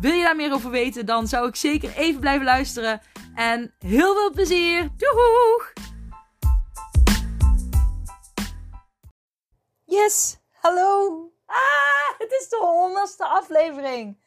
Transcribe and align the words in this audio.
Wil 0.00 0.12
je 0.12 0.22
daar 0.22 0.36
meer 0.36 0.52
over 0.52 0.70
weten, 0.70 1.06
dan 1.06 1.26
zou 1.26 1.48
ik 1.48 1.56
zeker 1.56 1.96
even 1.96 2.20
blijven 2.20 2.44
luisteren. 2.44 3.00
En 3.34 3.74
heel 3.78 4.14
veel 4.14 4.30
plezier! 4.30 4.90
Doeg! 4.96 5.72
Yes, 9.84 10.36
hallo! 10.52 11.32
Ah, 11.46 12.18
het 12.18 12.32
is 12.40 12.48
de 12.48 12.56
honderdste 12.56 13.24
aflevering. 13.24 14.22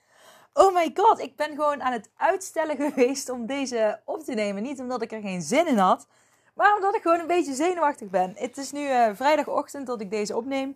Oh 0.54 0.74
my 0.74 0.92
god, 0.94 1.20
ik 1.20 1.36
ben 1.36 1.50
gewoon 1.50 1.84
aan 1.84 1.92
het 1.92 2.10
uitstellen 2.16 2.76
geweest 2.92 3.30
om 3.30 3.46
deze 3.46 4.02
op 4.06 4.24
te 4.24 4.34
nemen. 4.34 4.64
Niet 4.64 4.80
omdat 4.80 5.02
ik 5.02 5.12
er 5.12 5.22
geen 5.22 5.42
zin 5.42 5.68
in 5.68 5.78
had, 5.78 6.08
maar 6.56 6.76
omdat 6.76 6.96
ik 6.96 7.02
gewoon 7.02 7.20
een 7.20 7.28
beetje 7.28 7.54
zenuwachtig 7.54 8.10
ben. 8.10 8.34
Het 8.36 8.58
is 8.58 8.72
nu 8.72 8.90
uh, 8.90 9.10
vrijdagochtend 9.14 9.88
dat 9.88 10.02
ik 10.02 10.12
deze 10.12 10.36
opneem. 10.36 10.76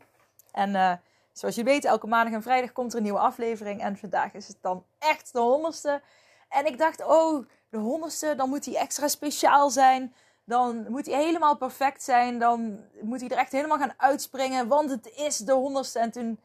En 0.51 0.69
uh, 0.69 0.93
zoals 1.33 1.55
je 1.55 1.63
weet, 1.63 1.85
elke 1.85 2.07
maandag 2.07 2.33
en 2.33 2.41
vrijdag 2.41 2.71
komt 2.71 2.91
er 2.91 2.97
een 2.97 3.03
nieuwe 3.03 3.19
aflevering. 3.19 3.81
En 3.81 3.97
vandaag 3.97 4.33
is 4.33 4.47
het 4.47 4.57
dan 4.61 4.85
echt 4.99 5.33
de 5.33 5.39
honderdste. 5.39 6.01
En 6.49 6.65
ik 6.65 6.77
dacht, 6.77 7.05
oh, 7.05 7.45
de 7.69 7.77
honderdste, 7.77 8.35
dan 8.35 8.49
moet 8.49 8.65
hij 8.65 8.75
extra 8.75 9.07
speciaal 9.07 9.69
zijn. 9.69 10.13
Dan 10.43 10.85
moet 10.89 11.05
hij 11.05 11.23
helemaal 11.23 11.57
perfect 11.57 12.03
zijn. 12.03 12.39
Dan 12.39 12.79
moet 13.01 13.19
hij 13.19 13.29
er 13.29 13.37
echt 13.37 13.51
helemaal 13.51 13.77
gaan 13.77 13.93
uitspringen. 13.97 14.67
Want 14.67 14.89
het 14.89 15.11
is 15.15 15.37
de 15.37 15.53
honderdste. 15.53 15.99
En 15.99 16.11
toen, 16.11 16.39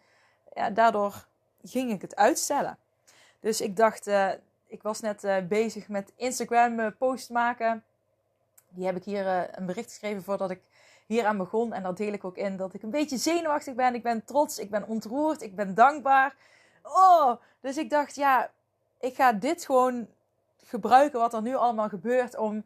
ja, 0.54 0.70
daardoor 0.70 1.26
ging 1.62 1.90
ik 1.90 2.02
het 2.02 2.16
uitstellen. 2.16 2.78
Dus 3.40 3.60
ik 3.60 3.76
dacht, 3.76 4.06
uh, 4.06 4.30
ik 4.66 4.82
was 4.82 5.00
net 5.00 5.24
uh, 5.24 5.36
bezig 5.48 5.88
met 5.88 6.12
Instagram 6.16 6.80
uh, 6.80 6.86
post 6.98 7.30
maken. 7.30 7.84
Die 8.68 8.86
heb 8.86 8.96
ik 8.96 9.04
hier 9.04 9.56
een 9.58 9.66
bericht 9.66 9.88
geschreven 9.88 10.22
voordat 10.22 10.50
ik 10.50 10.60
hier 11.06 11.26
aan 11.26 11.36
begon. 11.36 11.72
En 11.72 11.82
daar 11.82 11.94
deel 11.94 12.12
ik 12.12 12.24
ook 12.24 12.36
in 12.36 12.56
dat 12.56 12.74
ik 12.74 12.82
een 12.82 12.90
beetje 12.90 13.16
zenuwachtig 13.16 13.74
ben. 13.74 13.94
Ik 13.94 14.02
ben 14.02 14.24
trots, 14.24 14.58
ik 14.58 14.70
ben 14.70 14.86
ontroerd, 14.86 15.42
ik 15.42 15.56
ben 15.56 15.74
dankbaar. 15.74 16.36
Oh, 16.82 17.32
dus 17.60 17.76
ik 17.76 17.90
dacht, 17.90 18.14
ja, 18.14 18.50
ik 19.00 19.14
ga 19.14 19.32
dit 19.32 19.64
gewoon 19.64 20.08
gebruiken 20.64 21.18
wat 21.18 21.34
er 21.34 21.42
nu 21.42 21.54
allemaal 21.54 21.88
gebeurt 21.88 22.36
om 22.36 22.64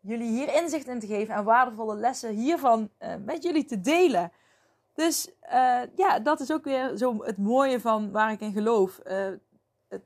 jullie 0.00 0.30
hier 0.30 0.54
inzicht 0.54 0.86
in 0.86 1.00
te 1.00 1.06
geven 1.06 1.34
en 1.34 1.44
waardevolle 1.44 1.94
lessen 1.94 2.30
hiervan 2.30 2.90
uh, 3.00 3.14
met 3.24 3.42
jullie 3.42 3.64
te 3.64 3.80
delen. 3.80 4.32
Dus 4.94 5.30
uh, 5.44 5.80
ja, 5.96 6.18
dat 6.22 6.40
is 6.40 6.52
ook 6.52 6.64
weer 6.64 6.96
zo 6.96 7.24
het 7.24 7.38
mooie 7.38 7.80
van 7.80 8.10
waar 8.10 8.32
ik 8.32 8.40
in 8.40 8.52
geloof. 8.52 9.00
Uh, 9.06 9.28
het, 9.88 10.02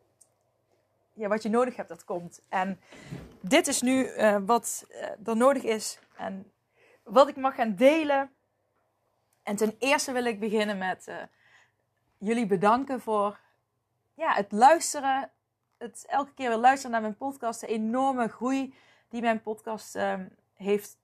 ja, 1.13 1.29
wat 1.29 1.43
je 1.43 1.49
nodig 1.49 1.77
hebt, 1.77 1.89
dat 1.89 2.05
komt. 2.05 2.41
En 2.49 2.81
dit 3.41 3.67
is 3.67 3.83
nu 3.83 4.11
wat 4.47 4.87
er 5.25 5.37
nodig 5.37 5.63
is 5.63 5.99
en 6.17 6.51
wat 7.07 7.29
ik 7.29 7.37
mag 7.37 7.55
gaan 7.55 7.75
delen. 7.75 8.31
En 9.43 9.57
ten 9.57 9.77
eerste 9.79 10.13
wil 10.13 10.25
ik 10.25 10.41
beginnen 10.41 10.79
met 10.79 11.11
jullie 12.19 12.47
bedanken 12.47 13.01
voor 13.01 13.39
ja, 14.15 14.35
het 14.35 14.53
luisteren 14.53 15.31
het 15.79 16.05
elke 16.09 16.35
keer 16.35 16.49
weer 16.49 16.59
luisteren 16.59 16.91
naar 16.91 17.01
mijn 17.01 17.17
podcast. 17.17 17.61
De 17.61 17.67
enorme 17.67 18.29
groei 18.29 18.75
die 19.09 19.21
mijn 19.21 19.43
podcast 19.43 19.97
um, 19.97 20.37
heeft 20.55 20.99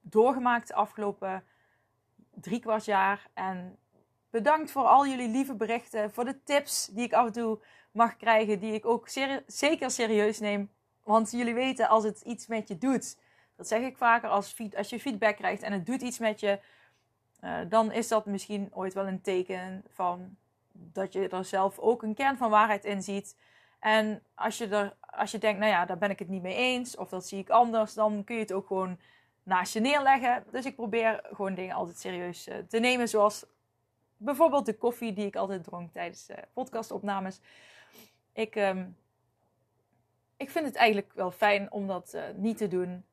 doorgemaakt 0.00 0.68
de 0.68 0.74
afgelopen 0.74 1.44
drie 2.30 2.60
kwart 2.60 2.84
jaar. 2.84 3.28
En 3.34 3.78
bedankt 4.30 4.70
voor 4.70 4.86
al 4.86 5.06
jullie 5.06 5.28
lieve 5.28 5.54
berichten. 5.54 6.12
Voor 6.12 6.24
de 6.24 6.42
tips 6.42 6.86
die 6.86 7.04
ik 7.04 7.12
af 7.12 7.26
en 7.26 7.32
toe 7.32 7.60
mag 7.92 8.16
krijgen. 8.16 8.60
Die 8.60 8.74
ik 8.74 8.86
ook 8.86 9.08
zeker 9.46 9.90
serieus 9.90 10.38
neem. 10.38 10.70
Want 11.02 11.30
jullie 11.30 11.54
weten, 11.54 11.88
als 11.88 12.04
het 12.04 12.20
iets 12.20 12.46
met 12.46 12.68
je 12.68 12.78
doet. 12.78 13.16
Dat 13.60 13.68
zeg 13.68 13.82
ik 13.82 13.96
vaker 13.96 14.28
als, 14.28 14.56
als 14.76 14.88
je 14.88 15.00
feedback 15.00 15.36
krijgt 15.36 15.62
en 15.62 15.72
het 15.72 15.86
doet 15.86 16.02
iets 16.02 16.18
met 16.18 16.40
je. 16.40 16.60
Uh, 17.44 17.58
dan 17.68 17.92
is 17.92 18.08
dat 18.08 18.26
misschien 18.26 18.68
ooit 18.72 18.94
wel 18.94 19.06
een 19.06 19.20
teken 19.20 19.84
van 19.88 20.36
dat 20.72 21.12
je 21.12 21.28
er 21.28 21.44
zelf 21.44 21.78
ook 21.78 22.02
een 22.02 22.14
kern 22.14 22.36
van 22.36 22.50
waarheid 22.50 22.84
in 22.84 23.02
ziet. 23.02 23.36
En 23.78 24.22
als 24.34 24.58
je, 24.58 24.68
er, 24.68 24.96
als 25.00 25.30
je 25.30 25.38
denkt, 25.38 25.58
nou 25.58 25.70
ja, 25.70 25.84
daar 25.84 25.98
ben 25.98 26.10
ik 26.10 26.18
het 26.18 26.28
niet 26.28 26.42
mee 26.42 26.54
eens, 26.54 26.96
of 26.96 27.08
dat 27.08 27.26
zie 27.26 27.38
ik 27.38 27.50
anders, 27.50 27.94
dan 27.94 28.24
kun 28.24 28.34
je 28.34 28.40
het 28.40 28.52
ook 28.52 28.66
gewoon 28.66 28.98
naast 29.42 29.72
je 29.72 29.80
neerleggen. 29.80 30.44
Dus 30.50 30.64
ik 30.64 30.76
probeer 30.76 31.20
gewoon 31.32 31.54
dingen 31.54 31.74
altijd 31.74 31.98
serieus 31.98 32.48
uh, 32.48 32.54
te 32.68 32.78
nemen, 32.78 33.08
zoals 33.08 33.46
bijvoorbeeld 34.16 34.66
de 34.66 34.76
koffie 34.76 35.12
die 35.12 35.26
ik 35.26 35.36
altijd 35.36 35.64
dronk 35.64 35.92
tijdens 35.92 36.30
uh, 36.30 36.36
podcastopnames. 36.52 37.40
Ik, 38.32 38.56
um, 38.56 38.96
ik 40.36 40.50
vind 40.50 40.66
het 40.66 40.76
eigenlijk 40.76 41.12
wel 41.14 41.30
fijn 41.30 41.72
om 41.72 41.86
dat 41.86 42.16
niet 42.36 42.56
te 42.56 42.68
doen. 42.68 43.04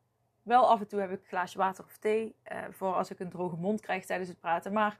Wel 0.48 0.68
af 0.70 0.80
en 0.80 0.86
toe 0.88 1.00
heb 1.00 1.10
ik 1.10 1.20
een 1.20 1.28
glaasje 1.28 1.58
water 1.58 1.84
of 1.84 1.96
thee, 1.96 2.36
voor 2.70 2.94
als 2.94 3.10
ik 3.10 3.20
een 3.20 3.30
droge 3.30 3.56
mond 3.56 3.80
krijg 3.80 4.04
tijdens 4.04 4.28
het 4.28 4.40
praten. 4.40 4.72
Maar 4.72 4.98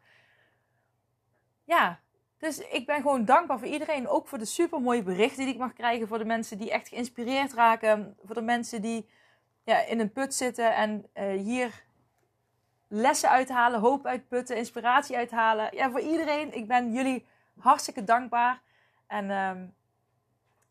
ja, 1.64 2.00
dus 2.38 2.58
ik 2.58 2.86
ben 2.86 2.96
gewoon 3.02 3.24
dankbaar 3.24 3.58
voor 3.58 3.68
iedereen. 3.68 4.08
Ook 4.08 4.28
voor 4.28 4.38
de 4.38 4.44
super 4.44 4.80
mooie 4.80 5.02
berichten 5.02 5.44
die 5.44 5.54
ik 5.54 5.60
mag 5.60 5.72
krijgen. 5.72 6.08
Voor 6.08 6.18
de 6.18 6.24
mensen 6.24 6.58
die 6.58 6.70
echt 6.70 6.88
geïnspireerd 6.88 7.52
raken. 7.52 8.16
Voor 8.24 8.34
de 8.34 8.42
mensen 8.42 8.82
die 8.82 9.08
ja, 9.62 9.78
in 9.78 10.00
een 10.00 10.12
put 10.12 10.34
zitten 10.34 10.74
en 10.74 11.06
uh, 11.14 11.42
hier 11.42 11.84
lessen 12.88 13.30
uithalen, 13.30 13.80
hoop 13.80 14.06
uitputten, 14.06 14.56
inspiratie 14.56 15.16
uithalen. 15.16 15.76
Ja, 15.76 15.90
voor 15.90 16.00
iedereen. 16.00 16.54
Ik 16.54 16.68
ben 16.68 16.92
jullie 16.92 17.26
hartstikke 17.58 18.04
dankbaar. 18.04 18.60
En 19.06 19.30
um, 19.30 19.74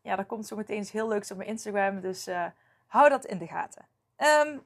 ja, 0.02 0.18
er 0.18 0.24
komt 0.24 0.46
zo 0.46 0.56
meteen 0.56 0.80
iets 0.80 0.92
heel 0.92 1.08
leuks 1.08 1.30
op 1.30 1.36
mijn 1.36 1.48
Instagram. 1.48 2.00
Dus 2.00 2.28
uh, 2.28 2.46
hou 2.86 3.08
dat 3.08 3.24
in 3.24 3.38
de 3.38 3.46
gaten. 3.46 3.86
Um, 4.18 4.62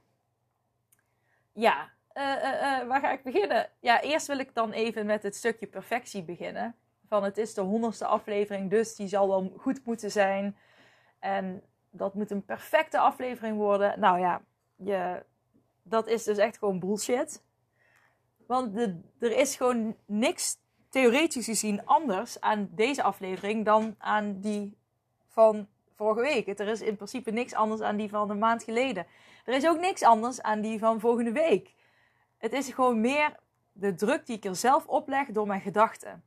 ja, 1.52 1.90
uh, 2.14 2.88
waar 2.88 3.00
ga 3.00 3.10
ik 3.10 3.22
beginnen? 3.22 3.70
Ja, 3.80 4.00
eerst 4.00 4.26
wil 4.26 4.38
ik 4.38 4.54
dan 4.54 4.72
even 4.72 5.06
met 5.06 5.22
het 5.22 5.36
stukje 5.36 5.66
perfectie 5.66 6.22
beginnen 6.22 6.76
van 7.08 7.24
het 7.24 7.38
is 7.38 7.54
de 7.54 7.60
honderdste 7.60 8.06
aflevering, 8.06 8.70
dus 8.70 8.94
die 8.94 9.08
zal 9.08 9.28
wel 9.28 9.52
goed 9.56 9.84
moeten 9.84 10.10
zijn. 10.10 10.56
En 11.18 11.62
dat 11.90 12.14
moet 12.14 12.30
een 12.30 12.44
perfecte 12.44 12.98
aflevering 12.98 13.56
worden. 13.56 14.00
Nou 14.00 14.18
ja, 14.18 14.42
je, 14.76 15.24
dat 15.82 16.06
is 16.06 16.24
dus 16.24 16.38
echt 16.38 16.58
gewoon 16.58 16.78
bullshit. 16.78 17.42
Want 18.46 18.76
er 19.19 19.36
is 19.36 19.56
gewoon 19.56 19.96
niks 20.06 20.56
theoretisch 20.88 21.44
gezien 21.44 21.86
anders 21.86 22.40
aan 22.40 22.69
deze 22.70 23.02
aflevering 23.02 23.64
dan 23.64 23.94
aan 23.98 24.40
die 24.40 24.76
van 25.28 25.69
vorige 25.94 26.20
week. 26.20 26.58
Er 26.58 26.69
is 26.69 26.80
in 26.80 26.96
principe 26.96 27.30
niks 27.30 27.54
anders 27.54 27.80
aan 27.80 27.96
die 27.96 28.08
van 28.08 28.30
een 28.30 28.38
maand 28.38 28.62
geleden. 28.62 29.06
Er 29.44 29.54
is 29.54 29.66
ook 29.66 29.78
niks 29.78 30.03
anders 30.03 30.42
aan 30.42 30.60
die 30.60 30.78
van 30.78 31.00
volgende 31.00 31.32
week. 31.32 31.75
Het 32.38 32.53
is 32.53 32.72
gewoon 32.72 33.00
meer 33.00 33.36
de 33.72 33.94
druk 33.94 34.26
die 34.26 34.36
ik 34.36 34.44
er 34.44 34.56
zelf 34.56 34.86
opleg 34.86 35.28
door 35.28 35.47
mijn 35.47 35.60
gedachten 35.60 36.25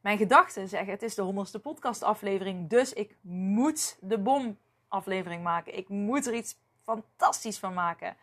mijn 0.00 0.18
gedachten 0.18 0.68
zeggen: 0.68 0.92
het 0.92 1.02
is 1.02 1.14
de 1.14 1.22
honderdste 1.22 1.58
podcastaflevering, 1.58 2.68
dus 2.68 2.92
ik 2.92 3.16
moet 3.22 3.98
de 4.00 4.18
bomaflevering 4.18 5.42
maken. 5.42 5.76
Ik 5.76 5.88
moet 5.88 6.26
er 6.26 6.34
iets 6.34 6.58
fantastisch 6.82 7.58
van 7.58 7.74
maken. 7.74 8.16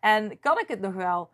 En 0.00 0.38
kan 0.40 0.58
ik 0.58 0.68
het 0.68 0.80
nog 0.80 0.94
wel? 0.94 1.30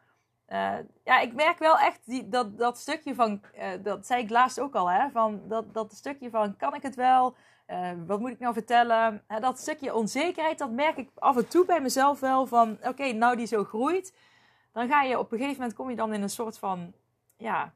Uh, 0.49 0.75
ja, 1.05 1.21
ik 1.21 1.35
merk 1.35 1.59
wel 1.59 1.79
echt 1.79 2.01
die, 2.05 2.29
dat, 2.29 2.59
dat 2.59 2.79
stukje 2.79 3.15
van, 3.15 3.43
uh, 3.59 3.69
dat 3.83 4.07
zei 4.07 4.23
ik 4.23 4.31
laatst 4.31 4.61
ook 4.61 4.75
al, 4.75 4.91
hè, 4.91 5.11
van 5.11 5.43
dat, 5.49 5.75
dat 5.75 5.93
stukje 5.93 6.31
van 6.31 6.57
kan 6.57 6.75
ik 6.75 6.83
het 6.83 6.95
wel? 6.95 7.37
Uh, 7.73 7.91
wat 8.07 8.21
moet 8.21 8.31
ik 8.31 8.39
nou 8.39 8.55
vertellen? 8.55 9.25
dat 9.41 9.59
stukje 9.59 9.95
onzekerheid, 9.95 10.59
dat 10.59 10.71
merk 10.71 10.97
ik 10.97 11.11
af 11.15 11.37
en 11.37 11.49
toe 11.49 11.65
bij 11.65 11.81
mezelf 11.81 12.21
wel 12.21 12.47
van, 12.47 12.79
oké, 12.83 13.13
nou 13.13 13.37
die 13.37 13.47
zo 13.47 13.65
groeit, 13.65 14.15
dan 14.73 14.89
ga 14.89 15.03
je 15.03 15.19
op 15.19 15.33
een 15.33 15.39
gegeven 15.39 15.61
moment 15.61 15.77
kom 15.77 15.91
je 15.91 15.97
dan 15.97 16.13
in 16.13 16.23
een 16.23 16.31
soort 16.31 16.59
van, 16.59 16.93
ja, 17.37 17.75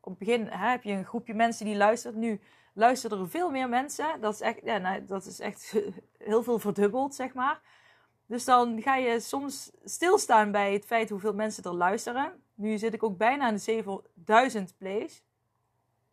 op 0.00 0.18
het 0.18 0.18
begin 0.18 0.46
hè, 0.46 0.70
heb 0.70 0.82
je 0.82 0.92
een 0.92 1.04
groepje 1.04 1.34
mensen 1.34 1.66
die 1.66 1.76
luistert. 1.76 2.14
Nu 2.14 2.40
luisteren 2.72 3.18
er 3.18 3.28
veel 3.28 3.50
meer 3.50 3.68
mensen. 3.68 4.20
Dat 4.20 4.34
is 4.34 4.40
echt, 4.40 4.60
ja, 4.64 4.78
nou, 4.78 5.04
dat 5.04 5.26
is 5.26 5.40
echt 5.40 5.76
heel 6.18 6.42
veel 6.42 6.58
verdubbeld, 6.58 7.14
zeg 7.14 7.34
maar. 7.34 7.60
Dus 8.26 8.44
dan 8.44 8.82
ga 8.82 8.96
je 8.96 9.20
soms 9.20 9.70
stilstaan 9.84 10.50
bij 10.50 10.72
het 10.72 10.84
feit 10.84 11.10
hoeveel 11.10 11.34
mensen 11.34 11.64
er 11.64 11.74
luisteren. 11.74 12.42
Nu 12.54 12.78
zit 12.78 12.94
ik 12.94 13.02
ook 13.02 13.16
bijna 13.16 13.44
aan 13.44 13.54
de 13.54 13.60
7000 13.60 14.76
plays. 14.78 15.22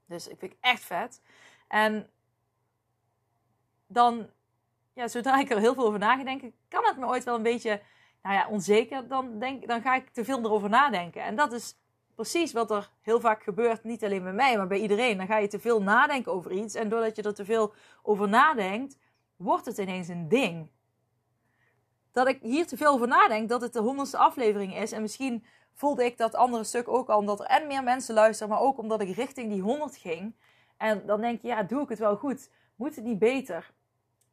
Dus 0.06 0.28
ik 0.28 0.40
vind 0.40 0.52
het 0.52 0.62
echt 0.62 0.84
vet. 0.84 1.22
En 1.68 2.10
dan, 3.94 4.30
ja, 4.94 5.08
zodra 5.08 5.40
ik 5.40 5.50
er 5.50 5.60
heel 5.60 5.74
veel 5.74 5.86
over 5.86 6.00
nagedenk, 6.00 6.42
kan 6.68 6.84
het 6.86 6.98
me 6.98 7.06
ooit 7.06 7.24
wel 7.24 7.36
een 7.36 7.44
beetje, 7.44 7.82
nou 8.22 8.36
ja, 8.36 8.48
onzeker. 8.48 9.08
Dan, 9.08 9.40
denk, 9.40 9.68
dan 9.68 9.82
ga 9.82 9.96
ik 9.96 10.10
te 10.10 10.26
veel 10.26 10.40
erover 10.40 10.70
nadenken. 10.70 11.24
En 11.24 11.36
dat 11.36 11.54
is 11.54 11.78
precies 12.16 12.54
wat 12.54 12.72
er 12.72 12.90
heel 13.02 13.20
vaak 13.20 13.44
gebeurt, 13.44 13.84
niet 13.84 14.04
alleen 14.04 14.24
bij 14.24 14.34
mij, 14.34 14.58
maar 14.58 14.68
bij 14.68 14.80
iedereen. 14.80 15.18
Dan 15.18 15.28
ga 15.28 15.38
je 15.38 15.48
te 15.48 15.60
veel 15.60 15.82
nadenken 15.82 16.32
over 16.32 16.52
iets. 16.52 16.76
En 16.76 16.90
doordat 16.90 17.16
je 17.16 17.22
er 17.22 17.34
te 17.34 17.46
veel 17.46 17.74
over 18.02 18.30
nadenkt, 18.30 18.98
wordt 19.36 19.66
het 19.66 19.78
ineens 19.78 20.08
een 20.08 20.28
ding. 20.28 20.72
dat 22.12 22.28
ik 22.28 22.40
hier 22.42 22.68
te 22.68 22.78
veel 22.78 22.92
over 22.92 23.08
nadenk 23.08 23.50
dat 23.50 23.62
het 23.62 23.74
de 23.74 23.80
honderdste 23.80 24.18
aflevering 24.18 24.78
is. 24.78 24.92
En 24.92 25.02
misschien 25.02 25.46
voelde 25.74 26.06
ik 26.06 26.18
dat 26.18 26.36
andere 26.36 26.64
stuk 26.64 26.88
ook 26.88 27.10
al, 27.10 27.18
omdat 27.18 27.40
er 27.40 27.46
en 27.46 27.68
meer 27.68 27.84
mensen 27.84 28.14
luisteren, 28.14 28.54
maar 28.54 28.62
ook 28.62 28.78
omdat 28.78 29.02
ik 29.02 29.16
richting 29.16 29.52
die 29.52 29.62
100 29.62 29.98
ging. 29.98 30.36
En 30.78 31.06
dan 31.06 31.22
denk 31.22 31.42
je, 31.42 31.48
ja, 31.48 31.64
doe 31.64 31.82
ik 31.82 31.90
het 31.90 32.00
wel 32.00 32.16
goed? 32.16 32.50
Moet 32.76 32.96
het 32.96 33.06
niet 33.06 33.20
beter? 33.20 33.74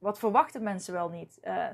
Wat 0.01 0.19
verwachten 0.19 0.63
mensen 0.63 0.93
wel 0.93 1.09
niet? 1.09 1.39
Uh, 1.45 1.67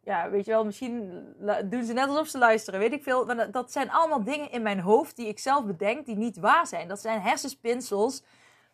ja, 0.00 0.30
weet 0.30 0.44
je 0.44 0.50
wel, 0.50 0.64
misschien 0.64 1.24
doen 1.64 1.84
ze 1.84 1.92
net 1.92 2.08
alsof 2.08 2.28
ze 2.28 2.38
luisteren, 2.38 2.80
weet 2.80 2.92
ik 2.92 3.02
veel. 3.02 3.50
Dat 3.50 3.72
zijn 3.72 3.90
allemaal 3.90 4.24
dingen 4.24 4.50
in 4.50 4.62
mijn 4.62 4.80
hoofd 4.80 5.16
die 5.16 5.28
ik 5.28 5.38
zelf 5.38 5.64
bedenk, 5.64 6.06
die 6.06 6.16
niet 6.16 6.38
waar 6.38 6.66
zijn. 6.66 6.88
Dat 6.88 7.00
zijn 7.00 7.20
hersenspinsels 7.20 8.22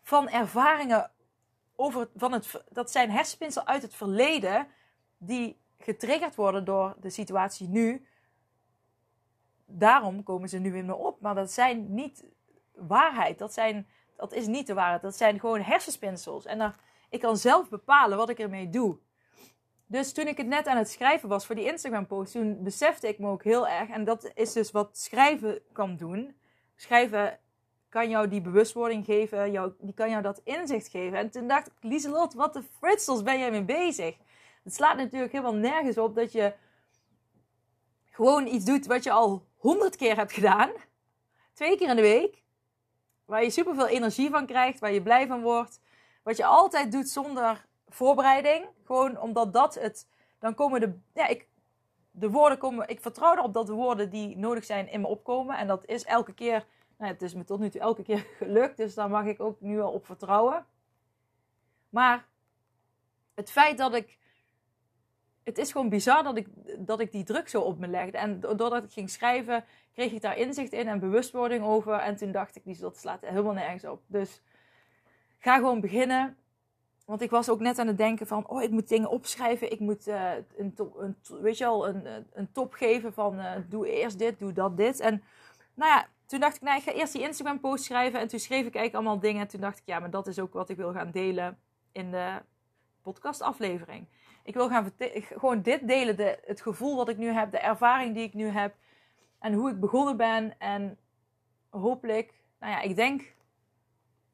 van 0.02 0.28
ervaringen 0.28 1.10
over, 1.76 2.08
van 2.16 2.32
het, 2.32 2.62
dat 2.70 2.90
zijn 2.90 3.10
hersenspinsels 3.10 3.64
uit 3.64 3.82
het 3.82 3.94
verleden, 3.94 4.66
die 5.18 5.60
getriggerd 5.78 6.34
worden 6.34 6.64
door 6.64 6.94
de 7.00 7.10
situatie 7.10 7.68
nu. 7.68 8.06
Daarom 9.66 10.22
komen 10.22 10.48
ze 10.48 10.58
nu 10.58 10.76
in 10.76 10.86
me 10.86 10.94
op. 10.94 11.20
Maar 11.20 11.34
dat 11.34 11.52
zijn 11.52 11.94
niet 11.94 12.24
waarheid. 12.74 13.38
Dat, 13.38 13.52
zijn, 13.52 13.88
dat 14.16 14.32
is 14.32 14.46
niet 14.46 14.66
de 14.66 14.74
waarheid. 14.74 15.02
Dat 15.02 15.16
zijn 15.16 15.40
gewoon 15.40 15.60
hersenspinsels. 15.60 16.44
En 16.44 16.58
dan, 16.58 16.72
ik 17.08 17.20
kan 17.20 17.36
zelf 17.36 17.68
bepalen 17.68 18.16
wat 18.16 18.28
ik 18.28 18.38
ermee 18.38 18.70
doe. 18.70 18.98
Dus 19.86 20.12
toen 20.12 20.26
ik 20.26 20.36
het 20.36 20.46
net 20.46 20.66
aan 20.66 20.76
het 20.76 20.88
schrijven 20.88 21.28
was 21.28 21.46
voor 21.46 21.54
die 21.54 21.64
Instagram-post, 21.64 22.32
toen 22.32 22.62
besefte 22.62 23.08
ik 23.08 23.18
me 23.18 23.28
ook 23.28 23.44
heel 23.44 23.68
erg. 23.68 23.88
En 23.88 24.04
dat 24.04 24.30
is 24.34 24.52
dus 24.52 24.70
wat 24.70 24.98
schrijven 24.98 25.60
kan 25.72 25.96
doen. 25.96 26.36
Schrijven 26.76 27.38
kan 27.88 28.08
jou 28.08 28.28
die 28.28 28.40
bewustwording 28.40 29.04
geven, 29.04 29.50
jou, 29.50 29.72
die 29.78 29.94
kan 29.94 30.10
jou 30.10 30.22
dat 30.22 30.40
inzicht 30.44 30.88
geven. 30.88 31.18
En 31.18 31.30
toen 31.30 31.48
dacht 31.48 31.66
ik, 31.66 31.72
Lieselot, 31.80 32.34
wat 32.34 32.52
de 32.52 32.62
fritsels 32.78 33.22
ben 33.22 33.38
jij 33.38 33.50
mee 33.50 33.64
bezig? 33.64 34.16
Het 34.64 34.74
slaat 34.74 34.96
natuurlijk 34.96 35.32
helemaal 35.32 35.54
nergens 35.54 35.98
op 35.98 36.14
dat 36.14 36.32
je 36.32 36.54
gewoon 38.04 38.46
iets 38.46 38.64
doet 38.64 38.86
wat 38.86 39.04
je 39.04 39.10
al 39.10 39.46
honderd 39.56 39.96
keer 39.96 40.16
hebt 40.16 40.32
gedaan. 40.32 40.70
Twee 41.52 41.76
keer 41.76 41.88
in 41.88 41.96
de 41.96 42.02
week. 42.02 42.42
Waar 43.24 43.42
je 43.42 43.50
superveel 43.50 43.86
energie 43.86 44.30
van 44.30 44.46
krijgt, 44.46 44.78
waar 44.78 44.92
je 44.92 45.02
blij 45.02 45.26
van 45.26 45.42
wordt. 45.42 45.80
Wat 46.26 46.36
je 46.36 46.44
altijd 46.44 46.92
doet 46.92 47.08
zonder 47.08 47.66
voorbereiding. 47.88 48.66
Gewoon 48.84 49.20
omdat 49.20 49.52
dat 49.52 49.74
het. 49.74 50.08
Dan 50.38 50.54
komen 50.54 50.80
de. 50.80 50.98
Ja, 51.14 51.26
ik, 51.26 51.48
de 52.10 52.30
woorden 52.30 52.58
komen. 52.58 52.88
Ik 52.88 53.00
vertrouw 53.00 53.32
erop 53.36 53.54
dat 53.54 53.66
de 53.66 53.72
woorden 53.72 54.10
die 54.10 54.36
nodig 54.36 54.64
zijn 54.64 54.90
in 54.90 55.00
me 55.00 55.06
opkomen. 55.06 55.56
En 55.56 55.66
dat 55.66 55.84
is 55.84 56.04
elke 56.04 56.34
keer. 56.34 56.66
Nou, 56.98 57.12
het 57.12 57.22
is 57.22 57.34
me 57.34 57.44
tot 57.44 57.60
nu 57.60 57.70
toe 57.70 57.80
elke 57.80 58.02
keer 58.02 58.18
gelukt. 58.38 58.76
Dus 58.76 58.94
daar 58.94 59.10
mag 59.10 59.24
ik 59.24 59.40
ook 59.40 59.60
nu 59.60 59.76
wel 59.76 59.90
op 59.90 60.06
vertrouwen. 60.06 60.66
Maar 61.88 62.26
het 63.34 63.50
feit 63.50 63.78
dat 63.78 63.94
ik. 63.94 64.18
Het 65.42 65.58
is 65.58 65.72
gewoon 65.72 65.88
bizar 65.88 66.22
dat 66.22 66.36
ik, 66.36 66.48
dat 66.78 67.00
ik 67.00 67.12
die 67.12 67.24
druk 67.24 67.48
zo 67.48 67.60
op 67.60 67.78
me 67.78 67.88
legde. 67.88 68.18
En 68.18 68.40
doordat 68.40 68.84
ik 68.84 68.92
ging 68.92 69.10
schrijven, 69.10 69.64
kreeg 69.92 70.12
ik 70.12 70.20
daar 70.20 70.36
inzicht 70.36 70.72
in 70.72 70.88
en 70.88 71.00
bewustwording 71.00 71.64
over. 71.64 71.94
En 71.94 72.16
toen 72.16 72.32
dacht 72.32 72.56
ik, 72.56 72.80
dat 72.80 72.98
slaat 72.98 73.20
helemaal 73.20 73.52
nergens 73.52 73.84
op. 73.84 74.02
Dus 74.06 74.42
ga 75.46 75.56
gewoon 75.56 75.80
beginnen. 75.80 76.36
Want 77.04 77.20
ik 77.20 77.30
was 77.30 77.48
ook 77.48 77.60
net 77.60 77.78
aan 77.78 77.86
het 77.86 77.98
denken 77.98 78.26
van, 78.26 78.48
oh, 78.48 78.62
ik 78.62 78.70
moet 78.70 78.88
dingen 78.88 79.10
opschrijven. 79.10 79.72
Ik 79.72 79.80
moet 79.80 80.08
uh, 80.08 80.30
een, 80.56 80.74
top, 80.74 80.96
een, 80.98 81.16
weet 81.40 81.58
je 81.58 81.64
wel, 81.64 81.88
een, 81.88 82.26
een 82.32 82.52
top 82.52 82.72
geven 82.72 83.12
van, 83.12 83.38
uh, 83.38 83.52
doe 83.68 83.90
eerst 83.90 84.18
dit, 84.18 84.38
doe 84.38 84.52
dat, 84.52 84.76
dit. 84.76 85.00
En 85.00 85.22
nou 85.74 85.90
ja, 85.90 86.06
toen 86.26 86.40
dacht 86.40 86.56
ik, 86.56 86.62
nou, 86.62 86.76
ik 86.76 86.82
ga 86.82 86.92
eerst 86.92 87.12
die 87.12 87.22
Instagram 87.22 87.60
post 87.60 87.84
schrijven. 87.84 88.20
En 88.20 88.28
toen 88.28 88.38
schreef 88.38 88.66
ik 88.66 88.74
eigenlijk 88.74 88.94
allemaal 88.94 89.20
dingen. 89.20 89.40
En 89.40 89.48
toen 89.48 89.60
dacht 89.60 89.78
ik, 89.78 89.82
ja, 89.86 89.98
maar 89.98 90.10
dat 90.10 90.26
is 90.26 90.38
ook 90.38 90.52
wat 90.52 90.68
ik 90.68 90.76
wil 90.76 90.92
gaan 90.92 91.10
delen 91.10 91.58
in 91.92 92.10
de 92.10 92.42
podcast 93.02 93.40
aflevering. 93.40 94.06
Ik 94.42 94.54
wil 94.54 94.68
gaan 94.68 94.92
gewoon 95.12 95.62
dit 95.62 95.88
delen, 95.88 96.16
de, 96.16 96.38
het 96.44 96.60
gevoel 96.60 96.96
wat 96.96 97.08
ik 97.08 97.16
nu 97.16 97.26
heb, 97.26 97.50
de 97.50 97.58
ervaring 97.58 98.14
die 98.14 98.24
ik 98.24 98.34
nu 98.34 98.48
heb. 98.48 98.74
En 99.38 99.52
hoe 99.52 99.70
ik 99.70 99.80
begonnen 99.80 100.16
ben. 100.16 100.58
En 100.58 100.98
hopelijk, 101.70 102.32
nou 102.60 102.72
ja, 102.72 102.80
ik 102.80 102.96
denk 102.96 103.34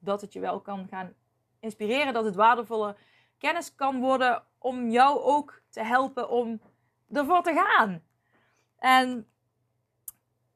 dat 0.04 0.20
het 0.20 0.32
je 0.32 0.40
wel 0.40 0.60
kan 0.60 0.86
gaan 0.90 1.14
inspireren, 1.60 2.12
dat 2.12 2.24
het 2.24 2.34
waardevolle 2.34 2.96
kennis 3.38 3.74
kan 3.74 4.00
worden 4.00 4.42
om 4.58 4.90
jou 4.90 5.20
ook 5.20 5.62
te 5.68 5.82
helpen 5.82 6.30
om 6.30 6.60
ervoor 7.12 7.42
te 7.42 7.52
gaan. 7.52 8.02
En 8.78 9.26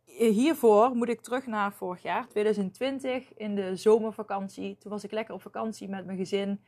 hiervoor 0.04 0.94
moet 0.94 1.08
ik 1.08 1.20
terug 1.20 1.46
naar 1.46 1.72
vorig 1.72 2.02
jaar, 2.02 2.28
2020, 2.28 3.34
in 3.34 3.54
de 3.54 3.76
zomervakantie. 3.76 4.78
Toen 4.78 4.90
was 4.90 5.04
ik 5.04 5.10
lekker 5.10 5.34
op 5.34 5.43
vakantie 5.43 5.88
met 5.88 6.06
mijn 6.06 6.19
gezin 6.19 6.64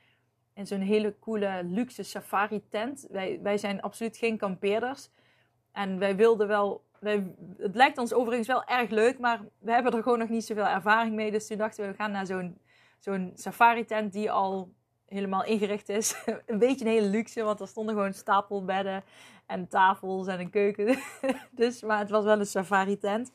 in 0.55 0.67
zo'n 0.67 0.81
hele 0.81 1.19
coole 1.19 1.65
luxe 1.65 2.03
safari 2.03 2.69
tent. 2.69 3.07
Wij, 3.11 3.39
wij 3.43 3.59
zijn 3.59 3.81
absoluut 3.81 4.17
geen 4.17 4.37
kampeerders. 4.37 5.11
En 5.73 5.99
wij 5.99 6.17
wilden 6.17 6.49
wel. 6.49 6.87
Wij, 7.01 7.35
het 7.57 7.75
lijkt 7.75 7.99
ons 7.99 8.13
overigens 8.13 8.49
wel 8.49 8.65
erg 8.65 8.91
leuk, 8.91 9.19
maar 9.19 9.41
we 9.59 9.73
hebben 9.73 9.93
er 9.93 10.03
gewoon 10.03 10.19
nog 10.19 10.29
niet 10.29 10.45
zoveel 10.45 10.67
ervaring 10.67 11.15
mee. 11.15 11.31
Dus 11.31 11.47
toen 11.47 11.59
dachten 11.59 11.85
we, 11.85 11.91
we 11.91 11.97
gaan 11.97 12.11
naar 12.11 12.27
zo'n 12.27 12.59
zo'n 12.99 13.33
safari 13.35 13.85
tent 13.85 14.13
die 14.13 14.31
al 14.31 14.73
helemaal 15.09 15.45
ingericht 15.45 15.89
is. 15.89 16.25
een 16.47 16.59
beetje 16.59 16.85
een 16.85 16.91
hele 16.91 17.09
luxe, 17.09 17.43
want 17.43 17.61
er 17.61 17.69
stonden 17.69 17.95
gewoon 17.95 18.13
stapelbedden 18.13 19.05
en 19.47 19.69
tafels 19.69 20.27
en 20.27 20.41
een 20.41 20.51
keuken. 20.51 20.99
dus, 21.51 21.83
maar 21.83 21.99
het 21.99 22.11
was 22.11 22.25
wel 22.25 22.39
een 22.39 22.47
safari 22.47 22.99
tent. 22.99 23.33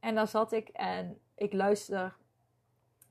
En 0.00 0.14
daar 0.14 0.28
zat 0.28 0.52
ik 0.52 0.68
en 0.68 1.18
ik 1.34 1.52
luister. 1.52 2.16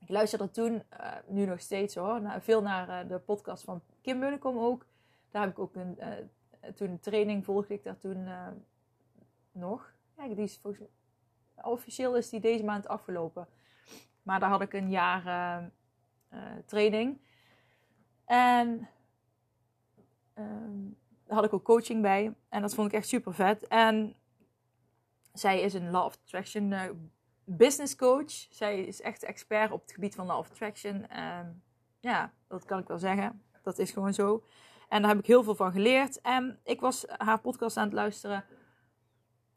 Ik 0.00 0.10
luisterde 0.10 0.50
toen, 0.50 0.82
uh, 1.00 1.12
nu 1.26 1.44
nog 1.44 1.60
steeds 1.60 1.94
hoor, 1.94 2.20
naar, 2.22 2.42
veel 2.42 2.62
naar 2.62 2.88
uh, 3.04 3.08
de 3.08 3.18
podcast 3.18 3.64
van 3.64 3.82
Kim 4.00 4.18
Munnekom 4.18 4.58
ook. 4.58 4.86
Daar 5.30 5.42
heb 5.42 5.50
ik 5.50 5.58
ook 5.58 5.74
een, 5.74 5.98
uh, 5.98 6.70
toen 6.74 7.00
training 7.00 7.44
volgde 7.44 7.74
ik 7.74 7.84
daar 7.84 7.96
toen 7.96 8.28
nog. 9.52 9.92
Ja, 10.16 10.28
die 10.28 10.36
is 10.36 10.60
officieel 11.62 12.16
is 12.16 12.30
die 12.30 12.40
deze 12.40 12.64
maand 12.64 12.88
afgelopen. 12.88 13.48
Maar 14.24 14.40
daar 14.40 14.48
had 14.48 14.60
ik 14.60 14.72
een 14.72 14.90
jaar 14.90 15.26
uh, 15.26 15.66
uh, 16.32 16.58
training. 16.66 17.20
En 18.24 18.88
ehm, 20.34 20.82
daar 21.26 21.36
had 21.36 21.44
ik 21.44 21.52
ook 21.52 21.64
coaching 21.64 22.02
bij. 22.02 22.34
En 22.48 22.62
dat 22.62 22.74
vond 22.74 22.88
ik 22.88 22.94
echt 22.94 23.08
super 23.08 23.34
vet. 23.34 23.66
En 23.66 24.14
zij 25.32 25.60
is 25.60 25.74
een 25.74 25.90
Law 25.90 26.04
of 26.04 26.18
Attraction 26.24 26.70
uh, 26.70 26.82
business 27.44 27.96
coach. 27.96 28.30
Zij 28.50 28.80
is 28.80 29.00
echt 29.00 29.22
expert 29.22 29.70
op 29.70 29.80
het 29.82 29.92
gebied 29.92 30.14
van 30.14 30.26
Law 30.26 30.38
of 30.38 30.50
Attraction. 30.50 31.06
Ja, 32.00 32.32
dat 32.48 32.64
kan 32.64 32.78
ik 32.78 32.88
wel 32.88 32.98
zeggen. 32.98 33.42
Dat 33.62 33.78
is 33.78 33.90
gewoon 33.90 34.14
zo. 34.14 34.44
En 34.88 35.02
daar 35.02 35.10
heb 35.10 35.20
ik 35.20 35.26
heel 35.26 35.42
veel 35.42 35.54
van 35.54 35.72
geleerd. 35.72 36.20
En 36.20 36.58
ik 36.62 36.80
was 36.80 37.04
haar 37.08 37.40
podcast 37.40 37.76
aan 37.76 37.84
het 37.84 37.92
luisteren. 37.92 38.44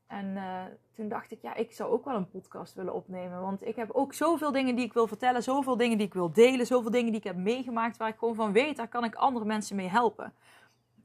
En 0.08 0.26
uh, 0.26 0.64
toen 0.94 1.08
dacht 1.08 1.32
ik, 1.32 1.42
ja, 1.42 1.56
ik 1.56 1.72
zou 1.72 1.92
ook 1.92 2.06
wel 2.06 2.16
een 2.16 2.30
podcast 2.30 2.74
willen 2.74 2.94
opnemen. 2.94 3.42
Want 3.42 3.66
ik 3.66 3.76
heb 3.76 3.92
ook 3.92 4.14
zoveel 4.14 4.52
dingen 4.52 4.76
die 4.76 4.86
ik 4.86 4.94
wil 4.94 5.08
vertellen, 5.08 5.44
zoveel 5.44 5.78
dingen 5.78 5.98
die 5.98 6.08
ik 6.08 6.14
wil 6.14 6.32
delen, 6.32 6.66
zoveel 6.66 6.92
dingen 6.92 7.12
die 7.12 7.20
ik 7.20 7.28
heb 7.28 7.36
meegemaakt 7.36 7.98
waar 7.98 8.10
ik 8.10 8.18
gewoon 8.18 8.36
van 8.36 8.52
weet, 8.52 8.78
daar 8.78 8.88
kan 8.88 9.04
ik 9.04 9.16
andere 9.16 9.46
mensen 9.46 9.76
mee 9.76 9.88
helpen. 9.88 10.34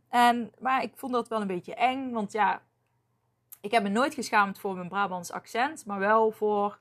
En, 0.08 0.52
maar 0.58 0.82
ik 0.82 0.92
vond 0.96 1.12
dat 1.12 1.28
wel 1.28 1.40
een 1.40 1.46
beetje 1.46 1.74
eng, 1.74 2.12
want 2.12 2.32
ja, 2.32 2.62
ik 3.60 3.70
heb 3.70 3.82
me 3.82 3.88
nooit 3.88 4.14
geschaamd 4.14 4.58
voor 4.58 4.74
mijn 4.74 4.88
Brabants 4.88 5.32
accent, 5.32 5.86
maar 5.86 5.98
wel 5.98 6.30
voor 6.30 6.78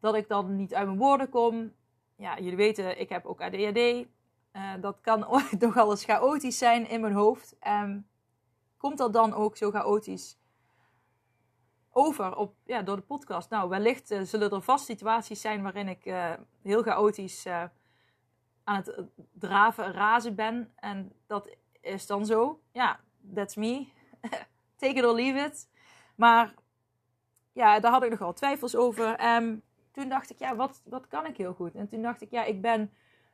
dat 0.00 0.14
ik 0.14 0.28
dan 0.28 0.56
niet 0.56 0.74
uit 0.74 0.86
mijn 0.86 0.98
woorden 0.98 1.28
kom. 1.28 1.72
Ja, 2.16 2.38
jullie 2.38 2.56
weten, 2.56 3.00
ik 3.00 3.08
heb 3.08 3.24
ook 3.24 3.40
ADHD. 3.40 3.78
Uh, 3.78 4.72
dat 4.80 5.00
kan 5.00 5.18
nogal 5.58 5.90
eens 5.90 6.04
chaotisch 6.04 6.58
zijn 6.58 6.88
in 6.88 7.00
mijn 7.00 7.12
hoofd. 7.12 7.56
Um, 7.66 8.06
komt 8.76 8.98
dat 8.98 9.12
dan 9.12 9.34
ook 9.34 9.56
zo 9.56 9.70
chaotisch? 9.70 10.38
Over 11.94 12.36
op, 12.36 12.54
ja, 12.64 12.82
door 12.82 12.96
de 12.96 13.02
podcast. 13.02 13.50
Nou, 13.50 13.68
wellicht 13.68 14.10
uh, 14.10 14.22
zullen 14.22 14.50
er 14.50 14.62
vast 14.62 14.84
situaties 14.84 15.40
zijn 15.40 15.62
waarin 15.62 15.88
ik 15.88 16.06
uh, 16.06 16.32
heel 16.62 16.82
chaotisch 16.82 17.46
uh, 17.46 17.62
aan 18.64 18.76
het 18.76 19.02
draven, 19.32 19.92
razen 19.92 20.34
ben. 20.34 20.72
En 20.76 21.12
dat 21.26 21.56
is 21.80 22.06
dan 22.06 22.26
zo. 22.26 22.60
Ja, 22.72 23.00
that's 23.34 23.54
me. 23.54 23.86
Take 24.76 24.94
it 24.94 25.04
or 25.04 25.14
leave 25.14 25.38
it. 25.38 25.68
Maar 26.14 26.54
ja, 27.52 27.80
daar 27.80 27.92
had 27.92 28.02
ik 28.02 28.10
nogal 28.10 28.32
twijfels 28.32 28.76
over. 28.76 29.14
En 29.14 29.62
toen 29.92 30.08
dacht 30.08 30.30
ik, 30.30 30.38
ja, 30.38 30.56
wat, 30.56 30.82
wat 30.84 31.08
kan 31.08 31.26
ik 31.26 31.36
heel 31.36 31.54
goed? 31.54 31.74
En 31.74 31.88
toen 31.88 32.02
dacht 32.02 32.22
ik, 32.22 32.30
ja, 32.30 32.44
ik 32.44 32.60
ben 32.60 32.92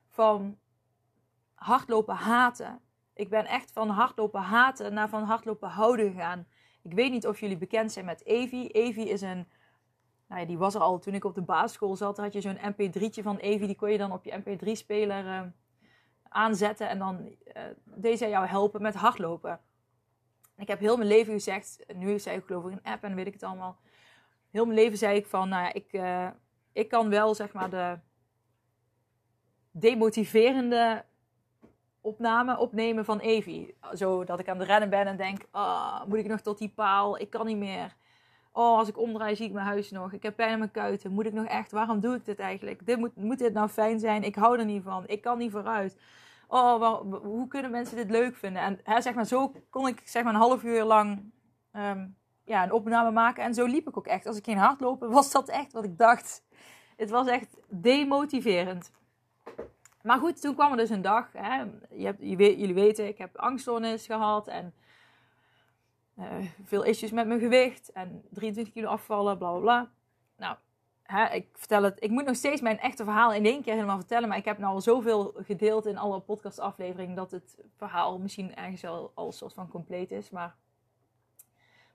van 0.09 0.59
hardlopen 1.55 2.15
haten. 2.15 2.81
Ik 3.15 3.29
ben 3.29 3.47
echt 3.47 3.73
van 3.73 3.89
hardlopen 3.89 4.41
haten 4.41 4.95
naar 4.95 5.09
van 5.09 5.23
hardlopen 5.23 5.69
houden 5.69 6.13
gegaan. 6.13 6.47
Ik 6.83 6.93
weet 6.93 7.11
niet 7.11 7.27
of 7.27 7.41
jullie 7.41 7.57
bekend 7.57 7.93
zijn 7.93 8.05
met 8.05 8.25
Evi. 8.25 8.67
Evi 8.67 9.09
is 9.09 9.21
een. 9.21 9.49
Nou 10.29 10.41
ja, 10.41 10.47
die 10.47 10.59
was 10.59 10.75
er 10.75 10.81
al 10.81 10.99
toen 10.99 11.15
ik 11.15 11.25
op 11.25 11.35
de 11.35 11.43
basisschool 11.43 11.97
zat. 11.97 12.17
had 12.17 12.33
je 12.33 12.41
zo'n 12.41 12.59
MP3'tje 12.59 13.23
van 13.23 13.37
Evi. 13.37 13.67
Die 13.67 13.77
kon 13.77 13.91
je 13.91 13.99
dan 13.99 14.13
op 14.13 14.25
je 14.25 14.41
MP3-speler 14.41 15.25
uh, 15.25 15.39
eh, 15.39 15.47
aanzetten. 16.23 16.89
En 16.89 16.99
dan 16.99 17.19
uh, 17.57 17.63
deed 17.85 18.19
jou 18.19 18.47
helpen 18.47 18.83
met 18.83 18.95
hardlopen. 18.95 19.61
Ik 20.57 20.69
heb 20.69 20.79
heel 20.79 20.97
mijn 20.97 21.09
leven 21.09 21.33
gezegd. 21.33 21.85
Nu 21.95 22.19
zei 22.19 22.37
ik 22.37 22.45
geloof 22.45 22.65
ik 22.65 22.73
een 22.73 22.93
app 22.93 23.05
en 23.05 23.15
weet 23.15 23.27
ik 23.27 23.33
het 23.33 23.43
allemaal. 23.43 23.79
Heel 24.51 24.65
mijn 24.65 24.79
leven 24.79 24.99
zei 24.99 25.17
ik 25.17 25.27
van. 25.27 25.49
Nou 25.49 25.63
ja, 25.63 25.73
ik, 25.73 25.93
uh, 25.93 26.29
ik 26.73 26.89
kan 26.89 27.09
wel 27.09 27.35
zeg 27.35 27.53
maar 27.53 27.71
de 27.71 27.99
demotiverende 29.71 31.05
opname 32.01 32.59
opnemen 32.59 33.05
van 33.05 33.19
Evie. 33.19 33.75
Zo 33.95 34.25
dat 34.25 34.41
ik 34.41 34.49
aan 34.49 34.59
de 34.59 34.65
rennen 34.65 34.91
ben 34.91 35.07
en 35.07 35.17
denk, 35.17 35.43
oh, 35.53 36.05
moet 36.07 36.19
ik 36.19 36.27
nog 36.27 36.41
tot 36.41 36.59
die 36.59 36.73
paal? 36.75 37.19
Ik 37.19 37.31
kan 37.31 37.47
niet 37.47 37.57
meer. 37.57 37.97
Oh, 38.53 38.79
als 38.79 38.89
ik 38.89 38.99
omdraai 38.99 39.37
zie 39.37 39.47
ik 39.47 39.53
mijn 39.53 39.67
huis 39.67 39.91
nog. 39.91 40.13
Ik 40.13 40.23
heb 40.23 40.37
pijn 40.37 40.53
in 40.53 40.59
mijn 40.59 40.71
kuiten. 40.71 41.13
Moet 41.13 41.27
ik 41.27 41.33
nog 41.33 41.47
echt? 41.47 41.73
Waarom 41.73 42.01
doe 42.01 42.15
ik 42.15 42.25
dit 42.25 42.39
eigenlijk? 42.39 42.87
Dit 42.87 42.99
moet, 42.99 43.17
moet 43.17 43.39
dit 43.39 43.53
nou 43.53 43.69
fijn 43.69 44.01
zijn? 44.01 44.23
Ik 44.23 44.35
hou 44.35 44.59
er 44.59 44.65
niet 44.65 44.83
van. 44.83 45.05
Ik 45.07 45.21
kan 45.21 45.39
niet 45.39 45.51
vooruit. 45.51 45.97
Oh, 46.49 47.01
hoe 47.23 47.49
kunnen 47.49 47.71
mensen 47.71 47.97
dit 47.97 48.11
leuk 48.11 48.37
vinden? 48.37 48.63
En 48.63 48.81
hè, 48.83 49.01
zeg 49.01 49.15
maar, 49.15 49.27
zo 49.27 49.53
kon 49.71 49.87
ik 49.87 50.03
zeg 50.05 50.23
maar 50.23 50.35
een 50.35 50.41
half 50.41 50.63
uur 50.63 50.85
lang 50.85 51.33
ehm, 51.73 52.07
ja, 52.45 52.63
een 52.63 52.73
opname 52.73 53.11
maken. 53.11 53.45
En 53.45 53.55
zo 53.55 53.67
liep 53.67 53.89
ik 53.89 53.97
ook 53.97 54.07
echt. 54.07 54.27
Als 54.27 54.37
ik 54.37 54.45
ging 54.45 54.59
hardlopen, 54.59 55.11
was 55.21 55.33
dat 55.33 55.49
echt 55.49 55.73
wat 55.73 55.85
ik 55.85 55.99
dacht. 55.99 56.43
Het 56.97 57.11
was 57.11 57.27
echt 57.27 57.57
demotiverend. 57.69 58.91
Maar 60.03 60.19
goed, 60.19 60.41
toen 60.41 60.55
kwam 60.55 60.71
er 60.71 60.77
dus 60.77 60.91
een 60.91 61.03
dag. 61.03 61.33
Hè, 61.33 61.63
je 61.91 62.05
hebt, 62.05 62.21
jullie 62.21 62.75
weten, 62.75 63.07
ik 63.07 63.19
heb 63.19 63.37
angststoornis 63.37 64.07
gehad. 64.07 64.49
En 64.49 64.75
uh, 66.19 66.27
veel 66.65 66.83
issues 66.83 67.11
met 67.11 67.27
mijn 67.27 67.41
gewicht. 67.41 67.93
En 67.93 68.25
23 68.31 68.75
kilo 68.75 68.89
afvallen, 68.89 69.39
bla 69.39 69.51
bla 69.51 69.61
bla. 69.61 69.91
Nou, 70.37 70.57
hè, 71.03 71.35
ik 71.35 71.49
vertel 71.53 71.83
het. 71.83 72.03
Ik 72.03 72.11
moet 72.11 72.25
nog 72.25 72.37
steeds 72.37 72.61
mijn 72.61 72.79
echte 72.79 73.05
verhaal 73.05 73.33
in 73.33 73.45
één 73.45 73.63
keer 73.63 73.75
helemaal 73.75 73.99
vertellen. 73.99 74.29
Maar 74.29 74.39
ik 74.39 74.45
heb 74.45 74.59
nou 74.59 74.75
al 74.75 74.81
zoveel 74.81 75.33
gedeeld 75.37 75.87
in 75.87 75.99
alle 75.99 76.21
podcastafleveringen. 76.21 77.17
Dat 77.17 77.31
het 77.31 77.59
verhaal 77.77 78.19
misschien 78.19 78.57
ergens 78.57 78.85
al, 78.85 79.13
al 79.15 79.33
soort 79.33 79.55
van 79.55 79.69
compleet 79.69 80.11
is. 80.11 80.31
Maar 80.31 80.55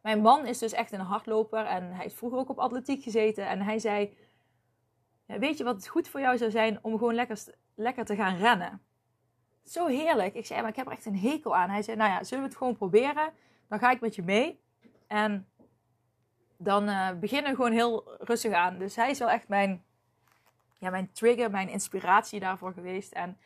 mijn 0.02 0.22
man 0.22 0.46
is 0.46 0.60
dus 0.60 0.74
echt 0.74 0.92
een 0.92 1.00
hardloper. 1.00 1.66
En 1.66 1.92
hij 1.92 2.06
is 2.06 2.14
vroeger 2.14 2.40
ook 2.40 2.50
op 2.50 2.60
atletiek 2.60 3.04
gezeten. 3.04 3.48
En 3.48 3.62
hij 3.62 3.80
zei 3.80 4.18
weet 5.26 5.58
je 5.58 5.64
wat 5.64 5.88
goed 5.88 6.08
voor 6.08 6.20
jou 6.20 6.38
zou 6.38 6.52
zijn 6.52 6.80
om 6.82 6.98
gewoon 6.98 7.16
lekker, 7.16 7.44
lekker 7.76 8.06
te 8.06 8.16
gaan 8.16 8.38
rennen? 8.38 8.82
Zo 9.64 9.88
heerlijk. 9.88 10.34
Ik 10.34 10.46
zei, 10.46 10.62
maar 10.62 10.70
ik 10.70 10.76
heb 10.76 10.86
er 10.86 10.92
echt 10.92 11.06
een 11.06 11.18
hekel 11.18 11.56
aan. 11.56 11.70
Hij 11.70 11.82
zei, 11.82 11.98
nou 11.98 12.12
ja, 12.12 12.24
zullen 12.24 12.44
we 12.44 12.50
het 12.50 12.58
gewoon 12.58 12.76
proberen? 12.76 13.34
Dan 13.68 13.80
ga 13.80 13.92
ik 13.92 14.02
met 14.02 14.16
je 14.16 14.24
mee. 14.24 14.60
En 15.08 15.48
dan 16.58 16.90
uh, 16.90 17.12
beginnen 17.20 17.50
we 17.50 17.56
gewoon 17.56 17.72
heel 17.72 18.16
rustig 18.20 18.54
aan. 18.54 18.78
Dus 18.78 18.96
hij 18.96 19.10
is 19.10 19.20
wel 19.20 19.30
echt 19.30 19.48
mijn, 19.48 19.84
ja, 20.78 20.90
mijn 20.90 21.12
trigger, 21.12 21.52
mijn 21.52 21.70
inspiratie 21.70 22.40
daarvoor 22.40 22.74
geweest. 22.74 23.12
En 23.12 23.38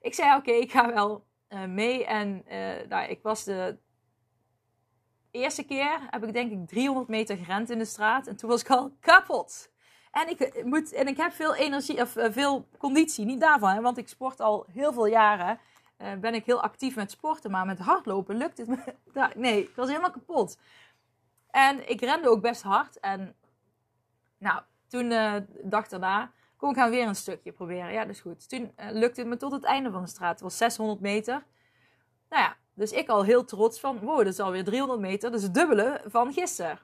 ik 0.00 0.14
zei, 0.14 0.36
oké, 0.36 0.50
ik 0.50 0.70
ga 0.70 0.92
wel 0.92 1.26
uh, 1.48 1.64
mee. 1.64 2.04
En 2.06 2.44
uh, 2.48 2.88
nou, 2.88 3.08
ik 3.08 3.22
was 3.22 3.44
de 3.44 3.78
eerste 5.30 5.64
keer, 5.64 6.00
heb 6.10 6.24
ik 6.24 6.32
denk 6.32 6.52
ik 6.52 6.68
300 6.68 7.08
meter 7.08 7.36
gerend 7.36 7.70
in 7.70 7.78
de 7.78 7.84
straat. 7.84 8.26
En 8.26 8.36
toen 8.36 8.48
was 8.48 8.60
ik 8.60 8.70
al 8.70 8.96
kapot. 9.00 9.72
En 10.14 10.28
ik, 10.28 10.64
moet, 10.64 10.92
en 10.92 11.06
ik 11.06 11.16
heb 11.16 11.32
veel 11.32 11.54
energie, 11.54 12.00
of 12.00 12.16
uh, 12.16 12.24
veel 12.30 12.68
conditie, 12.78 13.24
niet 13.24 13.40
daarvan, 13.40 13.70
hè, 13.70 13.80
want 13.80 13.98
ik 13.98 14.08
sport 14.08 14.40
al 14.40 14.66
heel 14.72 14.92
veel 14.92 15.06
jaren. 15.06 15.58
Uh, 15.98 16.12
ben 16.14 16.34
ik 16.34 16.44
heel 16.44 16.62
actief 16.62 16.96
met 16.96 17.10
sporten, 17.10 17.50
maar 17.50 17.66
met 17.66 17.78
hardlopen 17.78 18.36
lukt 18.36 18.58
het 18.58 18.68
me. 18.68 18.94
nee, 19.36 19.62
ik 19.62 19.74
was 19.76 19.88
helemaal 19.88 20.10
kapot. 20.10 20.58
En 21.50 21.90
ik 21.90 22.00
rende 22.00 22.28
ook 22.28 22.40
best 22.40 22.62
hard. 22.62 23.00
En 23.00 23.34
nou, 24.38 24.60
toen, 24.88 25.10
uh, 25.10 25.34
dag 25.62 25.88
daarna, 25.88 26.30
kom 26.56 26.70
ik 26.70 26.76
gaan 26.76 26.90
weer 26.90 27.06
een 27.06 27.14
stukje 27.14 27.52
proberen. 27.52 27.92
Ja, 27.92 28.04
is 28.04 28.20
goed. 28.20 28.48
Toen 28.48 28.72
lukte 28.90 29.20
het 29.20 29.28
me 29.28 29.36
tot 29.36 29.52
het 29.52 29.64
einde 29.64 29.90
van 29.90 30.02
de 30.02 30.08
straat. 30.08 30.32
Het 30.32 30.40
was 30.40 30.56
600 30.56 31.00
meter. 31.00 31.44
Nou 32.28 32.42
ja, 32.42 32.56
dus 32.74 32.92
ik 32.92 33.08
al 33.08 33.24
heel 33.24 33.44
trots 33.44 33.80
van, 33.80 33.98
wow, 33.98 34.18
dat 34.18 34.26
is 34.26 34.40
alweer 34.40 34.64
300 34.64 35.00
meter. 35.00 35.30
Dat 35.30 35.38
is 35.38 35.44
het 35.44 35.54
dubbele 35.54 36.00
van 36.06 36.32
gisteren. 36.32 36.78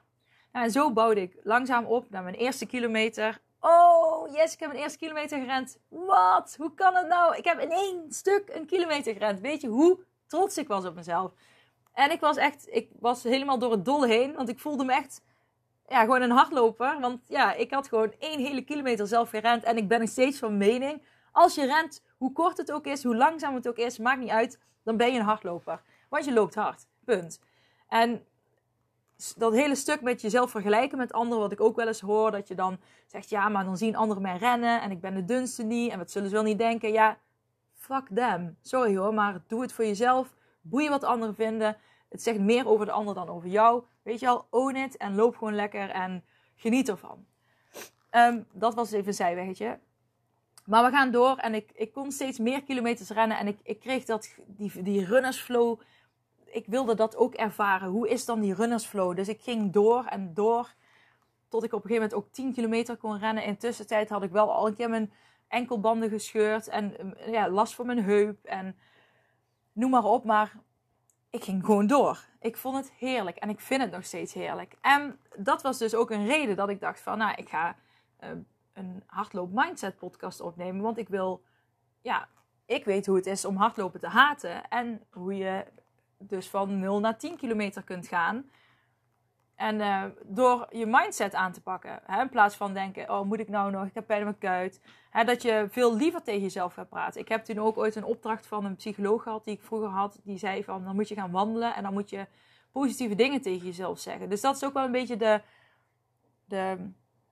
Nou, 0.51 0.65
en 0.65 0.71
zo 0.71 0.91
bouwde 0.91 1.21
ik 1.21 1.37
langzaam 1.43 1.85
op 1.85 2.09
naar 2.09 2.23
mijn 2.23 2.35
eerste 2.35 2.65
kilometer. 2.65 3.41
Oh, 3.59 4.33
yes, 4.33 4.53
ik 4.53 4.59
heb 4.59 4.69
mijn 4.69 4.81
eerste 4.81 4.97
kilometer 4.97 5.39
gerend. 5.39 5.79
Wat? 5.87 6.55
Hoe 6.57 6.73
kan 6.73 6.95
het 6.95 7.07
nou? 7.07 7.35
Ik 7.35 7.45
heb 7.45 7.59
in 7.59 7.71
één 7.71 8.05
stuk 8.09 8.49
een 8.53 8.65
kilometer 8.65 9.13
gerend. 9.13 9.39
Weet 9.39 9.61
je 9.61 9.67
hoe 9.67 9.99
trots 10.27 10.57
ik 10.57 10.67
was 10.67 10.85
op 10.85 10.95
mezelf? 10.95 11.31
En 11.93 12.11
ik 12.11 12.19
was 12.19 12.37
echt, 12.37 12.67
ik 12.69 12.89
was 12.99 13.23
helemaal 13.23 13.59
door 13.59 13.71
het 13.71 13.85
dolle 13.85 14.07
heen. 14.07 14.35
Want 14.35 14.49
ik 14.49 14.59
voelde 14.59 14.83
me 14.83 14.93
echt, 14.93 15.21
ja, 15.87 16.01
gewoon 16.01 16.21
een 16.21 16.31
hardloper. 16.31 16.99
Want 16.99 17.21
ja, 17.27 17.53
ik 17.53 17.71
had 17.71 17.87
gewoon 17.87 18.13
één 18.19 18.39
hele 18.39 18.61
kilometer 18.61 19.07
zelf 19.07 19.29
gerend. 19.29 19.63
En 19.63 19.77
ik 19.77 19.87
ben 19.87 19.99
nog 19.99 20.09
steeds 20.09 20.39
van 20.39 20.57
mening. 20.57 21.03
Als 21.31 21.55
je 21.55 21.65
rent, 21.65 22.03
hoe 22.17 22.31
kort 22.31 22.57
het 22.57 22.71
ook 22.71 22.85
is, 22.85 23.03
hoe 23.03 23.15
langzaam 23.15 23.55
het 23.55 23.67
ook 23.67 23.77
is, 23.77 23.97
maakt 23.97 24.19
niet 24.19 24.29
uit. 24.29 24.59
Dan 24.83 24.97
ben 24.97 25.13
je 25.13 25.19
een 25.19 25.25
hardloper. 25.25 25.81
Want 26.09 26.25
je 26.25 26.33
loopt 26.33 26.55
hard. 26.55 26.85
Punt. 27.05 27.39
En 27.87 28.25
dat 29.29 29.53
hele 29.53 29.75
stuk 29.75 30.01
met 30.01 30.21
jezelf 30.21 30.51
vergelijken 30.51 30.97
met 30.97 31.13
anderen, 31.13 31.41
wat 31.41 31.51
ik 31.51 31.61
ook 31.61 31.75
wel 31.75 31.87
eens 31.87 32.01
hoor, 32.01 32.31
dat 32.31 32.47
je 32.47 32.55
dan 32.55 32.79
zegt, 33.05 33.29
ja, 33.29 33.49
maar 33.49 33.65
dan 33.65 33.77
zien 33.77 33.95
anderen 33.95 34.23
mij 34.23 34.37
rennen 34.37 34.81
en 34.81 34.91
ik 34.91 35.01
ben 35.01 35.13
de 35.13 35.25
dunste 35.25 35.63
niet 35.63 35.91
en 35.91 35.97
wat 35.97 36.11
zullen 36.11 36.29
ze 36.29 36.35
wel 36.35 36.43
niet 36.43 36.57
denken? 36.57 36.91
Ja, 36.91 37.17
fuck 37.73 38.07
them. 38.13 38.57
Sorry 38.61 38.97
hoor, 38.97 39.13
maar 39.13 39.43
doe 39.47 39.61
het 39.61 39.73
voor 39.73 39.85
jezelf. 39.85 40.35
Boeien 40.61 40.89
wat 40.89 41.03
anderen 41.03 41.35
vinden. 41.35 41.77
Het 42.09 42.21
zegt 42.21 42.39
meer 42.39 42.67
over 42.67 42.85
de 42.85 42.91
ander 42.91 43.15
dan 43.15 43.29
over 43.29 43.49
jou. 43.49 43.83
Weet 44.03 44.19
je 44.19 44.27
al, 44.27 44.47
own 44.49 44.75
it 44.75 44.97
en 44.97 45.15
loop 45.15 45.37
gewoon 45.37 45.55
lekker 45.55 45.89
en 45.89 46.23
geniet 46.55 46.89
ervan. 46.89 47.25
Um, 48.11 48.45
dat 48.53 48.73
was 48.73 48.91
even 48.91 49.07
een 49.07 49.13
zijweggetje. 49.13 49.79
Maar 50.65 50.83
we 50.83 50.91
gaan 50.91 51.11
door 51.11 51.37
en 51.37 51.53
ik, 51.53 51.71
ik 51.73 51.93
kon 51.93 52.11
steeds 52.11 52.39
meer 52.39 52.63
kilometers 52.63 53.09
rennen 53.09 53.37
en 53.37 53.47
ik, 53.47 53.59
ik 53.63 53.79
kreeg 53.79 54.05
dat, 54.05 54.35
die, 54.47 54.83
die 54.83 55.05
runnersflow 55.05 55.79
ik 56.51 56.65
wilde 56.65 56.95
dat 56.95 57.15
ook 57.15 57.33
ervaren. 57.33 57.89
Hoe 57.89 58.09
is 58.09 58.25
dan 58.25 58.39
die 58.39 58.53
runnersflow? 58.53 59.15
Dus 59.15 59.27
ik 59.27 59.41
ging 59.41 59.73
door 59.73 60.05
en 60.05 60.33
door. 60.33 60.73
Tot 61.49 61.63
ik 61.63 61.73
op 61.73 61.83
een 61.83 61.89
gegeven 61.89 62.09
moment 62.09 62.13
ook 62.13 62.33
10 62.33 62.53
kilometer 62.53 62.97
kon 62.97 63.17
rennen. 63.17 63.43
In 63.43 63.57
tussentijd 63.57 64.09
had 64.09 64.23
ik 64.23 64.31
wel 64.31 64.53
al 64.53 64.67
een 64.67 64.75
keer 64.75 64.89
mijn 64.89 65.13
enkelbanden 65.47 66.09
gescheurd. 66.09 66.67
En 66.67 66.95
mm, 67.01 67.31
ja, 67.31 67.49
last 67.49 67.75
van 67.75 67.85
mijn 67.85 68.03
heup. 68.03 68.45
En 68.45 68.77
noem 69.73 69.89
maar 69.89 70.03
op. 70.03 70.23
Maar 70.23 70.55
ik 71.29 71.43
ging 71.43 71.65
gewoon 71.65 71.87
door. 71.87 72.25
Ik 72.39 72.57
vond 72.57 72.75
het 72.75 72.91
heerlijk. 72.91 73.37
En 73.37 73.49
ik 73.49 73.59
vind 73.59 73.81
het 73.81 73.91
nog 73.91 74.05
steeds 74.05 74.33
heerlijk. 74.33 74.75
En 74.81 75.19
dat 75.37 75.61
was 75.61 75.77
dus 75.77 75.95
ook 75.95 76.11
een 76.11 76.27
reden 76.27 76.55
dat 76.55 76.69
ik 76.69 76.79
dacht 76.79 76.99
van... 76.99 77.17
Nou, 77.17 77.33
ik 77.35 77.49
ga 77.49 77.75
uh, 78.23 78.29
een 78.73 79.03
hardloop 79.05 79.49
mindset 79.53 79.97
podcast 79.97 80.41
opnemen. 80.41 80.81
Want 80.81 80.97
ik 80.97 81.09
wil... 81.09 81.43
Ja, 82.01 82.27
ik 82.65 82.85
weet 82.85 83.05
hoe 83.05 83.15
het 83.15 83.25
is 83.25 83.45
om 83.45 83.55
hardlopen 83.55 83.99
te 83.99 84.07
haten. 84.07 84.69
En 84.69 85.01
hoe 85.09 85.37
je 85.37 85.65
dus 86.21 86.49
van 86.49 86.79
0 86.79 86.99
naar 86.99 87.17
10 87.17 87.37
kilometer 87.37 87.83
kunt 87.83 88.07
gaan. 88.07 88.49
En 89.55 89.75
uh, 89.75 90.03
door 90.23 90.67
je 90.71 90.85
mindset 90.85 91.33
aan 91.33 91.51
te 91.51 91.61
pakken. 91.61 91.99
Hè, 92.05 92.21
in 92.21 92.29
plaats 92.29 92.55
van 92.55 92.73
denken, 92.73 93.09
oh 93.09 93.25
moet 93.25 93.39
ik 93.39 93.49
nou 93.49 93.71
nog, 93.71 93.85
ik 93.85 93.93
heb 93.93 94.07
pijn 94.07 94.19
in 94.19 94.25
mijn 94.25 94.37
kuit. 94.37 94.81
Hè, 95.09 95.23
dat 95.23 95.41
je 95.41 95.67
veel 95.69 95.95
liever 95.95 96.23
tegen 96.23 96.41
jezelf 96.41 96.73
gaat 96.73 96.89
praten. 96.89 97.21
Ik 97.21 97.27
heb 97.27 97.45
toen 97.45 97.59
ook 97.59 97.77
ooit 97.77 97.95
een 97.95 98.03
opdracht 98.03 98.47
van 98.47 98.65
een 98.65 98.75
psycholoog 98.75 99.23
gehad 99.23 99.43
die 99.43 99.53
ik 99.53 99.63
vroeger 99.63 99.89
had. 99.89 100.19
Die 100.23 100.37
zei 100.37 100.63
van, 100.63 100.83
dan 100.83 100.95
moet 100.95 101.07
je 101.07 101.15
gaan 101.15 101.31
wandelen 101.31 101.75
en 101.75 101.83
dan 101.83 101.93
moet 101.93 102.09
je 102.09 102.27
positieve 102.71 103.15
dingen 103.15 103.41
tegen 103.41 103.65
jezelf 103.65 103.99
zeggen. 103.99 104.29
Dus 104.29 104.41
dat 104.41 104.55
is 104.55 104.63
ook 104.63 104.73
wel 104.73 104.85
een 104.85 104.91
beetje 104.91 105.17
de, 105.17 105.41
de 106.45 106.91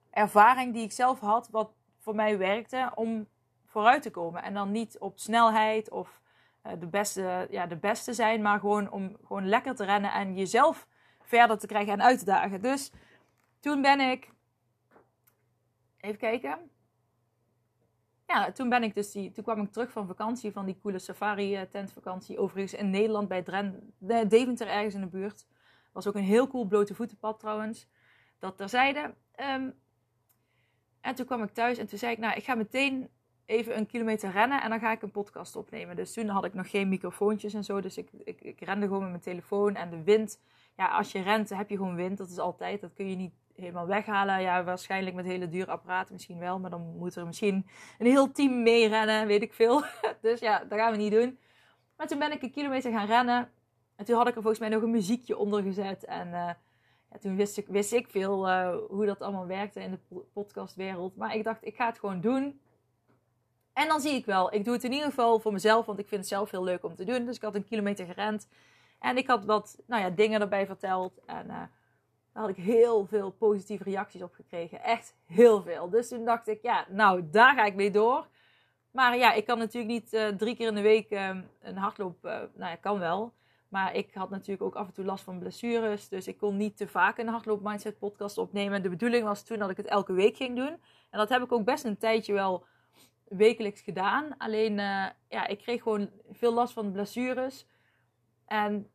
ervaring 0.10 0.74
die 0.74 0.84
ik 0.84 0.91
zelf 0.91 1.19
had. 1.19 1.50
Wat 1.50 1.72
voor 2.00 2.15
mij 2.15 2.38
werkte 2.38 2.91
om 2.96 3.27
vooruit 3.65 4.01
te 4.01 4.12
komen. 4.12 4.43
En 4.43 4.53
dan 4.53 4.72
niet 4.72 5.00
op 5.00 5.19
snelheid 5.19 5.89
of 5.89 6.08
eh, 6.10 6.28
de, 6.77 6.88
beste, 6.88 7.47
ja, 7.49 7.65
de 7.65 7.77
beste 7.77 8.13
zijn, 8.13 8.41
maar 8.41 8.59
gewoon 8.59 8.91
om 8.91 9.17
gewoon 9.23 9.47
lekker 9.47 9.75
te 9.75 9.85
rennen 9.85 10.11
en 10.11 10.35
jezelf 10.35 10.88
verder 11.21 11.57
te 11.57 11.67
krijgen 11.67 11.93
en 11.93 12.01
uit 12.01 12.19
te 12.19 12.25
dagen. 12.25 12.61
Dus 12.61 12.91
toen 13.59 13.81
ben 13.81 13.99
ik. 13.99 14.31
Even 15.97 16.17
kijken. 16.17 16.69
Ja, 18.27 18.51
toen 18.51 18.69
ben 18.69 18.83
ik 18.83 18.93
dus 18.93 19.11
die. 19.11 19.31
Toen 19.31 19.43
kwam 19.43 19.61
ik 19.61 19.71
terug 19.71 19.91
van 19.91 20.07
vakantie, 20.07 20.51
van 20.51 20.65
die 20.65 20.79
coole 20.81 20.99
safari-tentvakantie. 20.99 22.35
Eh, 22.35 22.41
Overigens 22.41 22.73
in 22.73 22.89
Nederland 22.89 23.27
bij 23.27 23.43
Dren, 23.43 23.93
Deventer, 24.27 24.67
ergens 24.67 24.93
in 24.93 25.01
de 25.01 25.07
buurt. 25.07 25.47
Was 25.91 26.07
ook 26.07 26.15
een 26.15 26.23
heel 26.23 26.47
cool 26.47 26.65
blote 26.65 26.95
voetenpad 26.95 27.39
trouwens. 27.39 27.88
Dat 28.39 28.57
terzijde. 28.57 29.15
Um, 29.35 29.79
en 31.01 31.15
toen 31.15 31.25
kwam 31.25 31.43
ik 31.43 31.53
thuis 31.53 31.77
en 31.77 31.88
toen 31.88 31.97
zei 31.97 32.11
ik, 32.11 32.17
nou, 32.17 32.35
ik 32.35 32.43
ga 32.43 32.55
meteen 32.55 33.09
even 33.49 33.77
een 33.77 33.87
kilometer 33.87 34.31
rennen 34.31 34.61
en 34.61 34.69
dan 34.69 34.79
ga 34.79 34.91
ik 34.91 35.01
een 35.01 35.11
podcast 35.11 35.55
opnemen. 35.55 35.95
Dus 35.95 36.13
toen 36.13 36.27
had 36.27 36.45
ik 36.45 36.53
nog 36.53 36.69
geen 36.69 36.89
microfoontjes 36.89 37.53
en 37.53 37.63
zo. 37.63 37.81
Dus 37.81 37.97
ik, 37.97 38.09
ik, 38.23 38.41
ik 38.41 38.61
rende 38.61 38.85
gewoon 38.85 39.01
met 39.01 39.09
mijn 39.09 39.21
telefoon 39.21 39.75
en 39.75 39.89
de 39.89 40.03
wind. 40.03 40.39
Ja, 40.77 40.87
als 40.87 41.11
je 41.11 41.21
rent, 41.21 41.49
heb 41.49 41.69
je 41.69 41.75
gewoon 41.75 41.95
wind. 41.95 42.17
Dat 42.17 42.29
is 42.29 42.37
altijd. 42.37 42.81
Dat 42.81 42.93
kun 42.93 43.09
je 43.09 43.15
niet 43.15 43.33
helemaal 43.55 43.87
weghalen. 43.87 44.41
Ja, 44.41 44.63
waarschijnlijk 44.63 45.15
met 45.15 45.25
hele 45.25 45.49
dure 45.49 45.71
apparaten 45.71 46.13
misschien 46.13 46.39
wel. 46.39 46.59
Maar 46.59 46.69
dan 46.69 46.95
moet 46.97 47.15
er 47.15 47.25
misschien 47.25 47.67
een 47.97 48.05
heel 48.05 48.31
team 48.31 48.63
mee 48.63 48.87
rennen, 48.87 49.27
weet 49.27 49.41
ik 49.41 49.53
veel. 49.53 49.83
dus 50.21 50.39
ja, 50.39 50.63
dat 50.69 50.79
gaan 50.79 50.91
we 50.91 50.97
niet 50.97 51.11
doen. 51.11 51.39
Maar 51.97 52.07
toen 52.07 52.19
ben 52.19 52.31
ik 52.31 52.41
een 52.41 52.51
kilometer 52.51 52.91
gaan 52.91 53.07
rennen. 53.07 53.49
En 53.95 54.05
toen 54.05 54.15
had 54.15 54.27
ik 54.27 54.35
er 54.35 54.41
volgens 54.41 54.61
mij 54.61 54.69
nog 54.69 54.81
een 54.81 54.91
muziekje 54.91 55.37
onder 55.37 55.63
gezet. 55.63 56.05
En 56.05 56.27
uh, 56.27 56.33
ja, 57.11 57.17
toen 57.19 57.35
wist 57.35 57.57
ik, 57.57 57.67
wist 57.67 57.93
ik 57.93 58.07
veel 58.07 58.49
uh, 58.49 58.75
hoe 58.87 59.05
dat 59.05 59.21
allemaal 59.21 59.47
werkte 59.47 59.81
in 59.81 59.91
de 59.91 60.23
podcastwereld. 60.33 61.15
Maar 61.15 61.35
ik 61.35 61.43
dacht, 61.43 61.65
ik 61.65 61.75
ga 61.75 61.85
het 61.85 61.99
gewoon 61.99 62.21
doen. 62.21 62.59
En 63.79 63.88
dan 63.88 64.01
zie 64.01 64.13
ik 64.13 64.25
wel. 64.25 64.53
Ik 64.53 64.63
doe 64.63 64.74
het 64.74 64.83
in 64.83 64.91
ieder 64.91 65.07
geval 65.07 65.39
voor 65.39 65.53
mezelf, 65.53 65.86
want 65.86 66.00
ik 66.00 66.07
vind 66.07 66.21
het 66.21 66.29
zelf 66.29 66.51
heel 66.51 66.63
leuk 66.63 66.83
om 66.83 66.95
te 66.95 67.03
doen. 67.03 67.25
Dus 67.25 67.36
ik 67.36 67.41
had 67.41 67.55
een 67.55 67.65
kilometer 67.65 68.05
gerend. 68.05 68.48
En 69.00 69.17
ik 69.17 69.27
had 69.27 69.45
wat 69.45 69.77
nou 69.88 70.01
ja, 70.01 70.09
dingen 70.09 70.41
erbij 70.41 70.65
verteld. 70.65 71.19
En 71.25 71.45
uh, 71.45 71.53
daar 72.33 72.43
had 72.43 72.50
ik 72.50 72.55
heel 72.55 73.05
veel 73.05 73.31
positieve 73.31 73.83
reacties 73.83 74.21
op 74.21 74.33
gekregen. 74.33 74.83
Echt 74.83 75.15
heel 75.25 75.62
veel. 75.62 75.89
Dus 75.89 76.07
toen 76.07 76.25
dacht 76.25 76.48
ik, 76.48 76.62
ja, 76.62 76.86
nou, 76.89 77.29
daar 77.29 77.55
ga 77.55 77.63
ik 77.63 77.75
mee 77.75 77.91
door. 77.91 78.27
Maar 78.91 79.17
ja, 79.17 79.33
ik 79.33 79.45
kan 79.45 79.57
natuurlijk 79.57 79.93
niet 79.93 80.13
uh, 80.13 80.27
drie 80.27 80.55
keer 80.55 80.67
in 80.67 80.75
de 80.75 80.81
week 80.81 81.12
uh, 81.12 81.29
een 81.62 81.77
hardloop. 81.77 82.25
Uh, 82.25 82.31
nou 82.31 82.71
ja, 82.71 82.75
kan 82.75 83.00
wel. 83.00 83.33
Maar 83.69 83.95
ik 83.95 84.13
had 84.13 84.29
natuurlijk 84.29 84.62
ook 84.62 84.75
af 84.75 84.88
en 84.88 84.93
toe 84.93 85.05
last 85.05 85.24
van 85.24 85.39
blessures. 85.39 86.09
Dus 86.09 86.27
ik 86.27 86.38
kon 86.38 86.57
niet 86.57 86.77
te 86.77 86.88
vaak 86.88 87.17
een 87.17 87.27
hardloop 87.27 87.63
mindset 87.63 88.00
podcast 88.00 88.38
opnemen. 88.38 88.83
De 88.83 88.89
bedoeling 88.89 89.24
was 89.24 89.43
toen 89.43 89.59
dat 89.59 89.69
ik 89.69 89.77
het 89.77 89.88
elke 89.88 90.13
week 90.13 90.36
ging 90.38 90.55
doen. 90.55 90.77
En 91.09 91.19
dat 91.19 91.29
heb 91.29 91.41
ik 91.41 91.51
ook 91.51 91.65
best 91.65 91.83
een 91.83 91.98
tijdje 91.98 92.33
wel 92.33 92.65
wekelijks 93.29 93.81
gedaan. 93.81 94.38
Alleen, 94.38 94.75
ja, 95.27 95.48
ik 95.48 95.57
kreeg 95.57 95.81
gewoon 95.81 96.09
veel 96.31 96.53
last 96.53 96.74
van 96.74 96.91
blessures. 96.91 97.67
En 98.45 98.89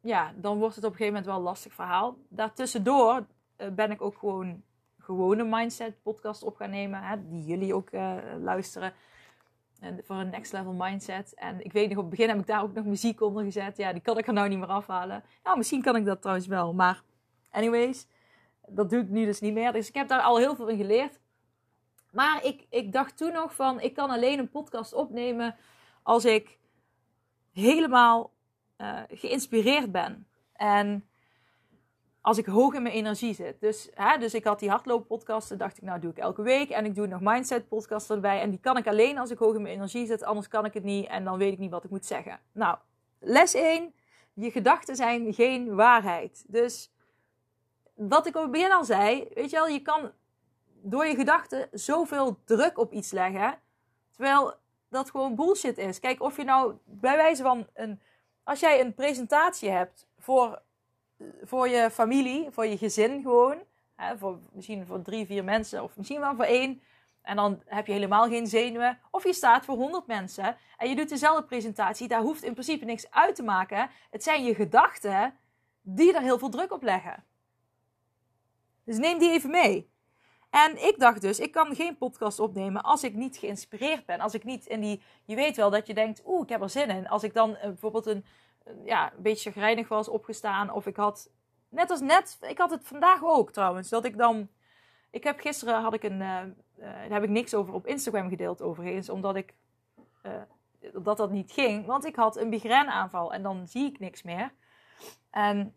ja, 0.00 0.32
dan 0.36 0.58
wordt 0.58 0.74
het 0.74 0.84
op 0.84 0.90
een 0.90 0.96
gegeven 0.96 1.14
moment 1.14 1.32
wel 1.32 1.36
een 1.36 1.50
lastig 1.50 1.72
verhaal. 1.72 2.16
Daartussendoor 2.28 3.26
ben 3.72 3.90
ik 3.90 4.02
ook 4.02 4.18
gewoon 4.18 4.62
gewone 4.98 5.44
mindset 5.44 6.02
podcast 6.02 6.42
op 6.42 6.56
gaan 6.56 6.70
nemen. 6.70 7.02
Hè, 7.02 7.28
die 7.28 7.44
jullie 7.44 7.74
ook 7.74 7.88
luisteren. 8.40 8.92
En 9.80 10.00
voor 10.04 10.16
een 10.16 10.30
next 10.30 10.52
level 10.52 10.72
mindset. 10.72 11.34
En 11.34 11.64
ik 11.64 11.72
weet 11.72 11.88
nog, 11.88 11.96
op 11.96 12.04
het 12.04 12.10
begin 12.10 12.28
heb 12.28 12.38
ik 12.38 12.46
daar 12.46 12.62
ook 12.62 12.72
nog 12.72 12.84
muziek 12.84 13.20
onder 13.20 13.44
gezet. 13.44 13.76
Ja, 13.76 13.92
die 13.92 14.02
kan 14.02 14.18
ik 14.18 14.26
er 14.26 14.32
nou 14.32 14.48
niet 14.48 14.58
meer 14.58 14.68
afhalen. 14.68 15.22
Nou, 15.44 15.56
misschien 15.56 15.82
kan 15.82 15.96
ik 15.96 16.04
dat 16.04 16.20
trouwens 16.20 16.46
wel. 16.46 16.74
Maar 16.74 17.02
anyways, 17.50 18.06
dat 18.68 18.90
doe 18.90 19.00
ik 19.00 19.08
nu 19.08 19.24
dus 19.24 19.40
niet 19.40 19.54
meer. 19.54 19.72
Dus 19.72 19.88
ik 19.88 19.94
heb 19.94 20.08
daar 20.08 20.20
al 20.20 20.38
heel 20.38 20.56
veel 20.56 20.68
in 20.68 20.76
geleerd. 20.76 21.20
Maar 22.16 22.44
ik, 22.44 22.66
ik 22.70 22.92
dacht 22.92 23.16
toen 23.16 23.32
nog 23.32 23.54
van, 23.54 23.80
ik 23.80 23.94
kan 23.94 24.10
alleen 24.10 24.38
een 24.38 24.48
podcast 24.48 24.92
opnemen 24.92 25.56
als 26.02 26.24
ik 26.24 26.58
helemaal 27.52 28.32
uh, 28.78 29.00
geïnspireerd 29.08 29.92
ben. 29.92 30.26
En 30.52 31.08
als 32.20 32.38
ik 32.38 32.46
hoog 32.46 32.74
in 32.74 32.82
mijn 32.82 32.94
energie 32.94 33.34
zit. 33.34 33.60
Dus, 33.60 33.90
hè, 33.94 34.18
dus 34.18 34.34
ik 34.34 34.44
had 34.44 34.58
die 34.58 34.70
hardlooppodcasten, 34.70 35.58
dacht 35.58 35.76
ik, 35.76 35.82
nou 35.82 36.00
doe 36.00 36.10
ik 36.10 36.18
elke 36.18 36.42
week. 36.42 36.70
En 36.70 36.84
ik 36.84 36.94
doe 36.94 37.06
nog 37.06 37.20
mindset 37.20 37.68
podcasten 37.68 38.14
erbij. 38.14 38.40
En 38.40 38.50
die 38.50 38.60
kan 38.60 38.76
ik 38.76 38.86
alleen 38.86 39.18
als 39.18 39.30
ik 39.30 39.38
hoog 39.38 39.54
in 39.54 39.62
mijn 39.62 39.74
energie 39.74 40.06
zit, 40.06 40.22
anders 40.22 40.48
kan 40.48 40.64
ik 40.64 40.74
het 40.74 40.84
niet. 40.84 41.06
En 41.06 41.24
dan 41.24 41.38
weet 41.38 41.52
ik 41.52 41.58
niet 41.58 41.70
wat 41.70 41.84
ik 41.84 41.90
moet 41.90 42.06
zeggen. 42.06 42.40
Nou, 42.52 42.78
les 43.18 43.54
1. 43.54 43.94
Je 44.34 44.50
gedachten 44.50 44.96
zijn 44.96 45.34
geen 45.34 45.74
waarheid. 45.74 46.44
Dus 46.48 46.92
wat 47.94 48.26
ik 48.26 48.36
op 48.36 48.52
begin 48.52 48.72
al 48.72 48.84
zei, 48.84 49.28
weet 49.34 49.50
je 49.50 49.56
wel, 49.56 49.68
je 49.68 49.82
kan 49.82 50.12
door 50.90 51.06
je 51.06 51.14
gedachten 51.14 51.68
zoveel 51.72 52.38
druk 52.44 52.78
op 52.78 52.92
iets 52.92 53.10
leggen. 53.10 53.58
Terwijl 54.10 54.54
dat 54.88 55.10
gewoon 55.10 55.34
bullshit 55.34 55.78
is. 55.78 56.00
Kijk, 56.00 56.22
of 56.22 56.36
je 56.36 56.44
nou 56.44 56.74
bij 56.84 57.16
wijze 57.16 57.42
van 57.42 57.66
een. 57.74 58.00
Als 58.44 58.60
jij 58.60 58.80
een 58.80 58.94
presentatie 58.94 59.70
hebt 59.70 60.08
voor 60.18 60.62
voor 61.42 61.68
je 61.68 61.90
familie, 61.90 62.50
voor 62.50 62.66
je 62.66 62.78
gezin 62.78 63.22
gewoon. 63.22 63.58
Hè, 63.96 64.18
voor, 64.18 64.38
misschien 64.52 64.86
voor 64.86 65.02
drie, 65.02 65.26
vier 65.26 65.44
mensen 65.44 65.82
of 65.82 65.96
misschien 65.96 66.20
wel 66.20 66.34
voor 66.34 66.44
één. 66.44 66.82
En 67.22 67.36
dan 67.36 67.62
heb 67.64 67.86
je 67.86 67.92
helemaal 67.92 68.28
geen 68.28 68.46
zenuwen. 68.46 68.98
Of 69.10 69.24
je 69.24 69.32
staat 69.32 69.64
voor 69.64 69.76
honderd 69.76 70.06
mensen 70.06 70.56
en 70.76 70.88
je 70.88 70.96
doet 70.96 71.08
dezelfde 71.08 71.44
presentatie. 71.44 72.08
Daar 72.08 72.20
hoeft 72.20 72.42
in 72.42 72.52
principe 72.52 72.84
niks 72.84 73.10
uit 73.10 73.34
te 73.34 73.42
maken. 73.42 73.90
Het 74.10 74.22
zijn 74.22 74.44
je 74.44 74.54
gedachten 74.54 75.34
die 75.80 76.14
er 76.14 76.22
heel 76.22 76.38
veel 76.38 76.48
druk 76.48 76.72
op 76.72 76.82
leggen. 76.82 77.24
Dus 78.84 78.98
neem 78.98 79.18
die 79.18 79.30
even 79.30 79.50
mee. 79.50 79.90
En 80.64 80.86
ik 80.86 80.98
dacht 80.98 81.20
dus, 81.20 81.38
ik 81.40 81.52
kan 81.52 81.74
geen 81.74 81.96
podcast 81.96 82.40
opnemen 82.40 82.82
als 82.82 83.04
ik 83.04 83.14
niet 83.14 83.36
geïnspireerd 83.36 84.06
ben. 84.06 84.20
Als 84.20 84.34
ik 84.34 84.44
niet 84.44 84.66
in 84.66 84.80
die, 84.80 85.02
je 85.24 85.34
weet 85.34 85.56
wel 85.56 85.70
dat 85.70 85.86
je 85.86 85.94
denkt, 85.94 86.22
oeh, 86.26 86.42
ik 86.42 86.48
heb 86.48 86.62
er 86.62 86.70
zin 86.70 86.88
in. 86.88 87.08
Als 87.08 87.22
ik 87.22 87.34
dan 87.34 87.50
uh, 87.50 87.60
bijvoorbeeld 87.60 88.06
een, 88.06 88.24
ja, 88.84 89.12
een 89.12 89.22
beetje 89.22 89.50
chagrijnig 89.50 89.88
was 89.88 90.08
opgestaan. 90.08 90.70
Of 90.70 90.86
ik 90.86 90.96
had, 90.96 91.30
net 91.68 91.90
als 91.90 92.00
net, 92.00 92.38
ik 92.40 92.58
had 92.58 92.70
het 92.70 92.86
vandaag 92.86 93.24
ook 93.24 93.52
trouwens. 93.52 93.88
Dat 93.88 94.04
ik 94.04 94.16
dan, 94.16 94.48
ik 95.10 95.24
heb 95.24 95.40
gisteren 95.40 95.82
had 95.82 95.94
ik 95.94 96.02
een, 96.02 96.20
uh, 96.20 96.42
daar 96.76 97.08
heb 97.08 97.22
ik 97.22 97.30
niks 97.30 97.54
over 97.54 97.74
op 97.74 97.86
Instagram 97.86 98.28
gedeeld 98.28 98.62
overigens. 98.62 99.08
Omdat 99.08 99.36
ik, 99.36 99.54
dat 100.92 101.16
dat 101.16 101.30
niet 101.30 101.52
ging. 101.52 101.86
Want 101.86 102.04
ik 102.04 102.16
had 102.16 102.36
een 102.36 102.48
migraineaanval 102.48 103.32
en 103.32 103.42
dan 103.42 103.66
zie 103.66 103.86
ik 103.86 103.98
niks 103.98 104.22
meer. 104.22 104.52
En 105.30 105.74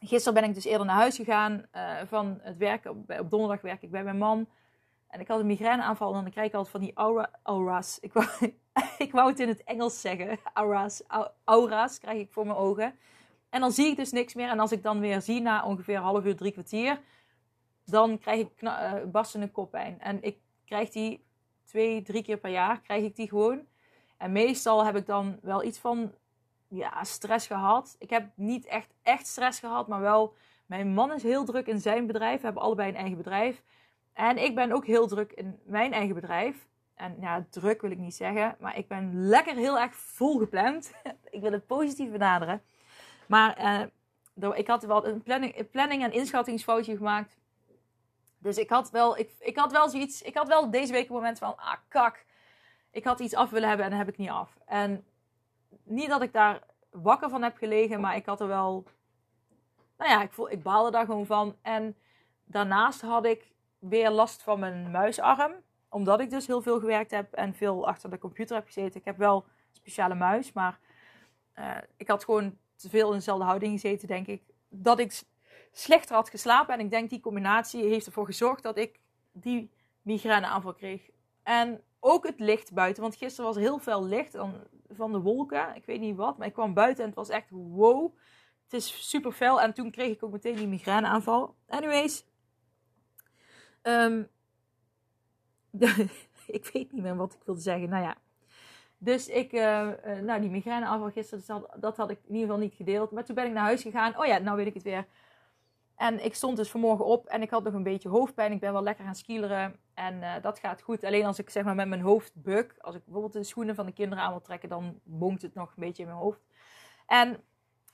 gisteren 0.00 0.40
ben 0.40 0.48
ik 0.48 0.54
dus 0.54 0.64
eerder 0.64 0.86
naar 0.86 0.96
huis 0.96 1.16
gegaan 1.16 1.66
uh, 1.74 1.98
van 2.06 2.38
het 2.42 2.56
werk. 2.56 2.84
Op, 2.84 3.30
donderdag 3.30 3.60
werk 3.60 3.82
ik 3.82 3.90
bij 3.90 4.04
mijn 4.04 4.18
man. 4.18 4.48
En 5.08 5.20
ik 5.20 5.28
had 5.28 5.40
een 5.40 5.46
migraineaanval 5.46 6.14
en 6.14 6.22
dan 6.22 6.30
krijg 6.30 6.46
ik 6.46 6.54
altijd 6.54 6.72
van 6.72 6.80
die 6.80 6.94
aura, 6.94 7.30
aura's. 7.42 7.98
Ik 8.00 8.12
wou, 8.12 8.26
ik 8.98 9.12
wou 9.12 9.30
het 9.30 9.40
in 9.40 9.48
het 9.48 9.64
Engels 9.64 10.00
zeggen. 10.00 10.38
Aura's, 10.52 11.02
aura's 11.44 11.98
krijg 11.98 12.20
ik 12.20 12.32
voor 12.32 12.46
mijn 12.46 12.58
ogen. 12.58 12.94
En 13.50 13.60
dan 13.60 13.72
zie 13.72 13.86
ik 13.86 13.96
dus 13.96 14.12
niks 14.12 14.34
meer. 14.34 14.48
En 14.48 14.60
als 14.60 14.72
ik 14.72 14.82
dan 14.82 15.00
weer 15.00 15.22
zie 15.22 15.40
na 15.40 15.64
ongeveer 15.64 15.98
half 15.98 16.24
uur, 16.24 16.36
drie 16.36 16.52
kwartier, 16.52 17.00
dan 17.84 18.18
krijg 18.18 18.40
ik 18.40 18.62
uh, 18.62 18.92
barstende 19.06 19.50
koppijn. 19.50 20.00
En 20.00 20.22
ik 20.22 20.38
krijg 20.64 20.90
die 20.90 21.24
twee, 21.64 22.02
drie 22.02 22.22
keer 22.22 22.38
per 22.38 22.50
jaar, 22.50 22.80
krijg 22.80 23.04
ik 23.04 23.16
die 23.16 23.28
gewoon. 23.28 23.66
En 24.16 24.32
meestal 24.32 24.84
heb 24.84 24.96
ik 24.96 25.06
dan 25.06 25.38
wel 25.42 25.64
iets 25.64 25.78
van 25.78 26.12
ja, 26.68 27.04
stress 27.04 27.46
gehad. 27.46 27.96
Ik 27.98 28.10
heb 28.10 28.30
niet 28.34 28.66
echt, 28.66 28.94
echt 29.02 29.26
stress 29.26 29.60
gehad, 29.60 29.88
maar 29.88 30.00
wel... 30.00 30.34
Mijn 30.66 30.94
man 30.94 31.12
is 31.12 31.22
heel 31.22 31.44
druk 31.44 31.66
in 31.66 31.80
zijn 31.80 32.06
bedrijf. 32.06 32.38
We 32.38 32.44
hebben 32.44 32.62
allebei 32.62 32.88
een 32.88 32.96
eigen 32.96 33.16
bedrijf. 33.16 33.62
En 34.12 34.38
ik 34.38 34.54
ben 34.54 34.72
ook 34.72 34.86
heel 34.86 35.06
druk 35.06 35.32
in 35.32 35.60
mijn 35.64 35.92
eigen 35.92 36.14
bedrijf. 36.14 36.66
En 36.94 37.16
ja, 37.20 37.46
druk 37.50 37.80
wil 37.80 37.90
ik 37.90 37.98
niet 37.98 38.14
zeggen, 38.14 38.56
maar 38.60 38.78
ik 38.78 38.88
ben 38.88 39.28
lekker 39.28 39.54
heel 39.54 39.78
erg 39.78 39.94
volgepland. 39.94 40.92
ik 41.30 41.40
wil 41.40 41.52
het 41.52 41.66
positief 41.66 42.10
benaderen. 42.10 42.62
Maar 43.26 43.58
uh, 44.34 44.56
ik 44.56 44.66
had 44.66 44.84
wel 44.84 45.06
een 45.06 45.22
planning, 45.22 45.70
planning 45.70 46.02
en 46.02 46.12
inschattingsfoutje 46.12 46.96
gemaakt. 46.96 47.36
Dus 48.38 48.58
ik 48.58 48.70
had 48.70 48.90
wel, 48.90 49.18
ik, 49.18 49.30
ik 49.38 49.56
had 49.56 49.72
wel 49.72 49.88
zoiets, 49.88 50.22
ik 50.22 50.36
had 50.36 50.48
wel 50.48 50.70
deze 50.70 50.92
week 50.92 51.08
een 51.08 51.14
moment 51.14 51.38
van, 51.38 51.56
ah 51.56 51.76
kak, 51.88 52.24
ik 52.90 53.04
had 53.04 53.20
iets 53.20 53.34
af 53.34 53.50
willen 53.50 53.68
hebben 53.68 53.86
en 53.86 53.90
dat 53.92 54.00
heb 54.00 54.08
ik 54.08 54.18
niet 54.18 54.30
af. 54.30 54.58
En 54.66 55.04
niet 55.84 56.08
dat 56.08 56.22
ik 56.22 56.32
daar 56.32 56.62
wakker 56.90 57.30
van 57.30 57.42
heb 57.42 57.56
gelegen, 57.56 58.00
maar 58.00 58.16
ik 58.16 58.26
had 58.26 58.40
er 58.40 58.46
wel, 58.46 58.84
nou 59.96 60.10
ja, 60.10 60.22
ik, 60.22 60.32
voel, 60.32 60.50
ik 60.50 60.62
baalde 60.62 60.90
daar 60.90 61.04
gewoon 61.04 61.26
van. 61.26 61.56
En 61.62 61.96
daarnaast 62.44 63.00
had 63.00 63.24
ik 63.24 63.52
weer 63.78 64.10
last 64.10 64.42
van 64.42 64.58
mijn 64.60 64.90
muisarm. 64.90 65.52
Omdat 65.88 66.20
ik 66.20 66.30
dus 66.30 66.46
heel 66.46 66.62
veel 66.62 66.78
gewerkt 66.80 67.10
heb 67.10 67.32
en 67.32 67.54
veel 67.54 67.86
achter 67.86 68.10
de 68.10 68.18
computer 68.18 68.56
heb 68.56 68.66
gezeten. 68.66 69.00
Ik 69.00 69.04
heb 69.04 69.16
wel 69.16 69.36
een 69.36 69.74
speciale 69.74 70.14
muis, 70.14 70.52
maar 70.52 70.78
uh, 71.58 71.76
ik 71.96 72.08
had 72.08 72.24
gewoon 72.24 72.58
te 72.76 72.88
veel 72.88 73.08
in 73.08 73.16
dezelfde 73.16 73.44
houding 73.44 73.80
gezeten, 73.80 74.08
denk 74.08 74.26
ik. 74.26 74.42
Dat 74.68 74.98
ik 74.98 75.22
slechter 75.72 76.14
had 76.14 76.30
geslapen. 76.30 76.74
En 76.74 76.80
ik 76.80 76.90
denk 76.90 77.10
die 77.10 77.20
combinatie 77.20 77.84
heeft 77.84 78.06
ervoor 78.06 78.26
gezorgd 78.26 78.62
dat 78.62 78.78
ik 78.78 79.00
die 79.32 79.70
migraineaanval 80.02 80.74
kreeg. 80.74 81.10
En 81.42 81.82
ook 82.00 82.26
het 82.26 82.40
licht 82.40 82.72
buiten. 82.72 83.02
Want 83.02 83.16
gisteren 83.16 83.52
was 83.52 83.62
heel 83.62 83.78
veel 83.78 84.04
licht 84.04 84.34
van 84.90 85.12
de 85.12 85.20
wolken. 85.20 85.74
Ik 85.74 85.86
weet 85.86 86.00
niet 86.00 86.16
wat, 86.16 86.38
maar 86.38 86.46
ik 86.46 86.52
kwam 86.52 86.74
buiten 86.74 87.02
en 87.02 87.08
het 87.08 87.18
was 87.18 87.28
echt 87.28 87.50
wow. 87.50 88.16
Het 88.64 88.72
is 88.72 89.08
super 89.08 89.32
fel. 89.32 89.60
En 89.60 89.74
toen 89.74 89.90
kreeg 89.90 90.10
ik 90.10 90.22
ook 90.22 90.32
meteen 90.32 90.56
die 90.56 90.68
migraineaanval. 90.68 91.54
Anyways, 91.66 92.24
Um, 93.88 94.28
ik 96.58 96.70
weet 96.72 96.92
niet 96.92 97.02
meer 97.02 97.16
wat 97.16 97.32
ik 97.32 97.40
wilde 97.44 97.60
zeggen. 97.60 97.88
Nou 97.88 98.02
ja. 98.02 98.16
Dus 98.98 99.28
ik, 99.28 99.52
uh, 99.52 99.60
uh, 100.06 100.18
nou 100.18 100.40
die 100.40 100.50
migraineaanval 100.50 101.10
gisteren, 101.10 101.38
dus 101.38 101.46
dat, 101.46 101.76
dat, 101.80 101.96
had 101.96 102.10
ik 102.10 102.18
in 102.18 102.34
ieder 102.34 102.46
geval 102.46 102.62
niet 102.62 102.74
gedeeld. 102.74 103.10
Maar 103.10 103.24
toen 103.24 103.34
ben 103.34 103.46
ik 103.46 103.52
naar 103.52 103.62
huis 103.62 103.82
gegaan. 103.82 104.18
Oh 104.18 104.26
ja, 104.26 104.38
nou 104.38 104.56
weet 104.56 104.66
ik 104.66 104.74
het 104.74 104.82
weer. 104.82 105.06
En 105.96 106.24
ik 106.24 106.34
stond 106.34 106.56
dus 106.56 106.70
vanmorgen 106.70 107.04
op 107.04 107.26
en 107.26 107.42
ik 107.42 107.50
had 107.50 107.64
nog 107.64 107.74
een 107.74 107.82
beetje 107.82 108.08
hoofdpijn. 108.08 108.52
Ik 108.52 108.60
ben 108.60 108.72
wel 108.72 108.82
lekker 108.82 109.04
gaan 109.04 109.14
skileren 109.14 109.76
en 109.98 110.14
uh, 110.14 110.34
dat 110.42 110.58
gaat 110.58 110.82
goed. 110.82 111.04
Alleen 111.04 111.24
als 111.24 111.38
ik 111.38 111.50
zeg 111.50 111.64
maar 111.64 111.74
met 111.74 111.88
mijn 111.88 112.00
hoofd 112.00 112.32
buk, 112.34 112.74
als 112.80 112.94
ik 112.94 113.04
bijvoorbeeld 113.04 113.32
de 113.32 113.44
schoenen 113.44 113.74
van 113.74 113.86
de 113.86 113.92
kinderen 113.92 114.24
aan 114.24 114.30
wil 114.30 114.40
trekken, 114.40 114.68
dan 114.68 115.00
bonkt 115.02 115.42
het 115.42 115.54
nog 115.54 115.68
een 115.68 115.84
beetje 115.84 116.02
in 116.02 116.08
mijn 116.08 116.20
hoofd. 116.20 116.40
En 117.06 117.44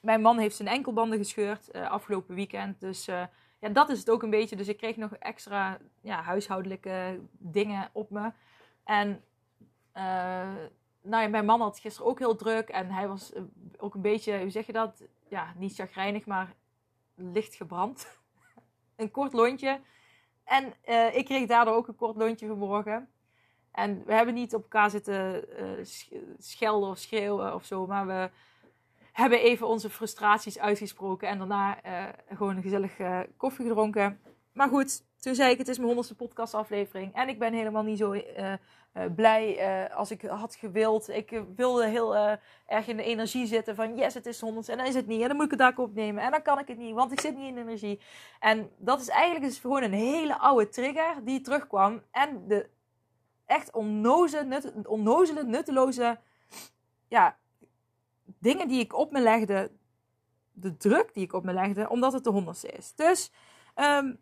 mijn 0.00 0.20
man 0.20 0.38
heeft 0.38 0.56
zijn 0.56 0.68
enkelbanden 0.68 1.18
gescheurd 1.18 1.72
afgelopen 1.72 2.34
weekend. 2.34 2.80
Dus 2.80 3.04
ja, 3.64 3.70
dat 3.72 3.88
is 3.88 3.98
het 3.98 4.10
ook 4.10 4.22
een 4.22 4.30
beetje. 4.30 4.56
Dus 4.56 4.68
ik 4.68 4.76
kreeg 4.76 4.96
nog 4.96 5.14
extra 5.14 5.78
ja, 6.00 6.22
huishoudelijke 6.22 7.20
dingen 7.38 7.90
op 7.92 8.10
me. 8.10 8.32
En 8.84 9.08
uh, 9.94 10.54
nou 11.02 11.22
ja, 11.22 11.28
mijn 11.28 11.44
man 11.44 11.60
had 11.60 11.78
gisteren 11.78 12.10
ook 12.10 12.18
heel 12.18 12.36
druk. 12.36 12.68
En 12.68 12.90
hij 12.90 13.08
was 13.08 13.32
eh, 13.32 13.42
ook 13.76 13.94
een 13.94 14.00
beetje, 14.00 14.40
hoe 14.40 14.50
zeg 14.50 14.66
je 14.66 14.72
dat? 14.72 15.02
Ja, 15.28 15.52
niet 15.56 15.74
chagrijnig, 15.74 16.26
maar 16.26 16.54
licht 17.14 17.54
gebrand. 17.54 18.18
een 18.96 19.10
kort 19.10 19.32
lontje. 19.32 19.80
En 20.44 20.74
uh, 20.88 21.16
ik 21.16 21.24
kreeg 21.24 21.46
daardoor 21.46 21.74
ook 21.74 21.88
een 21.88 21.96
kort 21.96 22.16
lontje 22.16 22.46
vanmorgen. 22.46 23.08
En 23.70 24.02
we 24.06 24.14
hebben 24.14 24.34
niet 24.34 24.54
op 24.54 24.62
elkaar 24.62 24.90
zitten 24.90 25.44
uh, 25.60 25.84
schelden 26.38 26.88
of 26.88 26.98
schreeuwen 26.98 27.54
of 27.54 27.64
zo. 27.64 27.86
Maar 27.86 28.06
we 28.06 28.30
hebben 29.12 29.40
even 29.40 29.66
onze 29.66 29.90
frustraties 29.90 30.58
uitgesproken. 30.58 31.28
En 31.28 31.38
daarna 31.38 31.84
uh, 31.86 32.08
gewoon 32.36 32.56
een 32.56 32.62
gezellig 32.62 32.92
koffie 33.36 33.66
gedronken. 33.66 34.20
Maar 34.54 34.68
goed, 34.68 35.04
toen 35.20 35.34
zei 35.34 35.50
ik: 35.50 35.58
Het 35.58 35.68
is 35.68 35.76
mijn 35.76 35.86
honderdste 35.86 36.16
podcastaflevering. 36.16 37.14
En 37.14 37.28
ik 37.28 37.38
ben 37.38 37.52
helemaal 37.52 37.82
niet 37.82 37.98
zo 37.98 38.12
uh, 38.12 38.52
blij 39.14 39.90
als 39.92 40.10
ik 40.10 40.22
had 40.22 40.54
gewild. 40.54 41.08
Ik 41.08 41.42
wilde 41.56 41.86
heel 41.86 42.16
erg 42.66 42.86
in 42.86 42.96
de 42.96 43.02
energie 43.02 43.46
zitten 43.46 43.74
van: 43.74 43.96
Yes, 43.96 44.14
het 44.14 44.26
is 44.26 44.40
honderd. 44.40 44.68
En 44.68 44.76
dan 44.76 44.86
is 44.86 44.94
het 44.94 45.06
niet. 45.06 45.20
En 45.20 45.28
dan 45.28 45.36
moet 45.36 45.44
ik 45.44 45.50
het 45.50 45.60
daar 45.60 45.76
opnemen. 45.76 46.22
En 46.22 46.30
dan 46.30 46.42
kan 46.42 46.58
ik 46.58 46.68
het 46.68 46.78
niet, 46.78 46.94
want 46.94 47.12
ik 47.12 47.20
zit 47.20 47.36
niet 47.36 47.48
in 47.48 47.58
energie. 47.58 48.00
En 48.40 48.70
dat 48.76 49.00
is 49.00 49.08
eigenlijk 49.08 49.44
dus 49.44 49.58
gewoon 49.58 49.82
een 49.82 49.92
hele 49.92 50.38
oude 50.38 50.68
trigger 50.68 51.24
die 51.24 51.40
terugkwam. 51.40 52.02
En 52.10 52.48
de 52.48 52.68
echt 53.46 53.72
onnozele, 53.72 54.44
nut, 54.44 54.86
onnozele 54.86 55.44
nutteloze 55.44 56.18
ja, 57.08 57.36
dingen 58.38 58.68
die 58.68 58.80
ik 58.80 58.94
op 58.94 59.12
me 59.12 59.20
legde. 59.20 59.70
De 60.52 60.76
druk 60.76 61.14
die 61.14 61.24
ik 61.24 61.32
op 61.32 61.44
me 61.44 61.52
legde, 61.52 61.88
omdat 61.88 62.12
het 62.12 62.24
de 62.24 62.30
honderdste 62.30 62.68
is. 62.68 62.94
Dus, 62.94 63.32
um, 63.74 64.18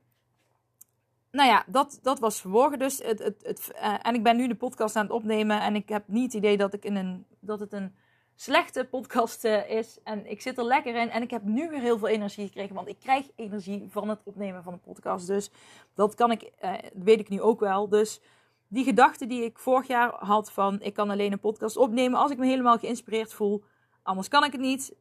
nou 1.33 1.49
ja, 1.49 1.65
dat, 1.67 1.99
dat 2.03 2.19
was 2.19 2.41
verborgen. 2.41 2.79
Dus 2.79 2.99
het, 2.99 3.19
het, 3.19 3.43
het, 3.43 3.71
uh, 3.75 4.07
en 4.07 4.15
ik 4.15 4.23
ben 4.23 4.37
nu 4.37 4.49
de 4.49 4.55
podcast 4.55 4.97
aan 4.97 5.05
het 5.05 5.13
opnemen. 5.13 5.61
En 5.61 5.75
ik 5.75 5.89
heb 5.89 6.03
niet 6.07 6.25
het 6.25 6.35
idee 6.35 6.57
dat, 6.57 6.75
ik 6.75 6.85
in 6.85 6.97
een, 6.97 7.27
dat 7.41 7.61
het 7.61 7.73
een 7.73 7.95
slechte 8.35 8.85
podcast 8.85 9.45
uh, 9.45 9.71
is. 9.71 9.99
En 10.05 10.31
ik 10.31 10.41
zit 10.41 10.59
er 10.59 10.65
lekker 10.65 10.95
in. 10.95 11.11
En 11.11 11.23
ik 11.23 11.31
heb 11.31 11.43
nu 11.43 11.69
weer 11.69 11.81
heel 11.81 11.99
veel 11.99 12.09
energie 12.09 12.47
gekregen. 12.47 12.75
Want 12.75 12.89
ik 12.89 12.99
krijg 13.01 13.31
energie 13.37 13.89
van 13.91 14.09
het 14.09 14.21
opnemen 14.25 14.63
van 14.63 14.73
de 14.73 14.79
podcast. 14.79 15.27
Dus 15.27 15.51
dat 15.95 16.15
kan 16.15 16.31
ik, 16.31 16.51
uh, 16.65 16.75
weet 16.95 17.21
ik 17.21 17.29
nu 17.29 17.41
ook 17.41 17.61
wel. 17.61 17.89
Dus 17.89 18.21
die 18.69 18.85
gedachte 18.85 19.27
die 19.27 19.45
ik 19.45 19.59
vorig 19.59 19.87
jaar 19.87 20.15
had 20.19 20.53
van 20.53 20.81
ik 20.81 20.95
kan 20.95 21.11
alleen 21.11 21.33
een 21.33 21.41
podcast 21.41 21.77
opnemen 21.77 22.19
als 22.19 22.31
ik 22.31 22.39
me 22.39 22.47
helemaal 22.47 22.79
geïnspireerd 22.79 23.35
voel. 23.35 23.65
Anders 24.03 24.29
kan 24.29 24.45
ik 24.45 24.53
het 24.53 24.61
niet. 24.61 24.97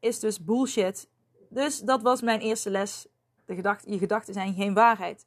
Is 0.00 0.20
dus 0.20 0.44
bullshit. 0.44 1.08
Dus 1.48 1.80
dat 1.80 2.02
was 2.02 2.22
mijn 2.22 2.40
eerste 2.40 2.70
les. 2.70 3.06
De 3.44 3.54
je 3.84 3.98
gedachten 3.98 4.34
zijn 4.34 4.54
geen 4.54 4.74
waarheid. 4.74 5.26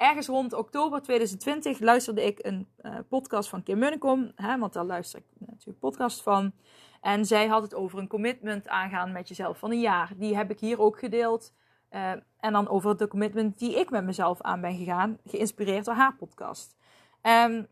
Ergens 0.00 0.26
rond 0.26 0.52
oktober 0.52 1.02
2020 1.02 1.78
luisterde 1.78 2.24
ik 2.24 2.38
een 2.42 2.68
uh, 2.82 2.94
podcast 3.08 3.48
van 3.48 3.62
Kim 3.62 3.78
Munnekom. 3.78 4.32
Hè, 4.34 4.58
want 4.58 4.72
daar 4.72 4.84
luister 4.84 5.18
ik 5.18 5.24
natuurlijk 5.38 5.78
podcast 5.78 6.22
van. 6.22 6.52
En 7.00 7.24
zij 7.24 7.46
had 7.46 7.62
het 7.62 7.74
over 7.74 7.98
een 7.98 8.08
commitment 8.08 8.68
aangaan 8.68 9.12
met 9.12 9.28
jezelf 9.28 9.58
van 9.58 9.70
een 9.70 9.80
jaar. 9.80 10.12
Die 10.16 10.36
heb 10.36 10.50
ik 10.50 10.60
hier 10.60 10.80
ook 10.80 10.98
gedeeld. 10.98 11.52
Uh, 11.90 12.10
en 12.40 12.52
dan 12.52 12.68
over 12.68 12.96
de 12.96 13.08
commitment 13.08 13.58
die 13.58 13.78
ik 13.78 13.90
met 13.90 14.04
mezelf 14.04 14.40
aan 14.40 14.60
ben 14.60 14.76
gegaan. 14.76 15.18
Geïnspireerd 15.24 15.84
door 15.84 15.94
haar 15.94 16.16
podcast. 16.16 16.76
Um, 17.22 17.66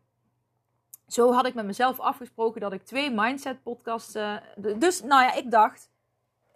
zo 1.06 1.32
had 1.32 1.46
ik 1.46 1.54
met 1.54 1.66
mezelf 1.66 2.00
afgesproken 2.00 2.60
dat 2.60 2.72
ik 2.72 2.84
twee 2.84 3.10
mindset 3.10 3.62
podcasten. 3.62 4.42
Dus 4.76 5.02
nou 5.02 5.22
ja, 5.22 5.34
ik 5.34 5.50
dacht, 5.50 5.90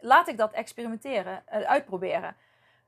laat 0.01 0.29
ik 0.29 0.39
dat 0.39 0.53
experimenteren, 0.53 1.43
uitproberen. 1.47 2.37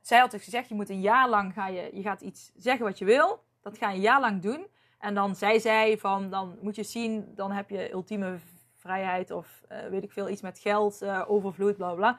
Zij 0.04 0.18
had 0.18 0.30
dus 0.30 0.44
gezegd, 0.44 0.68
je 0.68 0.74
moet 0.74 0.88
een 0.88 1.00
jaar 1.00 1.28
lang 1.28 1.52
ga 1.52 1.66
je, 1.66 1.90
je 1.92 2.02
gaat 2.02 2.20
iets 2.20 2.52
zeggen 2.56 2.84
wat 2.84 2.98
je 2.98 3.04
wil. 3.04 3.44
Dat 3.60 3.78
ga 3.78 3.88
je 3.88 3.94
een 3.94 4.00
jaar 4.00 4.20
lang 4.20 4.42
doen. 4.42 4.66
En 4.98 5.14
dan 5.14 5.36
zei 5.36 5.60
zij 5.60 5.98
van, 5.98 6.30
dan 6.30 6.58
moet 6.60 6.76
je 6.76 6.82
zien, 6.82 7.32
dan 7.34 7.50
heb 7.50 7.70
je 7.70 7.92
ultieme 7.92 8.38
vrijheid 8.74 9.30
of 9.30 9.62
uh, 9.72 9.86
weet 9.88 10.02
ik 10.02 10.12
veel, 10.12 10.28
iets 10.28 10.40
met 10.40 10.58
geld, 10.58 11.02
uh, 11.02 11.24
overvloed, 11.26 11.76
bla 11.76 11.94
bla. 11.94 12.18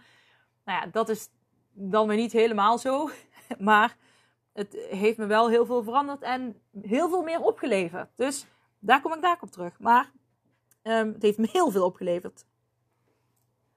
Nou 0.64 0.80
ja, 0.80 0.92
dat 0.92 1.10
is 1.10 1.30
dan 1.72 2.08
weer 2.08 2.18
niet 2.18 2.32
helemaal 2.32 2.78
zo. 2.78 3.10
Maar 3.60 3.98
het 4.54 4.78
heeft 4.90 5.18
me 5.18 5.26
wel 5.26 5.50
heel 5.50 5.66
veel 5.66 5.84
veranderd 5.84 6.22
en 6.22 6.62
heel 6.82 7.10
veel 7.10 7.24
meer 7.24 7.42
opgeleverd. 7.42 8.10
Dus 8.16 8.46
daar 8.80 9.02
kom 9.02 9.14
ik 9.14 9.22
daar 9.22 9.38
op 9.42 9.52
terug. 9.52 9.80
Maar 9.80 10.12
um, 10.84 11.14
het 11.14 11.22
heeft 11.22 11.38
me 11.38 11.48
heel 11.52 11.72
veel 11.72 11.86
opgeleverd. 11.86 12.46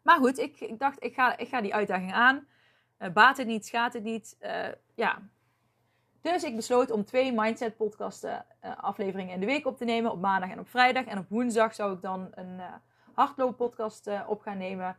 Maar 0.03 0.19
goed, 0.19 0.39
ik, 0.39 0.61
ik 0.61 0.79
dacht, 0.79 1.05
ik 1.05 1.15
ga, 1.15 1.39
ik 1.39 1.49
ga 1.49 1.61
die 1.61 1.75
uitdaging 1.75 2.13
aan. 2.13 2.47
Uh, 2.99 3.11
baat 3.13 3.37
het 3.37 3.47
niet, 3.47 3.67
schaadt 3.67 3.95
het 3.95 4.03
niet. 4.03 4.37
Uh, 4.41 4.67
ja. 4.95 5.23
Dus 6.21 6.45
ik 6.45 6.57
besloot 6.57 6.91
om 6.91 7.05
twee 7.05 7.33
Mindset 7.33 7.77
podcasten 7.77 8.47
uh, 8.65 8.77
afleveringen 8.77 9.35
in 9.35 9.41
de 9.41 9.47
week 9.47 9.67
op 9.67 9.77
te 9.77 9.85
nemen. 9.85 10.11
Op 10.11 10.21
maandag 10.21 10.51
en 10.51 10.59
op 10.59 10.69
vrijdag. 10.69 11.05
En 11.05 11.19
op 11.19 11.29
woensdag 11.29 11.75
zou 11.75 11.95
ik 11.95 12.03
dan 12.03 12.29
een 12.31 12.61
hardloop 13.15 13.57
podcast 13.57 14.11
op 14.27 14.41
gaan 14.41 14.59
nemen. 14.59 14.97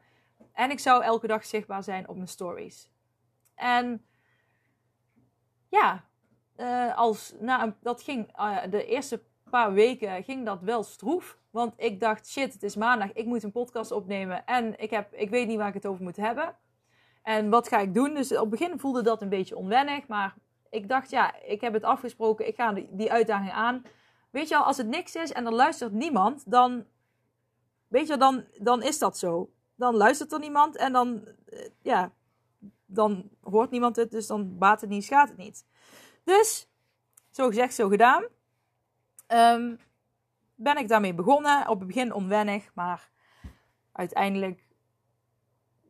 En 0.53 0.71
ik 0.71 0.79
zou 0.79 1.03
elke 1.03 1.27
dag 1.27 1.45
zichtbaar 1.45 1.83
zijn 1.83 2.07
op 2.07 2.15
mijn 2.15 2.27
stories. 2.27 2.91
En 3.55 4.05
ja, 5.69 6.03
als, 6.95 7.33
na, 7.39 7.75
dat 7.81 8.01
ging 8.01 8.31
de 8.69 8.85
eerste 8.85 9.23
paar 9.49 9.73
weken 9.73 10.23
ging 10.23 10.45
dat 10.45 10.61
wel 10.61 10.83
stroef. 10.83 11.37
Want 11.49 11.73
ik 11.77 11.99
dacht, 11.99 12.27
shit, 12.29 12.53
het 12.53 12.63
is 12.63 12.75
maandag, 12.75 13.13
ik 13.13 13.25
moet 13.25 13.43
een 13.43 13.51
podcast 13.51 13.91
opnemen. 13.91 14.45
En 14.45 14.79
ik, 14.79 14.89
heb, 14.89 15.13
ik 15.13 15.29
weet 15.29 15.47
niet 15.47 15.57
waar 15.57 15.67
ik 15.67 15.73
het 15.73 15.85
over 15.85 16.03
moet 16.03 16.15
hebben. 16.15 16.55
En 17.21 17.49
wat 17.49 17.67
ga 17.67 17.79
ik 17.79 17.93
doen? 17.93 18.13
Dus 18.13 18.31
op 18.31 18.39
het 18.39 18.49
begin 18.49 18.79
voelde 18.79 19.01
dat 19.01 19.21
een 19.21 19.29
beetje 19.29 19.55
onwennig. 19.55 20.07
Maar 20.07 20.35
ik 20.69 20.89
dacht, 20.89 21.09
ja, 21.09 21.41
ik 21.41 21.61
heb 21.61 21.73
het 21.73 21.83
afgesproken. 21.83 22.47
Ik 22.47 22.55
ga 22.55 22.73
die 22.91 23.11
uitdaging 23.11 23.51
aan. 23.51 23.83
Weet 24.29 24.49
je 24.49 24.57
al, 24.57 24.63
als 24.63 24.77
het 24.77 24.87
niks 24.87 25.15
is 25.15 25.31
en 25.31 25.45
er 25.45 25.53
luistert 25.53 25.91
niemand, 25.91 26.51
dan, 26.51 26.85
weet 27.87 28.07
je, 28.07 28.17
dan, 28.17 28.45
dan 28.57 28.83
is 28.83 28.99
dat 28.99 29.17
zo. 29.17 29.51
Dan 29.75 29.95
luistert 29.95 30.31
er 30.31 30.39
niemand 30.39 30.75
en 30.75 30.93
dan, 30.93 31.27
eh, 31.45 31.69
ja, 31.81 32.11
dan 32.85 33.29
hoort 33.41 33.71
niemand 33.71 33.95
het. 33.95 34.11
Dus 34.11 34.27
dan 34.27 34.57
baat 34.57 34.81
het 34.81 34.89
niet, 34.89 35.03
schaadt 35.03 35.29
het 35.29 35.37
niet. 35.37 35.65
Dus, 36.23 36.69
zo 37.29 37.47
gezegd, 37.47 37.73
zo 37.73 37.87
gedaan. 37.87 38.23
Um, 39.27 39.79
ben 40.55 40.77
ik 40.77 40.87
daarmee 40.87 41.13
begonnen. 41.13 41.67
Op 41.67 41.79
het 41.79 41.87
begin 41.87 42.13
onwennig, 42.13 42.71
maar 42.73 43.09
uiteindelijk 43.91 44.68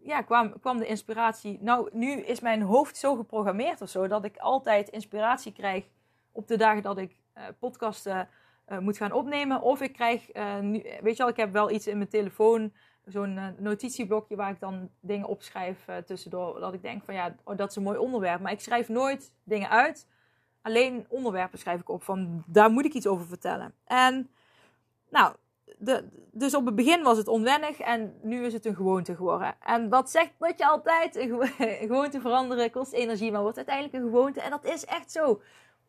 ja, 0.04 0.22
kwam, 0.22 0.60
kwam 0.60 0.78
de 0.78 0.86
inspiratie. 0.86 1.58
Nou, 1.62 1.90
nu 1.92 2.12
is 2.12 2.40
mijn 2.40 2.62
hoofd 2.62 2.98
zo 2.98 3.16
geprogrammeerd 3.16 3.82
of 3.82 3.90
zo 3.90 4.08
dat 4.08 4.26
ik 4.26 4.38
altijd 4.38 4.90
inspiratie 4.90 5.52
krijg 5.52 5.86
op 6.32 6.48
de 6.48 6.58
dagen 6.58 6.84
dat 6.84 6.98
ik 6.98 7.16
uh, 7.38 7.44
podcasten 7.60 8.30
uh, 8.68 8.78
moet 8.78 8.98
gaan 8.98 9.12
opnemen. 9.12 9.62
Of 9.62 9.82
ik 9.82 9.94
krijg, 9.94 10.36
uh, 10.36 10.60
nu, 10.60 10.82
weet 11.02 11.18
je 11.18 11.24
wel, 11.24 11.28
ik 11.28 11.38
heb 11.38 11.52
wel 11.52 11.72
iets 11.72 11.88
in 11.88 11.98
mijn 11.98 12.10
telefoon, 12.10 12.74
zo'n 13.06 13.56
notitieblokje 13.58 14.36
waar 14.36 14.52
ik 14.52 14.60
dan 14.60 14.90
dingen 15.00 15.28
opschrijf 15.28 15.86
tussendoor. 16.06 16.60
Dat 16.60 16.74
ik 16.74 16.82
denk 16.82 17.04
van 17.04 17.14
ja, 17.14 17.36
oh, 17.44 17.58
dat 17.58 17.70
is 17.70 17.76
een 17.76 17.84
mooi 17.84 17.98
onderwerp. 17.98 18.42
Maar 18.42 18.52
ik 18.52 18.60
schrijf 18.60 18.90
nooit 18.90 19.34
dingen 19.44 19.70
uit. 19.70 20.08
Alleen 20.62 21.06
onderwerpen 21.10 21.60
schrijf 21.60 21.80
ik 21.80 21.90
op 21.90 22.04
van 22.04 22.44
daar 22.48 22.72
moet 22.72 22.86
ik 22.86 22.94
iets 22.94 23.08
over 23.08 23.28
vertellen. 23.28 23.74
En 23.86 24.30
nou, 25.10 25.36
dus 26.32 26.56
op 26.56 26.66
het 26.66 26.76
begin 26.76 27.04
was 27.04 27.18
het 27.18 27.28
onwennig 27.28 27.80
en 27.80 28.20
nu 28.22 28.46
is 28.46 28.54
het 28.54 28.66
een 28.66 28.76
gewoonte 28.76 29.16
geworden. 29.16 29.56
En 29.60 29.90
dat 29.90 30.10
zegt 30.10 30.32
dat 30.40 30.58
je 30.58 30.68
altijd 30.68 31.16
een, 31.16 31.48
gewoonte 31.88 32.22
veranderen 32.22 32.72
kost 32.72 32.94
energie, 32.94 33.32
maar 33.32 33.42
wordt 33.42 33.58
uiteindelijk 33.58 33.96
een 33.96 34.10
gewoonte. 34.10 34.42
En 34.42 34.50
dat 34.50 34.66
is 34.66 34.86
echt 34.86 35.12
zo. 35.12 35.42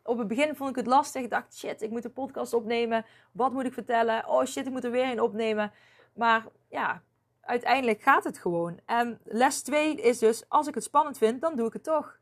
Op 0.03 0.17
het 0.17 0.27
begin 0.27 0.55
vond 0.55 0.69
ik 0.69 0.75
het 0.75 0.85
lastig. 0.85 1.23
Ik 1.23 1.29
dacht, 1.29 1.57
shit, 1.57 1.81
ik 1.81 1.89
moet 1.89 2.05
een 2.05 2.13
podcast 2.13 2.53
opnemen. 2.53 3.05
Wat 3.31 3.51
moet 3.51 3.65
ik 3.65 3.73
vertellen? 3.73 4.27
Oh 4.27 4.45
shit, 4.45 4.65
ik 4.65 4.71
moet 4.71 4.83
er 4.83 4.91
weer 4.91 5.11
een 5.11 5.21
opnemen. 5.21 5.71
Maar 6.13 6.45
ja, 6.69 7.01
uiteindelijk 7.41 8.01
gaat 8.01 8.23
het 8.23 8.37
gewoon. 8.37 8.79
En 8.85 9.19
les 9.23 9.61
2 9.61 9.95
is 9.95 10.19
dus, 10.19 10.43
als 10.47 10.67
ik 10.67 10.75
het 10.75 10.83
spannend 10.83 11.17
vind, 11.17 11.41
dan 11.41 11.55
doe 11.55 11.67
ik 11.67 11.73
het 11.73 11.83
toch. 11.83 12.19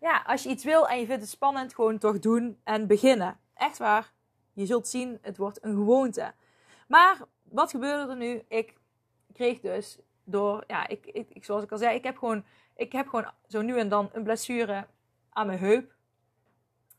Ja, 0.00 0.22
als 0.26 0.42
je 0.42 0.48
iets 0.48 0.64
wil 0.64 0.88
en 0.88 1.00
je 1.00 1.06
vindt 1.06 1.20
het 1.20 1.30
spannend, 1.30 1.74
gewoon 1.74 1.98
toch 1.98 2.18
doen 2.18 2.60
en 2.64 2.86
beginnen. 2.86 3.38
Echt 3.54 3.78
waar. 3.78 4.12
Je 4.58 4.66
zult 4.66 4.88
zien, 4.88 5.18
het 5.22 5.36
wordt 5.36 5.64
een 5.64 5.74
gewoonte. 5.74 6.32
Maar 6.88 7.18
wat 7.42 7.70
gebeurde 7.70 8.10
er 8.10 8.16
nu? 8.18 8.42
Ik 8.48 8.74
kreeg 9.32 9.60
dus 9.60 9.98
door, 10.24 10.64
ja, 10.66 10.88
ik, 10.88 11.06
ik, 11.06 11.44
zoals 11.44 11.62
ik 11.62 11.72
al 11.72 11.78
zei, 11.78 11.96
ik 11.96 12.04
heb, 12.04 12.16
gewoon, 12.16 12.44
ik 12.76 12.92
heb 12.92 13.08
gewoon 13.08 13.30
zo 13.46 13.62
nu 13.62 13.78
en 13.78 13.88
dan 13.88 14.10
een 14.12 14.22
blessure 14.22 14.86
aan 15.30 15.46
mijn 15.46 15.58
heup. 15.58 15.94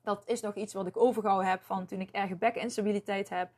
Dat 0.02 0.24
is 0.26 0.42
nog 0.42 0.56
iets 0.56 0.74
wat 0.74 0.88
ik 0.88 0.98
overgehouden 0.98 1.50
heb 1.50 1.62
van 1.62 1.86
toen 1.86 2.02
ik 2.02 2.10
erge 2.12 2.36
bekinstabiliteit 2.36 3.30
heb 3.30 3.50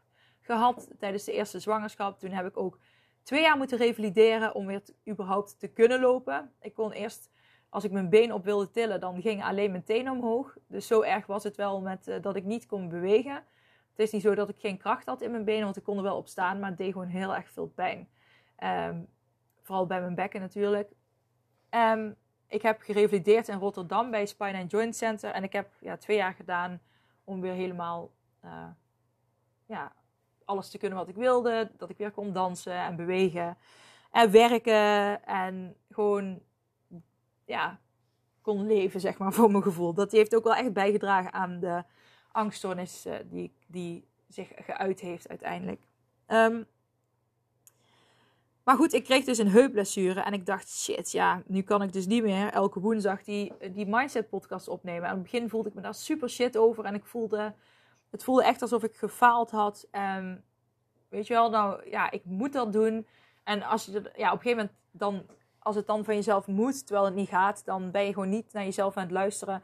gehad 0.42 0.88
tijdens 1.00 1.24
de 1.24 1.32
eerste 1.32 1.60
zwangerschap. 1.60 2.20
Toen 2.20 2.32
heb 2.32 2.46
ik 2.46 2.58
ook 2.58 2.80
twee 3.24 3.42
jaar 3.42 3.58
moeten 3.58 3.78
revalideren 3.78 4.56
om 4.56 4.66
weer 4.66 4.82
überhaupt 5.10 5.60
te 5.60 5.68
kunnen 5.68 6.00
lopen. 6.00 6.52
Ik 6.62 6.74
kon 6.74 6.92
eerst, 6.92 7.30
als 7.70 7.84
ik 7.84 7.92
mijn 7.92 8.10
been 8.10 8.34
op 8.34 8.44
wilde 8.44 8.70
tillen, 8.70 9.00
dan 9.00 9.22
ging 9.22 9.44
alleen 9.44 9.72
mijn 9.72 9.84
tenen 9.84 10.14
omhoog. 10.14 10.58
Dus 10.68 10.88
zo 10.88 11.02
erg 11.02 11.26
was 11.26 11.44
het 11.44 11.56
wel 11.56 11.82
met, 11.82 12.08
uh, 12.08 12.16
dat 12.22 12.36
ik 12.36 12.44
niet 12.44 12.66
kon 12.66 12.90
bewegen. 12.90 13.44
Het 13.92 14.00
is 14.00 14.12
niet 14.12 14.22
zo 14.22 14.36
dat 14.36 14.50
ik 14.50 14.60
geen 14.60 14.78
kracht 14.78 15.06
had 15.06 15.22
in 15.22 15.32
mijn 15.32 15.46
benen, 15.46 15.64
want 15.64 15.78
ik 15.78 15.84
kon 15.84 15.98
er 15.98 16.04
wel 16.04 16.18
op 16.18 16.28
staan, 16.28 16.60
maar 16.60 16.70
het 16.70 16.78
deed 16.78 16.92
gewoon 16.92 17.08
heel 17.08 17.36
erg 17.36 17.52
veel 17.52 17.68
pijn. 17.68 18.10
Um, 18.64 19.08
vooral 19.62 19.86
bij 19.86 20.02
mijn 20.02 20.16
bekken 20.16 20.42
natuurlijk. 20.42 20.92
Um, 21.70 22.16
ik 22.48 22.62
heb 22.62 22.82
gerevalideerd 22.82 23.48
in 23.48 23.60
Rotterdam 23.60 24.12
bij 24.12 24.26
Spine 24.26 24.58
and 24.58 24.72
Joint 24.72 24.96
Center. 24.96 25.32
En 25.32 25.44
ik 25.44 25.54
heb 25.54 25.72
ja, 25.80 25.98
twee 25.98 26.18
jaar 26.18 26.34
gedaan 26.34 26.82
om 27.24 27.42
weer 27.42 27.54
helemaal 27.54 28.12
uh, 28.46 28.68
ja, 29.66 29.92
alles 30.46 30.70
te 30.70 30.78
kunnen 30.78 30.98
wat 30.98 31.08
ik 31.08 31.16
wilde. 31.16 31.72
Dat 31.78 31.90
ik 31.90 31.98
weer 31.98 32.12
kon 32.12 32.34
dansen 32.34 32.74
en 32.74 32.96
bewegen 32.96 33.58
en 34.12 34.32
werken. 34.32 35.26
En 35.26 35.76
gewoon 35.90 36.42
ja, 37.46 37.80
kon 38.42 38.66
leven, 38.68 39.00
zeg 39.00 39.18
maar, 39.18 39.34
voor 39.34 39.52
mijn 39.52 39.64
gevoel. 39.64 39.94
Dat 39.94 40.12
heeft 40.12 40.36
ook 40.36 40.44
wel 40.44 40.56
echt 40.56 40.74
bijgedragen 40.74 41.34
aan 41.34 41.60
de 41.60 41.84
angststoornis 42.32 43.06
uh, 43.06 43.16
die, 43.26 43.54
die 43.68 44.08
zich 44.28 44.52
geuit 44.56 45.00
heeft 45.00 45.30
uiteindelijk. 45.30 45.82
Um, 46.28 46.68
maar 48.64 48.76
goed, 48.76 48.94
ik 48.94 49.04
kreeg 49.04 49.26
dus 49.26 49.38
een 49.38 49.50
heupblessure 49.50 50.22
en 50.22 50.34
ik 50.34 50.46
dacht, 50.46 50.70
shit, 50.70 51.12
ja, 51.12 51.42
nu 51.46 51.62
kan 51.62 51.82
ik 51.82 51.94
dus 51.94 52.06
niet 52.06 52.24
meer 52.24 52.52
elke 52.52 52.80
woensdag 52.80 53.24
die, 53.24 53.54
die 53.72 53.86
mindset 53.86 54.30
podcast 54.30 54.68
opnemen. 54.68 55.04
En 55.04 55.10
in 55.10 55.14
het 55.14 55.32
begin 55.32 55.50
voelde 55.50 55.70
ik 55.70 55.76
me 55.76 55.82
daar 55.82 55.96
super 55.96 56.30
shit 56.30 56.58
over 56.58 56.86
en 56.86 56.94
ik 56.94 57.06
voelde, 57.06 57.54
het 58.10 58.24
voelde 58.24 58.44
echt 58.44 58.62
alsof 58.62 58.84
ik 58.84 58.96
gefaald 58.96 59.52
had. 59.52 59.88
En 59.92 60.44
weet 61.10 61.28
je 61.28 61.34
wel, 61.34 61.50
nou 61.50 61.90
ja, 61.90 62.12
ik 62.12 62.26
moet 62.26 62.54
dat 62.54 62.74
doen. 62.74 63.08
En 63.44 63.64
als 63.64 63.86
je, 63.86 64.12
ja, 64.16 64.32
op 64.32 64.38
een 64.38 64.42
gegeven 64.42 64.58
moment 64.58 64.72
dan, 64.92 65.26
als 65.60 65.76
het 65.76 65.88
dan 65.88 66.04
van 66.04 66.16
jezelf 66.16 66.48
moet, 66.48 66.86
terwijl 66.86 67.06
het 67.06 67.16
niet 67.16 67.30
gaat, 67.30 67.66
dan 67.66 67.92
ben 67.92 68.06
je 68.06 68.14
gewoon 68.14 68.30
niet 68.30 68.54
naar 68.54 68.64
jezelf 68.64 68.98
aan 68.98 69.04
het 69.04 69.12
luisteren. 69.12 69.64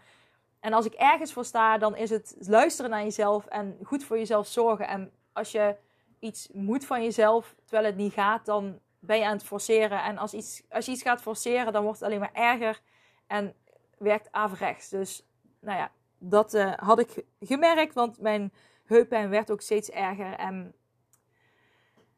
En 0.60 0.74
als 0.74 0.86
ik 0.86 0.94
ergens 0.94 1.34
voor 1.34 1.46
sta, 1.46 1.78
dan 1.78 1.96
is 1.96 2.10
het 2.10 2.36
luisteren 2.40 2.92
naar 2.92 3.04
jezelf 3.04 3.46
en 3.46 3.78
goed 3.84 4.04
voor 4.04 4.18
jezelf 4.18 4.48
zorgen. 4.48 4.88
En 4.88 5.12
als 5.34 5.52
je 5.52 5.76
iets 6.20 6.50
moet 6.54 6.86
van 6.86 7.04
jezelf, 7.04 7.56
terwijl 7.66 7.86
het 7.86 7.96
niet 7.96 8.14
gaat, 8.14 8.46
dan 8.46 8.80
ben 9.00 9.18
je 9.18 9.26
aan 9.26 9.38
het 9.38 9.44
forceren. 9.44 10.04
En 10.04 10.18
als, 10.18 10.34
iets, 10.34 10.64
als 10.70 10.86
je 10.86 10.92
iets 10.92 11.02
gaat 11.02 11.22
forceren, 11.22 11.74
dan 11.74 11.84
wordt 11.84 12.00
het 12.00 12.08
alleen 12.08 12.20
maar 12.20 12.34
erger 12.34 12.82
en 13.28 13.56
werkt 13.98 14.32
averechts. 14.32 14.90
Dus 14.90 15.26
nou 15.60 15.78
ja, 15.78 15.92
dat 16.18 16.54
uh, 16.54 16.74
had 16.76 17.00
ik 17.00 17.24
gemerkt, 17.40 17.94
want 17.94 18.20
mijn 18.20 18.54
heuppijn 18.86 19.30
werd 19.30 19.52
ook 19.52 19.62
steeds 19.62 19.90
erger. 19.90 20.34
En 20.34 20.74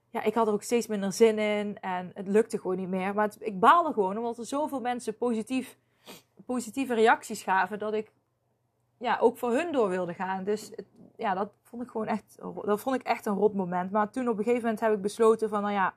ja, 0.10 0.24
ik 0.24 0.34
had 0.34 0.48
er 0.48 0.54
ook 0.54 0.64
steeds 0.64 0.88
minder 0.88 1.14
zin 1.14 1.40
in 1.40 1.80
en 1.80 2.12
het 2.14 2.28
lukte 2.28 2.60
gewoon 2.60 2.78
niet 2.78 2.90
meer. 2.90 3.14
Maar 3.14 3.34
ik 3.40 3.60
baalde 3.60 3.94
gewoon 3.94 4.18
omdat 4.18 4.38
er 4.38 4.46
zoveel 4.46 4.80
mensen 4.80 5.18
positief, 5.18 5.78
positieve 6.46 6.94
reacties 6.94 7.42
gaven 7.42 7.80
dat 7.80 7.94
ik 7.94 8.12
ja, 9.00 9.18
ook 9.20 9.38
voor 9.38 9.52
hun 9.52 9.72
door 9.72 9.90
wilde 9.90 10.14
gaan. 10.14 10.44
Dus 10.44 10.72
ja, 11.16 11.34
dat 11.34 11.52
vond 11.64 11.84
ik 11.84 11.90
gewoon 11.90 12.08
echt, 12.08 12.38
dat 12.66 12.82
vond 12.82 12.96
ik 12.96 13.04
echt 13.04 13.26
een 13.26 13.36
rot 13.36 13.54
moment. 13.54 13.92
Maar 13.92 14.10
toen 14.12 14.28
op 14.28 14.38
een 14.38 14.44
gegeven 14.44 14.64
moment 14.64 14.80
heb 14.80 14.94
ik 14.94 15.02
besloten 15.02 15.50
van, 15.50 15.62
nou 15.62 15.74
ja, 15.74 15.94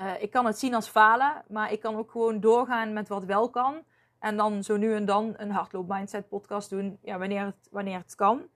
uh, 0.00 0.22
ik 0.22 0.30
kan 0.30 0.46
het 0.46 0.58
zien 0.58 0.74
als 0.74 0.88
falen, 0.88 1.44
maar 1.48 1.72
ik 1.72 1.80
kan 1.80 1.96
ook 1.96 2.10
gewoon 2.10 2.40
doorgaan 2.40 2.92
met 2.92 3.08
wat 3.08 3.24
wel 3.24 3.50
kan. 3.50 3.82
En 4.18 4.36
dan 4.36 4.62
zo 4.62 4.76
nu 4.76 4.94
en 4.94 5.04
dan 5.04 5.34
een 5.36 5.50
hardloop 5.50 5.88
mindset 5.88 6.28
podcast 6.28 6.70
doen, 6.70 6.98
ja, 7.02 7.18
wanneer, 7.18 7.44
het, 7.44 7.68
wanneer 7.70 7.98
het 7.98 8.14
kan. 8.14 8.48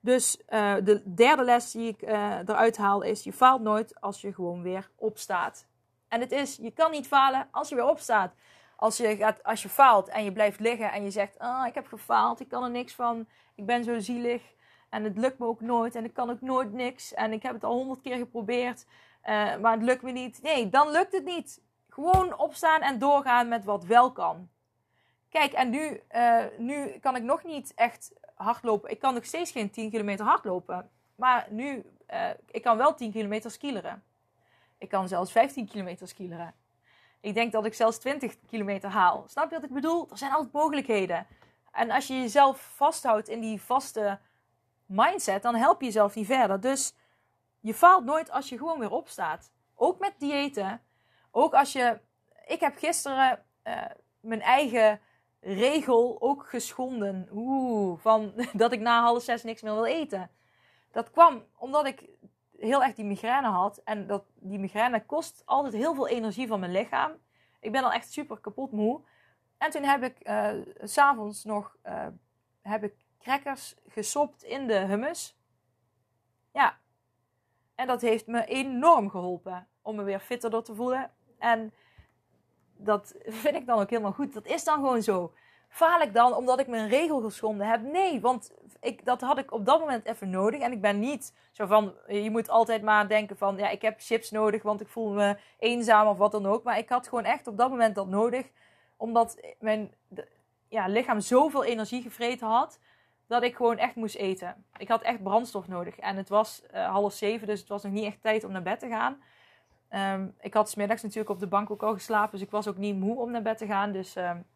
Dus 0.00 0.42
uh, 0.48 0.74
de 0.84 1.14
derde 1.14 1.42
les 1.42 1.70
die 1.70 1.88
ik 1.88 2.02
uh, 2.02 2.38
eruit 2.38 2.76
haal 2.76 3.02
is: 3.02 3.24
je 3.24 3.32
faalt 3.32 3.62
nooit 3.62 4.00
als 4.00 4.20
je 4.20 4.34
gewoon 4.34 4.62
weer 4.62 4.90
opstaat. 4.96 5.66
En 6.08 6.20
het 6.20 6.32
is, 6.32 6.56
je 6.56 6.70
kan 6.70 6.90
niet 6.90 7.06
falen 7.06 7.48
als 7.50 7.68
je 7.68 7.74
weer 7.74 7.88
opstaat. 7.88 8.34
Als 8.76 8.96
je, 8.96 9.16
gaat, 9.16 9.42
als 9.42 9.62
je 9.62 9.68
faalt 9.68 10.08
en 10.08 10.24
je 10.24 10.32
blijft 10.32 10.60
liggen 10.60 10.92
en 10.92 11.04
je 11.04 11.10
zegt: 11.10 11.38
oh, 11.38 11.64
ik 11.66 11.74
heb 11.74 11.86
gefaald, 11.86 12.40
ik 12.40 12.48
kan 12.48 12.64
er 12.64 12.70
niks 12.70 12.94
van, 12.94 13.26
ik 13.54 13.66
ben 13.66 13.84
zo 13.84 13.98
zielig 13.98 14.42
en 14.88 15.04
het 15.04 15.18
lukt 15.18 15.38
me 15.38 15.46
ook 15.46 15.60
nooit 15.60 15.94
en 15.94 16.04
ik 16.04 16.14
kan 16.14 16.30
ook 16.30 16.40
nooit 16.40 16.72
niks 16.72 17.14
en 17.14 17.32
ik 17.32 17.42
heb 17.42 17.54
het 17.54 17.64
al 17.64 17.74
honderd 17.74 18.00
keer 18.00 18.16
geprobeerd, 18.16 18.86
uh, 19.24 19.56
maar 19.56 19.72
het 19.72 19.82
lukt 19.82 20.02
me 20.02 20.10
niet. 20.10 20.42
Nee, 20.42 20.68
dan 20.68 20.90
lukt 20.90 21.12
het 21.12 21.24
niet. 21.24 21.62
Gewoon 21.88 22.38
opstaan 22.38 22.80
en 22.80 22.98
doorgaan 22.98 23.48
met 23.48 23.64
wat 23.64 23.84
wel 23.84 24.12
kan. 24.12 24.48
Kijk, 25.28 25.52
en 25.52 25.70
nu, 25.70 26.00
uh, 26.16 26.44
nu 26.58 26.88
kan 26.88 27.16
ik 27.16 27.22
nog 27.22 27.44
niet 27.44 27.72
echt 27.74 28.12
hardlopen. 28.34 28.90
Ik 28.90 28.98
kan 28.98 29.14
nog 29.14 29.24
steeds 29.24 29.50
geen 29.50 29.70
10 29.70 29.90
kilometer 29.90 30.24
hardlopen. 30.24 30.90
Maar 31.14 31.46
nu, 31.50 31.84
uh, 32.10 32.30
ik 32.50 32.62
kan 32.62 32.76
wel 32.76 32.94
10 32.94 33.12
kilometer 33.12 33.50
skileren. 33.50 34.02
Ik 34.78 34.88
kan 34.88 35.08
zelfs 35.08 35.32
15 35.32 35.68
kilometer 35.68 36.08
skileren. 36.08 36.54
Ik 37.26 37.34
denk 37.34 37.52
dat 37.52 37.64
ik 37.64 37.74
zelfs 37.74 37.98
20 37.98 38.34
kilometer 38.46 38.90
haal. 38.90 39.24
Snap 39.28 39.48
je 39.48 39.54
wat 39.54 39.64
ik 39.64 39.74
bedoel? 39.74 40.08
Er 40.10 40.18
zijn 40.18 40.32
altijd 40.32 40.52
mogelijkheden. 40.52 41.26
En 41.72 41.90
als 41.90 42.06
je 42.06 42.14
jezelf 42.14 42.60
vasthoudt 42.74 43.28
in 43.28 43.40
die 43.40 43.60
vaste 43.60 44.18
mindset, 44.84 45.42
dan 45.42 45.54
help 45.54 45.80
je 45.80 45.86
jezelf 45.86 46.14
niet 46.14 46.26
verder. 46.26 46.60
Dus 46.60 46.94
je 47.60 47.74
faalt 47.74 48.04
nooit 48.04 48.30
als 48.30 48.48
je 48.48 48.58
gewoon 48.58 48.78
weer 48.78 48.90
opstaat. 48.90 49.50
Ook 49.74 49.98
met 49.98 50.14
diëten. 50.18 50.82
Ook 51.30 51.54
als 51.54 51.72
je. 51.72 52.00
Ik 52.46 52.60
heb 52.60 52.76
gisteren 52.76 53.44
uh, 53.64 53.82
mijn 54.20 54.42
eigen 54.42 55.00
regel 55.40 56.16
ook 56.20 56.48
geschonden. 56.48 57.28
Oeh, 57.32 57.98
van 57.98 58.32
dat 58.52 58.72
ik 58.72 58.80
na 58.80 59.02
half 59.02 59.22
zes 59.22 59.42
niks 59.42 59.62
meer 59.62 59.74
wil 59.74 59.86
eten. 59.86 60.30
Dat 60.92 61.10
kwam 61.10 61.44
omdat 61.56 61.86
ik 61.86 62.08
heel 62.58 62.82
erg 62.82 62.94
die 62.94 63.04
migraine 63.04 63.48
had. 63.48 63.80
En 63.84 64.06
dat, 64.06 64.24
die 64.34 64.58
migraine 64.58 65.04
kost 65.06 65.42
altijd 65.44 65.74
heel 65.74 65.94
veel 65.94 66.08
energie 66.08 66.46
van 66.46 66.60
mijn 66.60 66.72
lichaam. 66.72 67.12
Ik 67.60 67.72
ben 67.72 67.84
al 67.84 67.92
echt 67.92 68.12
super 68.12 68.38
kapot 68.38 68.72
moe. 68.72 69.00
En 69.58 69.70
toen 69.70 69.82
heb 69.82 70.02
ik 70.02 70.28
uh, 70.28 70.50
s'avonds 70.82 71.44
nog 71.44 71.76
uh, 71.86 72.06
heb 72.62 72.84
ik 72.84 72.94
crackers 73.18 73.74
gesopt 73.86 74.42
in 74.42 74.66
de 74.66 74.78
hummus. 74.78 75.38
Ja. 76.52 76.78
En 77.74 77.86
dat 77.86 78.00
heeft 78.00 78.26
me 78.26 78.44
enorm 78.44 79.10
geholpen 79.10 79.68
om 79.82 79.96
me 79.96 80.02
weer 80.02 80.20
fitter 80.20 80.50
door 80.50 80.62
te 80.62 80.74
voelen. 80.74 81.10
En 81.38 81.72
dat 82.76 83.14
vind 83.24 83.54
ik 83.54 83.66
dan 83.66 83.78
ook 83.78 83.90
helemaal 83.90 84.12
goed. 84.12 84.32
Dat 84.32 84.46
is 84.46 84.64
dan 84.64 84.74
gewoon 84.74 85.02
zo. 85.02 85.34
Faal 85.68 86.00
ik 86.00 86.14
dan 86.14 86.34
omdat 86.34 86.60
ik 86.60 86.66
mijn 86.66 86.88
regel 86.88 87.20
geschonden 87.20 87.66
heb? 87.66 87.82
Nee, 87.82 88.20
want 88.20 88.54
ik, 88.80 89.04
dat 89.04 89.20
had 89.20 89.38
ik 89.38 89.52
op 89.52 89.66
dat 89.66 89.80
moment 89.80 90.04
even 90.06 90.30
nodig. 90.30 90.60
En 90.60 90.72
ik 90.72 90.80
ben 90.80 90.98
niet 90.98 91.34
zo 91.52 91.66
van, 91.66 91.94
je 92.06 92.30
moet 92.30 92.48
altijd 92.48 92.82
maar 92.82 93.08
denken 93.08 93.36
van, 93.36 93.56
ja, 93.56 93.68
ik 93.68 93.82
heb 93.82 93.94
chips 93.98 94.30
nodig, 94.30 94.62
want 94.62 94.80
ik 94.80 94.88
voel 94.88 95.12
me 95.12 95.36
eenzaam 95.58 96.06
of 96.06 96.18
wat 96.18 96.32
dan 96.32 96.46
ook. 96.46 96.62
Maar 96.62 96.78
ik 96.78 96.88
had 96.88 97.08
gewoon 97.08 97.24
echt 97.24 97.46
op 97.46 97.56
dat 97.56 97.70
moment 97.70 97.94
dat 97.94 98.06
nodig, 98.06 98.50
omdat 98.96 99.40
mijn 99.58 99.94
ja, 100.68 100.86
lichaam 100.86 101.20
zoveel 101.20 101.64
energie 101.64 102.02
gevreten 102.02 102.46
had, 102.46 102.78
dat 103.26 103.42
ik 103.42 103.56
gewoon 103.56 103.78
echt 103.78 103.94
moest 103.94 104.16
eten. 104.16 104.64
Ik 104.76 104.88
had 104.88 105.02
echt 105.02 105.22
brandstof 105.22 105.68
nodig. 105.68 105.98
En 105.98 106.16
het 106.16 106.28
was 106.28 106.62
uh, 106.74 106.88
half 106.88 107.12
zeven, 107.12 107.46
dus 107.46 107.60
het 107.60 107.68
was 107.68 107.82
nog 107.82 107.92
niet 107.92 108.04
echt 108.04 108.22
tijd 108.22 108.44
om 108.44 108.52
naar 108.52 108.62
bed 108.62 108.78
te 108.78 108.88
gaan. 108.88 109.22
Um, 109.90 110.34
ik 110.40 110.54
had 110.54 110.70
smiddags 110.70 111.02
natuurlijk 111.02 111.30
op 111.30 111.38
de 111.38 111.46
bank 111.46 111.70
ook 111.70 111.82
al 111.82 111.92
geslapen, 111.92 112.30
dus 112.30 112.46
ik 112.46 112.50
was 112.50 112.68
ook 112.68 112.76
niet 112.76 112.96
moe 112.96 113.18
om 113.18 113.30
naar 113.30 113.42
bed 113.42 113.58
te 113.58 113.66
gaan. 113.66 113.92
Dus, 113.92 114.16
um, 114.16 114.46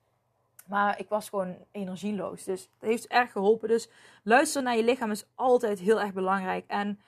maar 0.70 0.98
ik 0.98 1.08
was 1.08 1.28
gewoon 1.28 1.56
energieloos. 1.70 2.44
Dus 2.44 2.68
dat 2.78 2.88
heeft 2.88 3.06
erg 3.06 3.32
geholpen. 3.32 3.68
Dus 3.68 3.88
luisteren 4.22 4.64
naar 4.64 4.76
je 4.76 4.84
lichaam 4.84 5.10
is 5.10 5.26
altijd 5.34 5.78
heel 5.78 6.00
erg 6.00 6.12
belangrijk. 6.12 6.64
En 6.66 7.00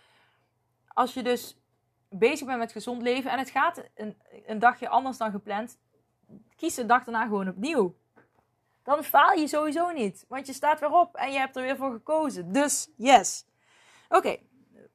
als 0.88 1.14
je 1.14 1.22
dus 1.22 1.57
bezig 2.09 2.46
bent 2.46 2.59
met 2.59 2.72
gezond 2.72 3.03
leven 3.03 3.31
en 3.31 3.38
het 3.38 3.51
gaat 3.51 3.83
een, 3.94 4.16
een 4.46 4.59
dagje 4.59 4.88
anders 4.88 5.18
dan 5.18 5.31
gepland, 5.31 5.79
kies 6.57 6.75
de 6.75 6.87
dag 6.87 7.05
daarna 7.05 7.25
gewoon 7.25 7.48
opnieuw. 7.48 7.94
Dan 8.83 9.05
faal 9.05 9.33
je 9.33 9.48
sowieso 9.48 9.90
niet, 9.90 10.25
want 10.29 10.46
je 10.46 10.53
staat 10.53 10.81
weer 10.81 10.92
op 10.92 11.14
en 11.14 11.33
je 11.33 11.38
hebt 11.38 11.57
er 11.57 11.62
weer 11.62 11.77
voor 11.77 11.92
gekozen. 11.92 12.53
Dus 12.53 12.88
yes. 12.96 13.46
Oké, 14.09 14.37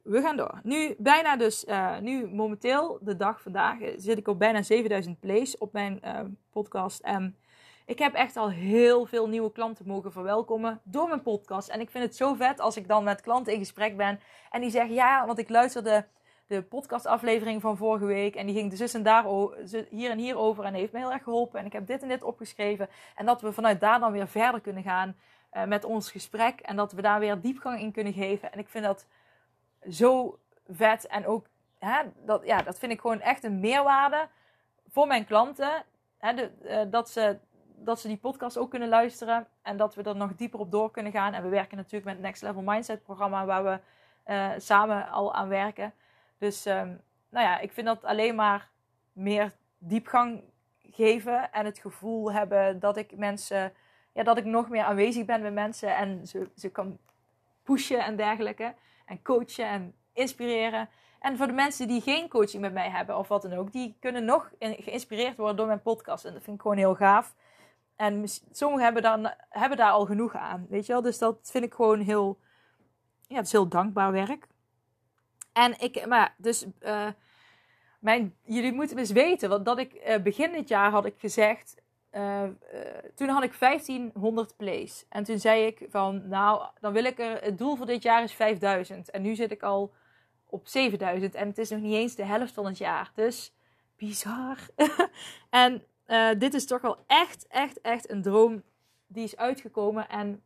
we 0.04 0.22
gaan 0.22 0.38
door. 0.38 0.60
Nu 0.64 0.96
bijna 0.98 1.38
dus, 1.38 1.66
uh, 1.66 2.00
nu 2.00 2.28
momenteel, 2.28 3.00
de 3.02 3.16
dag 3.16 3.42
vandaag, 3.42 3.82
eh, 3.82 3.94
zit 3.98 4.18
ik 4.18 4.28
op 4.28 4.40
bijna 4.40 4.62
7000 4.62 5.20
plays 5.20 5.58
op 5.58 5.74
mijn 5.74 6.02
uh, 6.06 6.20
podcast. 6.52 7.02
En 7.02 7.38
ik 7.88 8.00
heb 8.00 8.14
echt 8.14 8.38
al 8.38 8.50
heel 8.50 9.06
veel 9.06 9.28
nieuwe 9.28 9.52
klanten 9.52 9.88
mogen 9.88 10.12
verwelkomen 10.12 10.82
door 10.84 11.08
mijn 11.08 11.22
podcast. 11.22 11.70
En 11.70 11.80
ik 11.80 11.90
vind 11.90 12.04
het 12.04 12.16
zo 12.16 12.34
vet 12.34 12.60
als 12.60 12.78
ik 12.78 12.88
dan 12.88 13.04
met 13.04 13.22
klanten 13.22 13.54
in 13.54 13.60
gesprek 13.60 13.98
ben. 13.98 14.20
En 14.52 14.62
die 14.62 14.70
zeggen, 14.70 14.94
ja, 14.94 15.26
want 15.26 15.40
ik 15.40 15.50
luisterde 15.50 16.06
de 16.48 16.62
podcastaflevering 16.64 17.62
van 17.62 17.78
vorige 17.78 18.06
week. 18.06 18.36
En 18.36 18.46
die 18.46 18.56
ging 18.56 18.70
de 18.70 18.76
zus 18.76 18.94
en 18.94 19.04
daar 19.04 19.26
hier 19.90 20.12
en 20.12 20.18
hier 20.18 20.38
over. 20.38 20.64
En 20.64 20.74
heeft 20.74 20.92
me 20.92 21.00
heel 21.00 21.12
erg 21.12 21.24
geholpen. 21.24 21.60
En 21.60 21.66
ik 21.66 21.74
heb 21.74 21.88
dit 21.88 22.02
en 22.02 22.08
dit 22.08 22.24
opgeschreven. 22.24 22.90
En 23.16 23.26
dat 23.26 23.42
we 23.42 23.52
vanuit 23.52 23.80
daar 23.80 24.00
dan 24.00 24.12
weer 24.12 24.28
verder 24.28 24.62
kunnen 24.62 24.84
gaan 24.84 25.16
uh, 25.54 25.64
met 25.64 25.84
ons 25.84 26.12
gesprek. 26.12 26.60
En 26.60 26.76
dat 26.76 26.92
we 26.92 27.02
daar 27.02 27.20
weer 27.20 27.42
diepgang 27.42 27.80
in 27.80 27.92
kunnen 27.92 28.14
geven. 28.14 28.52
En 28.52 28.60
ik 28.60 28.70
vind 28.70 28.86
dat 28.86 29.06
zo 29.90 30.40
vet. 30.68 31.08
En 31.08 31.28
ook, 31.28 31.46
hè, 31.80 32.02
dat, 32.26 32.46
ja, 32.46 32.62
dat 32.62 32.80
vind 32.80 32.92
ik 32.92 33.02
gewoon 33.02 33.22
echt 33.22 33.44
een 33.44 33.60
meerwaarde 33.60 34.28
voor 34.90 35.08
mijn 35.08 35.26
klanten. 35.26 35.84
Hè, 36.18 36.34
de, 36.34 36.52
uh, 36.64 36.92
dat, 36.92 37.10
ze, 37.10 37.38
dat 37.80 38.00
ze 38.00 38.08
die 38.08 38.18
podcast 38.18 38.58
ook 38.58 38.70
kunnen 38.70 38.90
luisteren. 38.90 39.48
En 39.62 39.78
dat 39.78 39.96
we 39.96 40.04
er 40.04 40.16
nog 40.16 40.36
dieper 40.36 40.60
op 40.60 40.72
door 40.72 40.92
kunnen 40.92 41.12
gaan. 41.12 41.34
En 41.34 41.44
we 41.44 41.50
werken 41.50 41.78
natuurlijk 41.78 42.06
met 42.06 42.14
het 42.14 42.24
Next 42.24 42.42
Level 42.42 42.62
Mindset 42.62 43.04
programma. 43.04 43.46
Waar 43.46 43.64
we 43.64 43.80
uh, 44.32 44.52
samen 44.58 45.10
al 45.10 45.34
aan 45.34 45.48
werken. 45.48 45.94
Dus 46.38 46.66
um, 46.66 47.02
nou 47.30 47.46
ja, 47.46 47.60
ik 47.60 47.72
vind 47.72 47.88
dat 47.88 48.04
alleen 48.04 48.36
maar 48.36 48.70
meer 49.14 49.56
diepgang 49.78 50.44
geven. 50.82 51.52
En 51.52 51.66
het 51.66 51.80
gevoel 51.80 52.32
hebben 52.32 52.80
dat 52.80 52.98
ik 52.98 53.18
mensen... 53.18 53.74
Ja, 54.14 54.24
dat 54.24 54.38
ik 54.38 54.46
nog 54.46 54.70
meer 54.70 54.84
aanwezig 54.84 55.26
ben 55.26 55.42
bij 55.42 55.52
mensen. 55.52 55.96
En 55.96 56.28
ze, 56.28 56.50
ze 56.56 56.72
kan 56.72 56.98
pushen 57.64 58.06
en 58.06 58.16
dergelijke 58.16 58.74
en 59.06 59.22
coachen 59.22 59.66
en 59.66 59.96
inspireren. 60.14 60.90
En 61.20 61.38
voor 61.38 61.48
de 61.48 61.54
mensen 61.54 61.88
die 61.88 62.02
geen 62.02 62.30
coaching 62.30 62.62
met 62.62 62.74
mij 62.74 62.90
hebben 62.90 63.18
of 63.18 63.28
wat 63.28 63.42
dan 63.42 63.54
ook, 63.54 63.72
die 63.72 63.98
kunnen 64.00 64.26
nog 64.26 64.52
geïnspireerd 64.60 65.38
worden 65.38 65.56
door 65.56 65.68
mijn 65.68 65.82
podcast. 65.82 66.26
En 66.26 66.34
dat 66.34 66.44
vind 66.44 66.56
ik 66.56 66.62
gewoon 66.62 66.78
heel 66.78 66.96
gaaf. 66.96 67.36
En 67.98 68.26
sommigen 68.52 68.84
hebben, 68.84 69.02
dan, 69.02 69.34
hebben 69.50 69.78
daar 69.78 69.92
al 69.92 70.06
genoeg 70.06 70.36
aan, 70.36 70.66
weet 70.70 70.86
je 70.86 70.94
wel. 70.94 71.02
Dus 71.02 71.18
dat 71.18 71.50
vind 71.52 71.64
ik 71.64 71.74
gewoon 71.74 72.00
heel, 72.00 72.40
ja, 73.28 73.36
het 73.36 73.46
is 73.46 73.52
heel 73.52 73.68
dankbaar 73.68 74.12
werk. 74.12 74.48
En 75.54 75.80
ik, 75.80 76.06
maar 76.06 76.36
dus, 76.38 76.66
uh, 76.82 77.08
mijn, 78.00 78.36
jullie 78.44 78.74
moeten 78.74 78.98
eens 78.98 79.12
weten, 79.12 79.50
want 79.50 79.66
dat 79.66 79.80
ik 79.80 79.94
uh, 80.08 80.18
begin 80.18 80.52
dit 80.52 80.68
jaar 80.68 80.92
had 80.92 81.06
ik 81.06 81.16
gezegd, 81.18 81.76
uh, 82.12 82.44
toen 83.16 83.30
had 83.30 83.44
ik 83.44 83.60
1500 83.60 84.58
plays. 84.58 85.06
En 85.10 85.24
toen 85.24 85.40
zei 85.40 85.66
ik 85.66 85.86
van, 85.90 86.28
nou, 86.28 86.66
dan 86.80 86.94
wil 86.94 87.04
ik 87.04 87.20
er, 87.20 87.42
het 87.44 87.58
doel 87.58 87.76
voor 87.76 87.86
dit 87.86 88.04
jaar 88.04 88.24
is 88.24 88.34
5000. 88.34 89.10
En 89.10 89.22
nu 89.22 89.36
zit 89.36 89.52
ik 89.52 89.64
al 89.64 89.94
op 90.46 90.68
7000 90.68 91.36
en 91.36 91.48
het 91.48 91.58
is 91.58 91.70
nog 91.70 91.80
niet 91.80 91.94
eens 91.94 92.16
de 92.16 92.26
helft 92.26 92.54
van 92.54 92.66
het 92.66 92.78
jaar. 92.78 93.12
Dus 93.14 93.54
bizar. 93.96 94.58
en 95.50 95.84
uh, 96.08 96.30
dit 96.38 96.54
is 96.54 96.66
toch 96.66 96.82
wel 96.82 96.98
echt, 97.08 97.48
echt, 97.48 97.82
echt 97.82 98.10
een 98.10 98.22
droom 98.22 98.64
die 99.08 99.24
is 99.24 99.38
uitgekomen. 99.38 100.10
En 100.10 100.42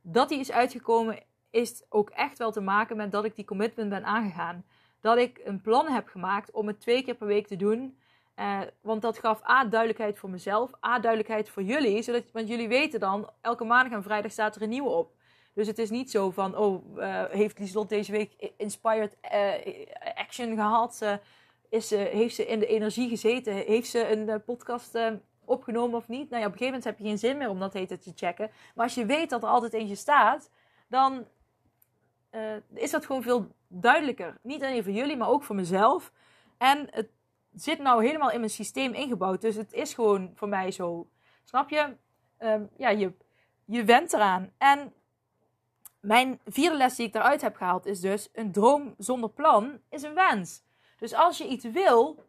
dat 0.00 0.28
die 0.28 0.38
is 0.38 0.52
uitgekomen 0.52 1.18
is 1.50 1.82
ook 1.88 2.10
echt 2.10 2.38
wel 2.38 2.52
te 2.52 2.60
maken 2.60 2.96
met 2.96 3.12
dat 3.12 3.24
ik 3.24 3.36
die 3.36 3.44
commitment 3.44 3.90
ben 3.90 4.04
aangegaan. 4.04 4.64
Dat 5.00 5.18
ik 5.18 5.40
een 5.44 5.60
plan 5.60 5.88
heb 5.88 6.08
gemaakt 6.08 6.50
om 6.50 6.66
het 6.66 6.80
twee 6.80 7.02
keer 7.02 7.14
per 7.14 7.26
week 7.26 7.46
te 7.46 7.56
doen. 7.56 7.98
Uh, 8.36 8.60
want 8.80 9.02
dat 9.02 9.18
gaf 9.18 9.48
A, 9.48 9.64
duidelijkheid 9.64 10.18
voor 10.18 10.30
mezelf. 10.30 10.70
A, 10.86 10.98
duidelijkheid 10.98 11.48
voor 11.48 11.62
jullie. 11.62 12.02
Zodat, 12.02 12.22
want 12.32 12.48
jullie 12.48 12.68
weten 12.68 13.00
dan, 13.00 13.30
elke 13.40 13.64
maandag 13.64 13.92
en 13.92 14.02
vrijdag 14.02 14.32
staat 14.32 14.56
er 14.56 14.62
een 14.62 14.68
nieuwe 14.68 14.88
op. 14.88 15.12
Dus 15.52 15.66
het 15.66 15.78
is 15.78 15.90
niet 15.90 16.10
zo 16.10 16.30
van, 16.30 16.56
oh, 16.56 16.96
uh, 16.96 17.24
heeft 17.24 17.58
Lieslot 17.58 17.88
deze 17.88 18.12
week 18.12 18.52
inspired 18.56 19.16
action 20.14 20.54
gehad? 20.54 21.18
Is, 21.74 21.90
heeft 21.90 22.34
ze 22.34 22.46
in 22.46 22.58
de 22.58 22.66
energie 22.66 23.08
gezeten? 23.08 23.54
Heeft 23.54 23.88
ze 23.88 24.08
een 24.08 24.44
podcast 24.44 24.98
opgenomen 25.44 25.96
of 25.96 26.08
niet? 26.08 26.30
Nou 26.30 26.42
ja, 26.42 26.48
op 26.48 26.52
een 26.52 26.58
gegeven 26.58 26.66
moment 26.66 26.84
heb 26.84 26.98
je 26.98 27.04
geen 27.04 27.18
zin 27.18 27.36
meer 27.36 27.48
om 27.48 27.58
dat 27.58 27.72
heet 27.72 27.88
te 27.88 28.12
checken. 28.14 28.50
Maar 28.74 28.84
als 28.84 28.94
je 28.94 29.06
weet 29.06 29.30
dat 29.30 29.42
er 29.42 29.48
altijd 29.48 29.72
eentje 29.72 29.94
staat, 29.94 30.50
dan 30.88 31.26
is 32.74 32.90
dat 32.90 33.06
gewoon 33.06 33.22
veel 33.22 33.46
duidelijker. 33.68 34.38
Niet 34.42 34.62
alleen 34.62 34.82
voor 34.84 34.92
jullie, 34.92 35.16
maar 35.16 35.28
ook 35.28 35.44
voor 35.44 35.56
mezelf. 35.56 36.12
En 36.58 36.86
het 36.90 37.08
zit 37.54 37.78
nou 37.78 38.04
helemaal 38.04 38.30
in 38.30 38.38
mijn 38.38 38.50
systeem 38.50 38.92
ingebouwd. 38.92 39.40
Dus 39.40 39.54
het 39.54 39.72
is 39.72 39.94
gewoon 39.94 40.32
voor 40.34 40.48
mij 40.48 40.70
zo. 40.70 41.08
Snap 41.44 41.70
je? 41.70 41.96
Um, 42.38 42.70
ja, 42.76 42.88
je, 42.88 43.12
je 43.64 43.84
went 43.84 44.12
eraan. 44.12 44.52
En 44.58 44.92
mijn 46.00 46.40
vierde 46.44 46.76
les 46.76 46.96
die 46.96 47.06
ik 47.06 47.12
daaruit 47.12 47.40
heb 47.40 47.56
gehaald 47.56 47.86
is 47.86 48.00
dus: 48.00 48.28
een 48.32 48.52
droom 48.52 48.94
zonder 48.98 49.30
plan 49.30 49.80
is 49.88 50.02
een 50.02 50.14
wens. 50.14 50.63
Dus 50.98 51.14
als 51.14 51.38
je 51.38 51.46
iets 51.46 51.64
wil, 51.64 52.24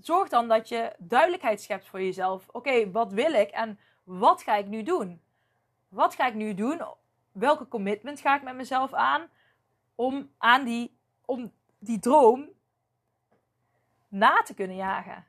zorg 0.00 0.28
dan 0.28 0.48
dat 0.48 0.68
je 0.68 0.92
duidelijkheid 0.98 1.60
schept 1.60 1.88
voor 1.88 2.02
jezelf. 2.02 2.48
Oké, 2.52 2.90
wat 2.90 3.12
wil 3.12 3.32
ik 3.32 3.50
en 3.50 3.78
wat 4.04 4.42
ga 4.42 4.56
ik 4.56 4.66
nu 4.66 4.82
doen? 4.82 5.22
Wat 5.88 6.14
ga 6.14 6.26
ik 6.26 6.34
nu 6.34 6.54
doen? 6.54 6.82
Welke 7.32 7.68
commitment 7.68 8.20
ga 8.20 8.36
ik 8.36 8.42
met 8.42 8.54
mezelf 8.54 8.92
aan 8.92 9.28
om 9.94 10.30
aan 10.38 10.64
die, 10.64 10.98
om 11.24 11.52
die 11.78 11.98
droom 11.98 12.48
na 14.08 14.42
te 14.42 14.54
kunnen 14.54 14.76
jagen. 14.76 15.26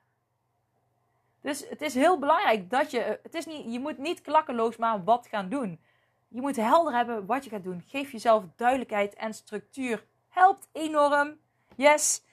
Dus 1.42 1.70
het 1.70 1.82
is 1.82 1.94
heel 1.94 2.20
belangrijk 2.20 2.70
dat 2.70 2.92
je. 2.92 3.20
Het 3.24 3.34
is 3.34 3.46
niet, 3.46 3.74
je 3.74 3.80
moet 3.80 3.98
niet 3.98 4.22
klakkeloos 4.22 4.78
maar 4.78 5.04
wat 5.04 5.28
gaan 5.28 5.50
doen. 5.50 5.80
Je 6.28 6.42
moet 6.42 6.56
helder 6.56 6.94
hebben 6.94 7.26
wat 7.26 7.44
je 7.44 7.50
gaat 7.50 7.64
doen. 7.64 7.84
Geef 7.88 8.12
jezelf 8.12 8.44
duidelijkheid 8.56 9.14
en 9.14 9.34
structuur. 9.34 10.06
Helpt 10.30 10.68
enorm. 10.72 11.38
Yes. 11.76 12.24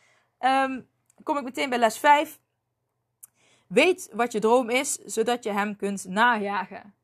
Um, 0.41 0.89
kom 1.23 1.37
ik 1.37 1.45
meteen 1.45 1.69
bij 1.69 1.79
les 1.79 1.99
5. 1.99 2.39
Weet 3.67 4.11
wat 4.13 4.33
je 4.33 4.39
droom 4.39 4.71
is, 4.71 4.95
zodat 4.95 5.45
je 5.45 5.51
hem 5.51 5.77
kunt 5.77 6.05
najagen. 6.05 6.95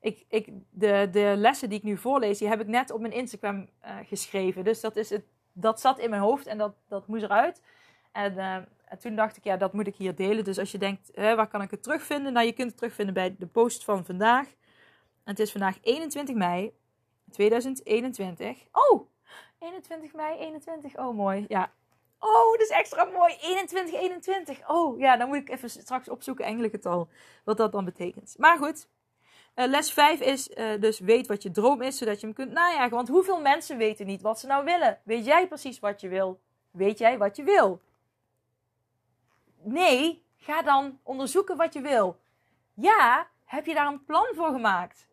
Ik, 0.00 0.24
ik, 0.28 0.48
de, 0.70 1.08
de 1.10 1.34
lessen 1.36 1.68
die 1.68 1.78
ik 1.78 1.84
nu 1.84 1.96
voorlees, 1.96 2.38
die 2.38 2.48
heb 2.48 2.60
ik 2.60 2.66
net 2.66 2.90
op 2.90 3.00
mijn 3.00 3.12
Instagram 3.12 3.68
uh, 3.84 3.96
geschreven. 4.04 4.64
Dus 4.64 4.80
dat, 4.80 4.96
is 4.96 5.10
het, 5.10 5.24
dat 5.52 5.80
zat 5.80 5.98
in 5.98 6.10
mijn 6.10 6.22
hoofd 6.22 6.46
en 6.46 6.58
dat, 6.58 6.74
dat 6.88 7.06
moest 7.06 7.22
eruit. 7.22 7.62
En, 8.12 8.32
uh, 8.32 8.54
en, 8.84 8.98
toen 8.98 9.16
dacht 9.16 9.36
ik, 9.36 9.44
ja, 9.44 9.56
dat 9.56 9.72
moet 9.72 9.86
ik 9.86 9.96
hier 9.96 10.14
delen. 10.14 10.44
Dus 10.44 10.58
als 10.58 10.72
je 10.72 10.78
denkt, 10.78 11.10
hè, 11.14 11.36
waar 11.36 11.48
kan 11.48 11.62
ik 11.62 11.70
het 11.70 11.82
terugvinden? 11.82 12.32
Nou, 12.32 12.46
je 12.46 12.52
kunt 12.52 12.68
het 12.68 12.76
terugvinden 12.76 13.14
bij 13.14 13.36
de 13.38 13.46
post 13.46 13.84
van 13.84 14.04
vandaag. 14.04 14.48
Het 15.24 15.38
is 15.38 15.52
vandaag 15.52 15.78
21 15.82 16.34
mei 16.34 16.72
2021. 17.30 18.66
Oh, 18.72 19.08
21 19.58 20.14
mei 20.14 20.38
21. 20.38 20.96
Oh, 20.96 21.16
mooi. 21.16 21.44
Ja. 21.48 21.72
Oh, 22.18 22.52
dat 22.52 22.60
is 22.60 22.68
extra 22.68 23.04
mooi. 23.04 23.36
21, 23.40 24.00
21. 24.00 24.68
Oh, 24.68 24.98
ja, 24.98 25.16
dan 25.16 25.28
moet 25.28 25.36
ik 25.36 25.50
even 25.50 25.70
straks 25.70 26.08
opzoeken, 26.08 26.44
engelengetal, 26.44 27.08
wat 27.44 27.56
dat 27.56 27.72
dan 27.72 27.84
betekent. 27.84 28.34
Maar 28.38 28.58
goed, 28.58 28.88
uh, 29.54 29.66
les 29.66 29.92
5 29.92 30.20
is 30.20 30.48
uh, 30.48 30.80
dus 30.80 30.98
weet 30.98 31.26
wat 31.26 31.42
je 31.42 31.50
droom 31.50 31.82
is, 31.82 31.98
zodat 31.98 32.20
je 32.20 32.26
hem 32.26 32.34
kunt 32.34 32.52
najagen. 32.52 32.96
Want 32.96 33.08
hoeveel 33.08 33.40
mensen 33.40 33.76
weten 33.76 34.06
niet 34.06 34.22
wat 34.22 34.40
ze 34.40 34.46
nou 34.46 34.64
willen? 34.64 35.00
Weet 35.04 35.24
jij 35.24 35.48
precies 35.48 35.78
wat 35.78 36.00
je 36.00 36.08
wil? 36.08 36.40
Weet 36.70 36.98
jij 36.98 37.18
wat 37.18 37.36
je 37.36 37.42
wil? 37.42 37.80
Nee, 39.62 40.24
ga 40.36 40.62
dan 40.62 40.98
onderzoeken 41.02 41.56
wat 41.56 41.72
je 41.72 41.80
wil. 41.80 42.20
Ja, 42.74 43.28
heb 43.44 43.66
je 43.66 43.74
daar 43.74 43.86
een 43.86 44.04
plan 44.04 44.26
voor 44.34 44.52
gemaakt? 44.52 45.06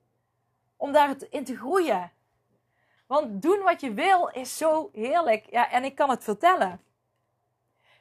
Om 0.77 0.91
daarin 0.91 1.43
te 1.43 1.57
groeien. 1.57 2.11
Want 3.07 3.41
doen 3.41 3.59
wat 3.61 3.81
je 3.81 3.93
wil 3.93 4.29
is 4.33 4.57
zo 4.57 4.89
heerlijk. 4.93 5.45
Ja, 5.49 5.71
en 5.71 5.83
ik 5.83 5.95
kan 5.95 6.09
het 6.09 6.23
vertellen. 6.23 6.81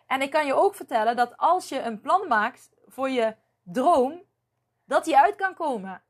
En 0.07 0.23
ik 0.23 0.31
kan 0.31 0.47
je 0.47 0.55
ook 0.55 0.75
vertellen 0.75 1.17
dat 1.17 1.37
als 1.37 1.69
je 1.69 1.81
een 1.81 2.01
plan 2.01 2.29
maakt 2.29 2.71
voor 2.87 3.11
je 3.11 3.35
droom, 3.63 4.23
dat 4.85 5.05
die 5.05 5.19
uit 5.19 5.35
kan 5.35 5.55
komen. 5.55 6.03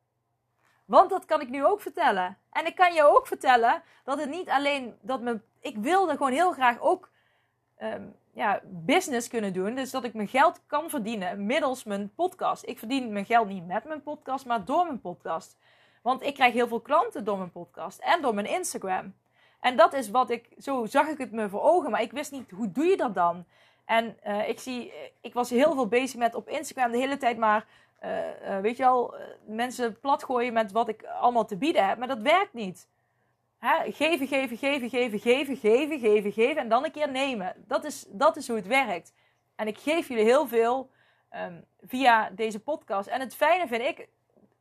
Want 0.85 1.11
dat 1.11 1.25
kan 1.25 1.41
ik 1.41 1.49
nu 1.49 1.65
ook 1.65 1.81
vertellen. 1.81 2.39
En 2.51 2.67
ik 2.67 2.75
kan 2.75 2.95
je 2.95 3.05
ook 3.05 3.27
vertellen 3.27 3.83
dat 4.05 4.21
het 4.21 4.31
niet 4.31 4.49
alleen 4.49 4.99
dat 5.01 5.21
me. 5.21 5.41
Ik 5.61 5.77
wilde 5.77 6.13
gewoon 6.13 6.33
heel 6.33 6.53
graag 6.53 6.81
ook 6.81 7.11
um, 7.83 8.17
ja, 8.33 8.61
business 8.65 9.29
kunnen 9.29 9.53
doen. 9.53 9.75
Dus 9.75 9.91
dat 9.91 10.05
ik 10.05 10.15
mijn 10.15 10.29
geld 10.29 10.61
kan 10.67 10.91
verdienen 10.91 11.47
middels 11.47 11.85
mijn 11.85 12.15
podcast. 12.15 12.67
Ik 12.67 12.79
verdien 12.79 13.13
mijn 13.13 13.25
geld 13.25 13.49
niet 13.49 13.67
met 13.67 13.85
mijn 13.85 14.03
podcast, 14.03 14.47
maar 14.47 14.65
door 14.65 14.85
mijn 14.85 15.01
podcast. 15.01 15.59
Want 16.03 16.23
ik 16.23 16.35
krijg 16.35 16.53
heel 16.53 16.69
veel 16.69 16.81
klanten 16.81 17.25
door 17.25 17.39
mijn 17.39 17.53
podcast 17.53 17.99
en 17.99 18.23
door 18.23 18.35
mijn 18.35 18.47
Instagram. 18.47 19.15
En 19.61 19.77
dat 19.77 19.93
is 19.93 20.11
wat 20.11 20.31
ik, 20.31 20.49
zo 20.59 20.87
zag 20.87 21.07
ik 21.07 21.19
het 21.19 21.33
me 21.33 21.49
voor 21.49 21.63
ogen, 21.63 21.91
maar 21.91 22.03
ik 22.03 22.13
wist 22.13 22.33
niet 22.33 22.51
hoe 22.51 22.73
doe 22.73 22.85
je 22.85 22.97
dat 22.97 23.15
dan. 23.15 23.45
En 23.85 24.17
uh, 24.27 24.49
ik 24.49 24.61
zie, 24.61 24.93
ik 25.21 25.35
was 25.35 25.51
heel 25.51 25.75
veel 25.75 25.87
bezig 25.87 26.19
met 26.19 26.35
op 26.35 26.49
Instagram 26.49 26.93
de 26.93 26.99
hele 26.99 27.17
tijd 27.17 27.37
maar, 27.37 27.67
uh, 28.05 28.59
weet 28.61 28.77
je 28.77 28.87
al, 28.87 29.15
mensen 29.47 30.01
platgooien 30.01 30.53
met 30.53 30.73
wat 30.73 30.89
ik 30.89 31.05
allemaal 31.05 31.47
te 31.47 31.57
bieden 31.57 31.89
heb. 31.89 31.99
Maar 31.99 32.09
dat 32.09 32.23
werkt 32.23 32.53
niet. 32.53 32.89
Hè? 33.59 33.93
Geven, 33.93 34.27
geven, 34.27 34.57
geven, 34.57 34.89
geven, 34.89 35.19
geven, 35.19 35.57
geven, 35.57 35.99
geven, 35.99 36.33
geven 36.33 36.63
en 36.63 36.69
dan 36.69 36.85
een 36.85 36.93
keer 36.93 37.11
nemen. 37.11 37.55
Dat 37.67 37.85
is, 37.85 38.05
dat 38.09 38.37
is 38.37 38.49
hoe 38.49 38.57
het 38.57 38.67
werkt. 38.67 39.13
En 39.55 39.67
ik 39.67 39.79
geef 39.79 40.09
jullie 40.09 40.25
heel 40.25 40.47
veel 40.47 40.91
um, 41.37 41.65
via 41.81 42.31
deze 42.31 42.61
podcast. 42.61 43.09
En 43.09 43.21
het 43.21 43.35
fijne 43.35 43.67
vind 43.67 43.83
ik 43.83 44.09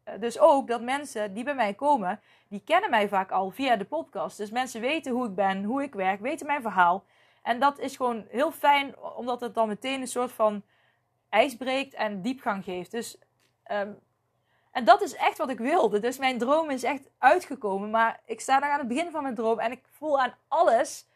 eh, 0.04 0.20
dus 0.20 0.40
ook 0.40 0.68
dat 0.68 0.82
mensen 0.82 1.34
die 1.34 1.44
bij 1.44 1.56
mij 1.56 1.74
komen, 1.74 2.20
die 2.48 2.62
kennen 2.66 2.90
mij 2.90 3.08
vaak 3.08 3.32
al 3.32 3.50
via 3.50 3.76
de 3.76 3.86
podcast. 3.86 4.38
Dus 4.38 4.52
mensen 4.52 4.82
weten 4.82 5.12
hoe 5.12 5.26
ik 5.26 5.36
ben, 5.36 5.64
hoe 5.64 5.84
ik 5.84 5.94
werk, 5.94 6.20
weten 6.20 6.46
mijn 6.46 6.62
verhaal. 6.62 7.04
En 7.44 7.60
dat 7.60 7.80
is 7.80 7.96
gewoon 7.96 8.26
heel 8.30 8.52
fijn, 8.52 8.96
omdat 9.16 9.42
het 9.42 9.54
dan 9.54 9.68
meteen 9.68 10.02
een 10.02 10.08
soort 10.08 10.32
van 10.32 10.64
ijs 11.30 11.56
breekt 11.56 11.94
en 11.94 12.22
diepgang 12.22 12.64
geeft. 12.64 12.92
Dus 12.92 13.18
um, 13.72 14.00
en 14.74 14.86
dat 14.86 15.02
is 15.02 15.16
echt 15.16 15.38
wat 15.38 15.50
ik 15.50 15.58
wilde. 15.58 16.00
Dus 16.00 16.18
mijn 16.18 16.38
droom 16.38 16.70
is 16.70 16.84
echt 16.84 17.10
uitgekomen. 17.18 17.90
Maar 17.90 18.20
ik 18.26 18.40
sta 18.40 18.60
nog 18.60 18.70
aan 18.70 18.80
het 18.80 18.88
begin 18.88 19.12
van 19.12 19.24
mijn 19.24 19.36
droom. 19.36 19.60
En 19.60 19.72
ik 19.72 19.82
voel 19.92 20.20
aan 20.20 20.34
alles 20.48 21.08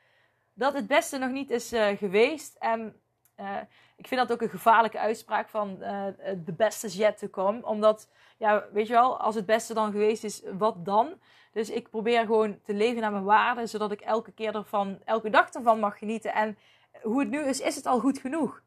dat 0.53 0.73
het 0.73 0.87
beste 0.87 1.17
nog 1.17 1.29
niet 1.29 1.49
is 1.49 1.73
uh, 1.73 1.87
geweest. 1.87 2.55
En 2.59 3.01
uh, 3.39 3.57
ik 3.95 4.07
vind 4.07 4.21
dat 4.21 4.31
ook 4.31 4.41
een 4.41 4.49
gevaarlijke 4.49 4.99
uitspraak 4.99 5.49
van 5.49 5.77
de 5.79 6.15
uh, 6.47 6.55
beste 6.55 6.85
is 6.85 6.95
yet 6.95 7.17
to 7.17 7.27
come. 7.29 7.65
Omdat, 7.65 8.09
ja, 8.37 8.65
weet 8.71 8.87
je 8.87 8.93
wel, 8.93 9.19
als 9.19 9.35
het 9.35 9.45
beste 9.45 9.73
dan 9.73 9.91
geweest 9.91 10.23
is, 10.23 10.41
wat 10.57 10.85
dan? 10.85 11.19
Dus 11.57 11.69
ik 11.69 11.89
probeer 11.89 12.25
gewoon 12.25 12.61
te 12.61 12.73
leven 12.73 13.01
naar 13.01 13.11
mijn 13.11 13.23
waarden. 13.23 13.69
Zodat 13.69 13.91
ik 13.91 14.01
elke 14.01 14.31
keer 14.31 14.55
ervan, 14.55 14.99
elke 15.03 15.29
dag 15.29 15.49
ervan 15.49 15.79
mag 15.79 15.97
genieten. 15.97 16.33
En 16.33 16.57
hoe 17.01 17.19
het 17.19 17.29
nu 17.29 17.39
is, 17.39 17.59
is 17.59 17.75
het 17.75 17.85
al 17.85 17.99
goed 17.99 18.19
genoeg. 18.19 18.61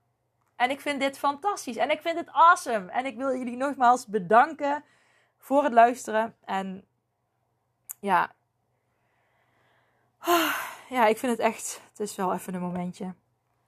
En 0.57 0.71
ik 0.71 0.81
vind 0.81 1.01
dit 1.01 1.19
fantastisch. 1.19 1.77
En 1.77 1.91
ik 1.91 2.01
vind 2.01 2.19
het 2.19 2.29
awesome. 2.31 2.91
En 2.91 3.07
ik 3.07 3.17
wil 3.17 3.37
jullie 3.37 3.57
nogmaals 3.57 4.07
bedanken 4.07 4.85
voor 5.39 5.65
het 5.65 5.73
luisteren. 5.73 6.37
En 6.45 6.85
ja. 8.01 8.33
Ja, 10.89 11.07
ik 11.07 11.19
vind 11.19 11.33
het 11.33 11.41
echt. 11.41 11.81
Het 11.91 12.01
is 12.01 12.17
wel 12.17 12.33
even 12.33 12.55
een 12.55 12.61
momentje. 12.61 13.15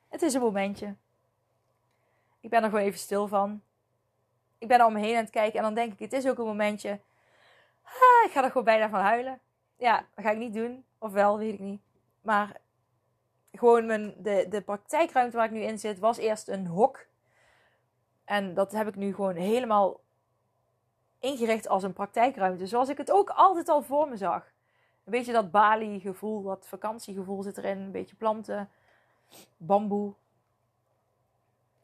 Het 0.09 0.23
is 0.23 0.35
een 0.35 0.41
momentje. 0.41 0.97
Ik 2.41 2.51
ben 2.51 2.63
er 2.63 2.69
gewoon 2.69 2.85
even 2.85 2.99
stil 2.99 3.29
van. 3.29 3.63
Ik 4.59 4.69
ben 4.69 4.79
er 4.79 4.87
om 4.87 4.93
me 4.93 5.01
heen 5.01 5.17
aan 5.17 5.23
het 5.23 5.31
kijken. 5.31 5.59
En 5.59 5.65
dan 5.65 5.75
denk 5.75 5.93
ik, 5.93 5.99
het 5.99 6.13
is 6.13 6.29
ook 6.29 6.39
een 6.39 6.47
momentje. 6.47 7.01
Ah, 7.83 8.27
ik 8.27 8.31
ga 8.33 8.43
er 8.43 8.49
gewoon 8.49 8.65
bijna 8.65 8.89
van 8.89 9.01
huilen. 9.01 9.41
Ja, 9.77 10.07
dat 10.15 10.25
ga 10.25 10.31
ik 10.31 10.39
niet 10.39 10.55
doen. 10.55 10.85
Of 10.99 11.13
wel, 11.13 11.39
weet 11.39 11.53
ik 11.53 11.61
niet. 11.61 11.83
Maar 12.21 12.61
gewoon 13.53 13.87
mijn, 13.87 14.15
de, 14.19 14.47
de 14.49 14.63
praktijkruimte 14.63 15.37
waar 15.37 15.47
ik 15.47 15.53
nu 15.53 15.61
in 15.61 15.79
zit, 15.79 15.99
was 15.99 16.17
eerst 16.17 16.49
een 16.49 16.67
hok. 16.67 17.07
En 18.25 18.55
dat 18.55 18.73
heb 18.73 18.87
ik 18.89 18.97
nu 18.97 19.15
gewoon 19.15 19.35
helemaal 19.35 20.01
ingericht 21.19 21.69
als 21.69 21.83
een 21.83 21.93
praktijkruimte. 21.93 22.67
Zoals 22.67 22.89
ik 22.89 22.99
het 22.99 23.11
ook 23.11 23.31
altijd 23.31 23.69
al 23.69 23.83
voor 23.83 24.09
me 24.09 24.17
zag. 24.17 24.45
Een 25.05 25.13
beetje 25.13 25.33
dat 25.33 25.51
Bali-gevoel, 25.51 26.43
dat 26.43 26.67
vakantiegevoel 26.67 27.43
zit 27.43 27.59
erin. 27.59 27.79
Een 27.79 27.93
beetje 27.93 28.17
planten, 28.17 28.71
bamboe. 29.57 30.15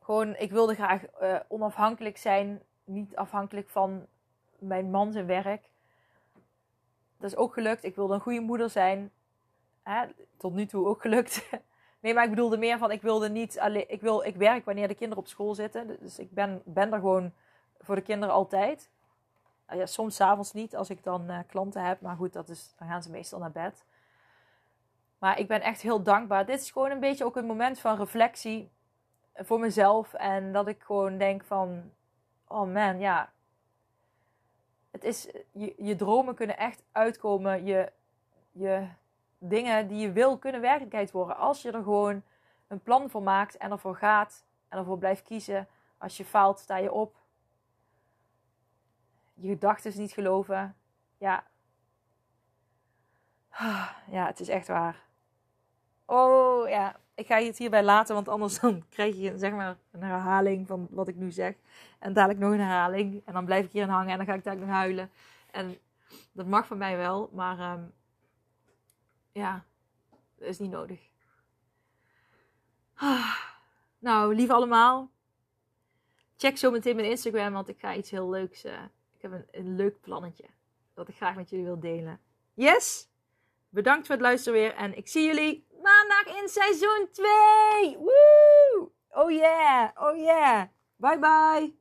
Gewoon, 0.01 0.37
ik 0.37 0.51
wilde 0.51 0.75
graag 0.75 1.03
uh, 1.23 1.41
onafhankelijk 1.49 2.17
zijn. 2.17 2.63
Niet 2.85 3.17
afhankelijk 3.17 3.69
van 3.69 4.07
mijn 4.59 4.91
man 4.91 5.13
zijn 5.13 5.27
werk. 5.27 5.71
Dat 7.19 7.31
is 7.31 7.37
ook 7.37 7.53
gelukt. 7.53 7.85
Ik 7.85 7.95
wilde 7.95 8.15
een 8.15 8.21
goede 8.21 8.41
moeder 8.41 8.71
zijn 8.71 9.11
hè, 9.89 10.07
tot 10.37 10.55
nu 10.55 10.67
toe 10.67 10.87
ook 10.87 11.01
gelukt. 11.01 11.49
nee, 12.01 12.15
maar 12.15 12.25
ik 12.25 12.31
bedoelde 12.31 12.57
meer 12.57 12.79
van, 12.79 12.91
ik 12.91 13.03
wilde 13.03 13.31
niet 13.31 13.59
alleen, 13.59 13.91
ik, 13.91 14.01
wil, 14.01 14.25
ik 14.25 14.37
werk 14.37 14.65
wanneer 14.65 14.89
de 14.89 14.95
kinderen 14.95 15.23
op 15.23 15.29
school 15.29 15.55
zitten. 15.55 15.97
Dus 16.01 16.19
ik 16.19 16.31
ben, 16.31 16.63
ben 16.65 16.93
er 16.93 16.99
gewoon 16.99 17.33
voor 17.81 17.95
de 17.95 18.03
kinderen 18.03 18.35
altijd. 18.35 18.91
Uh, 19.71 19.79
ja, 19.79 19.87
soms 19.87 20.17
s'avonds 20.17 20.53
niet, 20.53 20.77
als 20.77 20.91
ik 20.91 21.03
dan 21.03 21.31
uh, 21.31 21.39
klanten 21.47 21.85
heb. 21.85 22.01
Maar 22.01 22.17
goed, 22.17 22.33
dat 22.33 22.49
is, 22.49 22.75
dan 22.79 22.89
gaan 22.89 23.03
ze 23.03 23.11
meestal 23.11 23.39
naar 23.39 23.53
bed. 23.53 23.85
Maar 25.19 25.39
ik 25.39 25.49
ben 25.49 25.61
echt 25.61 25.81
heel 25.81 26.03
dankbaar. 26.03 26.47
Dit 26.47 26.61
is 26.61 26.71
gewoon 26.71 26.91
een 26.91 27.01
beetje 27.01 27.25
ook 27.25 27.37
een 27.37 27.47
moment 27.47 27.79
van 27.79 27.97
reflectie. 27.97 28.71
voor 29.35 29.61
mezelf. 29.61 30.15
En 30.15 30.53
dat 30.53 30.69
ik 30.69 30.83
gewoon 30.83 31.19
denk 31.19 31.45
van, 31.45 31.91
oh 32.47 32.73
man, 32.73 32.99
ja. 32.99 33.33
Het 34.91 35.05
is, 35.05 35.29
je, 35.53 35.75
je 35.77 35.97
dromen 35.97 36.35
kunnen 36.35 36.57
echt 36.57 36.83
uitkomen. 36.93 37.65
Je, 37.65 37.93
je 38.53 38.89
dingen 39.39 39.89
die 39.89 39.99
je 39.99 40.13
wil 40.13 40.39
kunnen 40.39 40.61
werkelijkheid 40.61 41.11
worden. 41.11 41.37
Als 41.37 41.63
je 41.63 41.73
er 41.73 41.83
gewoon 41.83 42.23
een 42.67 42.81
plan 42.83 43.11
voor 43.11 43.23
maakt 43.23 43.57
en 43.57 43.71
ervoor 43.71 43.97
gaat 43.97 44.45
en 44.69 44.79
ervoor 44.79 44.99
blijft 44.99 45.23
kiezen. 45.23 45.69
Als 45.99 46.17
je 46.17 46.25
faalt, 46.25 46.59
sta 46.59 46.77
je 46.77 46.93
op. 46.93 47.17
Je 49.35 49.49
gedachten 49.49 50.01
niet 50.01 50.13
geloven. 50.13 50.77
Ja. 51.19 51.45
Ja, 54.11 54.27
het 54.27 54.41
is 54.41 54.49
echt 54.49 54.67
waar. 54.67 55.07
Oh 56.05 56.69
ja, 56.69 56.97
ik 57.19 57.27
ga 57.27 57.39
het 57.43 57.59
hierbij 57.59 57.83
laten, 57.83 58.15
want 58.15 58.29
anders 58.29 58.59
dan 58.61 58.85
krijg 58.89 59.17
je 59.17 59.39
zeg 59.39 59.53
maar 59.53 59.77
een 59.91 60.03
herhaling 60.03 60.67
van 60.67 60.87
wat 60.91 61.09
ik 61.09 61.17
nu 61.17 61.31
zeg. 61.31 61.55
En 61.99 62.13
dadelijk 62.13 62.41
nog 62.41 62.53
een 62.53 62.61
herhaling. 62.61 63.23
En 63.25 63.33
dan 63.33 63.45
blijf 63.45 63.65
ik 63.65 63.73
hierin 63.73 63.91
hangen 63.91 64.11
en 64.11 64.17
dan 64.17 64.27
ga 64.27 64.35
ik 64.35 64.45
dadelijk 64.45 64.71
nog 64.71 64.79
huilen. 64.79 65.11
En 65.51 65.79
dat 66.33 66.47
mag 66.47 66.67
van 66.67 66.79
mij 66.79 66.97
wel, 66.97 67.31
maar 67.33 67.73
um, 67.73 67.93
ja, 69.33 69.65
dat 70.39 70.49
is 70.49 70.59
niet 70.59 70.71
nodig. 70.71 71.01
Nou, 73.99 74.35
lieve 74.35 74.53
allemaal. 74.53 75.11
Check 76.37 76.59
zo 76.59 76.71
meteen 76.71 76.97
mijn 76.97 77.09
Instagram, 77.09 77.53
want 77.53 77.69
ik 77.69 77.79
ga 77.79 77.95
iets 77.95 78.11
heel 78.11 78.31
leuks. 78.31 78.65
Uh, 78.65 78.83
ik 79.17 79.23
heb 79.23 79.33
een 79.51 79.77
leuk 79.77 80.01
plannetje 80.01 80.45
dat 80.95 81.09
ik 81.09 81.17
graag 81.17 81.35
met 81.35 81.51
jullie 81.51 81.65
wil 81.65 81.81
delen. 81.81 82.21
Yes! 82.55 83.09
Bedankt 83.69 84.07
voor 84.07 84.15
het 84.15 84.25
luisteren 84.25 84.59
weer 84.59 84.75
en 84.75 84.97
ik 84.97 85.09
zie 85.09 85.27
jullie 85.27 85.67
maandag 85.89 86.43
in 86.43 86.49
seizoen 86.49 87.09
2. 87.13 87.97
Woo! 87.99 88.93
Oh 89.11 89.31
yeah, 89.31 89.91
oh 89.95 90.17
yeah. 90.17 90.69
Bye 90.97 91.19
bye. 91.19 91.77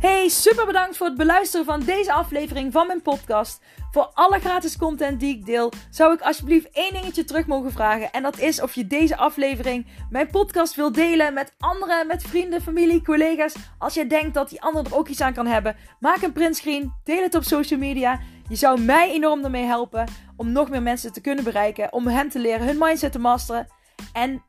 Hey, 0.00 0.28
super 0.28 0.66
bedankt 0.66 0.96
voor 0.96 1.06
het 1.06 1.16
beluisteren 1.16 1.66
van 1.66 1.80
deze 1.80 2.12
aflevering 2.12 2.72
van 2.72 2.86
mijn 2.86 3.02
podcast. 3.02 3.60
Voor 3.98 4.10
alle 4.14 4.40
gratis 4.40 4.76
content 4.76 5.20
die 5.20 5.36
ik 5.36 5.46
deel, 5.46 5.72
zou 5.90 6.14
ik 6.14 6.20
alsjeblieft 6.20 6.70
één 6.70 6.92
dingetje 6.92 7.24
terug 7.24 7.46
mogen 7.46 7.72
vragen. 7.72 8.10
En 8.10 8.22
dat 8.22 8.38
is 8.38 8.62
of 8.62 8.74
je 8.74 8.86
deze 8.86 9.16
aflevering, 9.16 9.86
mijn 10.10 10.30
podcast, 10.30 10.74
wil 10.74 10.92
delen 10.92 11.34
met 11.34 11.54
anderen, 11.58 12.06
met 12.06 12.22
vrienden, 12.22 12.62
familie, 12.62 13.02
collega's. 13.02 13.54
Als 13.78 13.94
jij 13.94 14.08
denkt 14.08 14.34
dat 14.34 14.48
die 14.48 14.62
ander 14.62 14.84
er 14.84 14.96
ook 14.96 15.08
iets 15.08 15.20
aan 15.20 15.32
kan 15.32 15.46
hebben, 15.46 15.76
maak 16.00 16.22
een 16.22 16.32
printscreen, 16.32 16.92
deel 17.04 17.22
het 17.22 17.34
op 17.34 17.42
social 17.42 17.78
media. 17.78 18.20
Je 18.48 18.56
zou 18.56 18.80
mij 18.80 19.10
enorm 19.10 19.44
ermee 19.44 19.64
helpen 19.64 20.08
om 20.36 20.52
nog 20.52 20.70
meer 20.70 20.82
mensen 20.82 21.12
te 21.12 21.20
kunnen 21.20 21.44
bereiken, 21.44 21.92
om 21.92 22.06
hen 22.06 22.28
te 22.28 22.38
leren 22.38 22.66
hun 22.66 22.78
mindset 22.78 23.12
te 23.12 23.18
masteren 23.18 23.66
en 24.12 24.42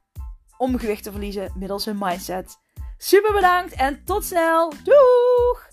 om 0.58 0.78
gewicht 0.78 1.04
te 1.04 1.12
verliezen 1.12 1.52
middels 1.56 1.86
hun 1.86 1.98
mindset. 2.00 2.58
Super 2.98 3.34
bedankt 3.34 3.74
en 3.74 4.02
tot 4.06 4.26
snel. 4.26 4.74
Doeg! 4.84 5.68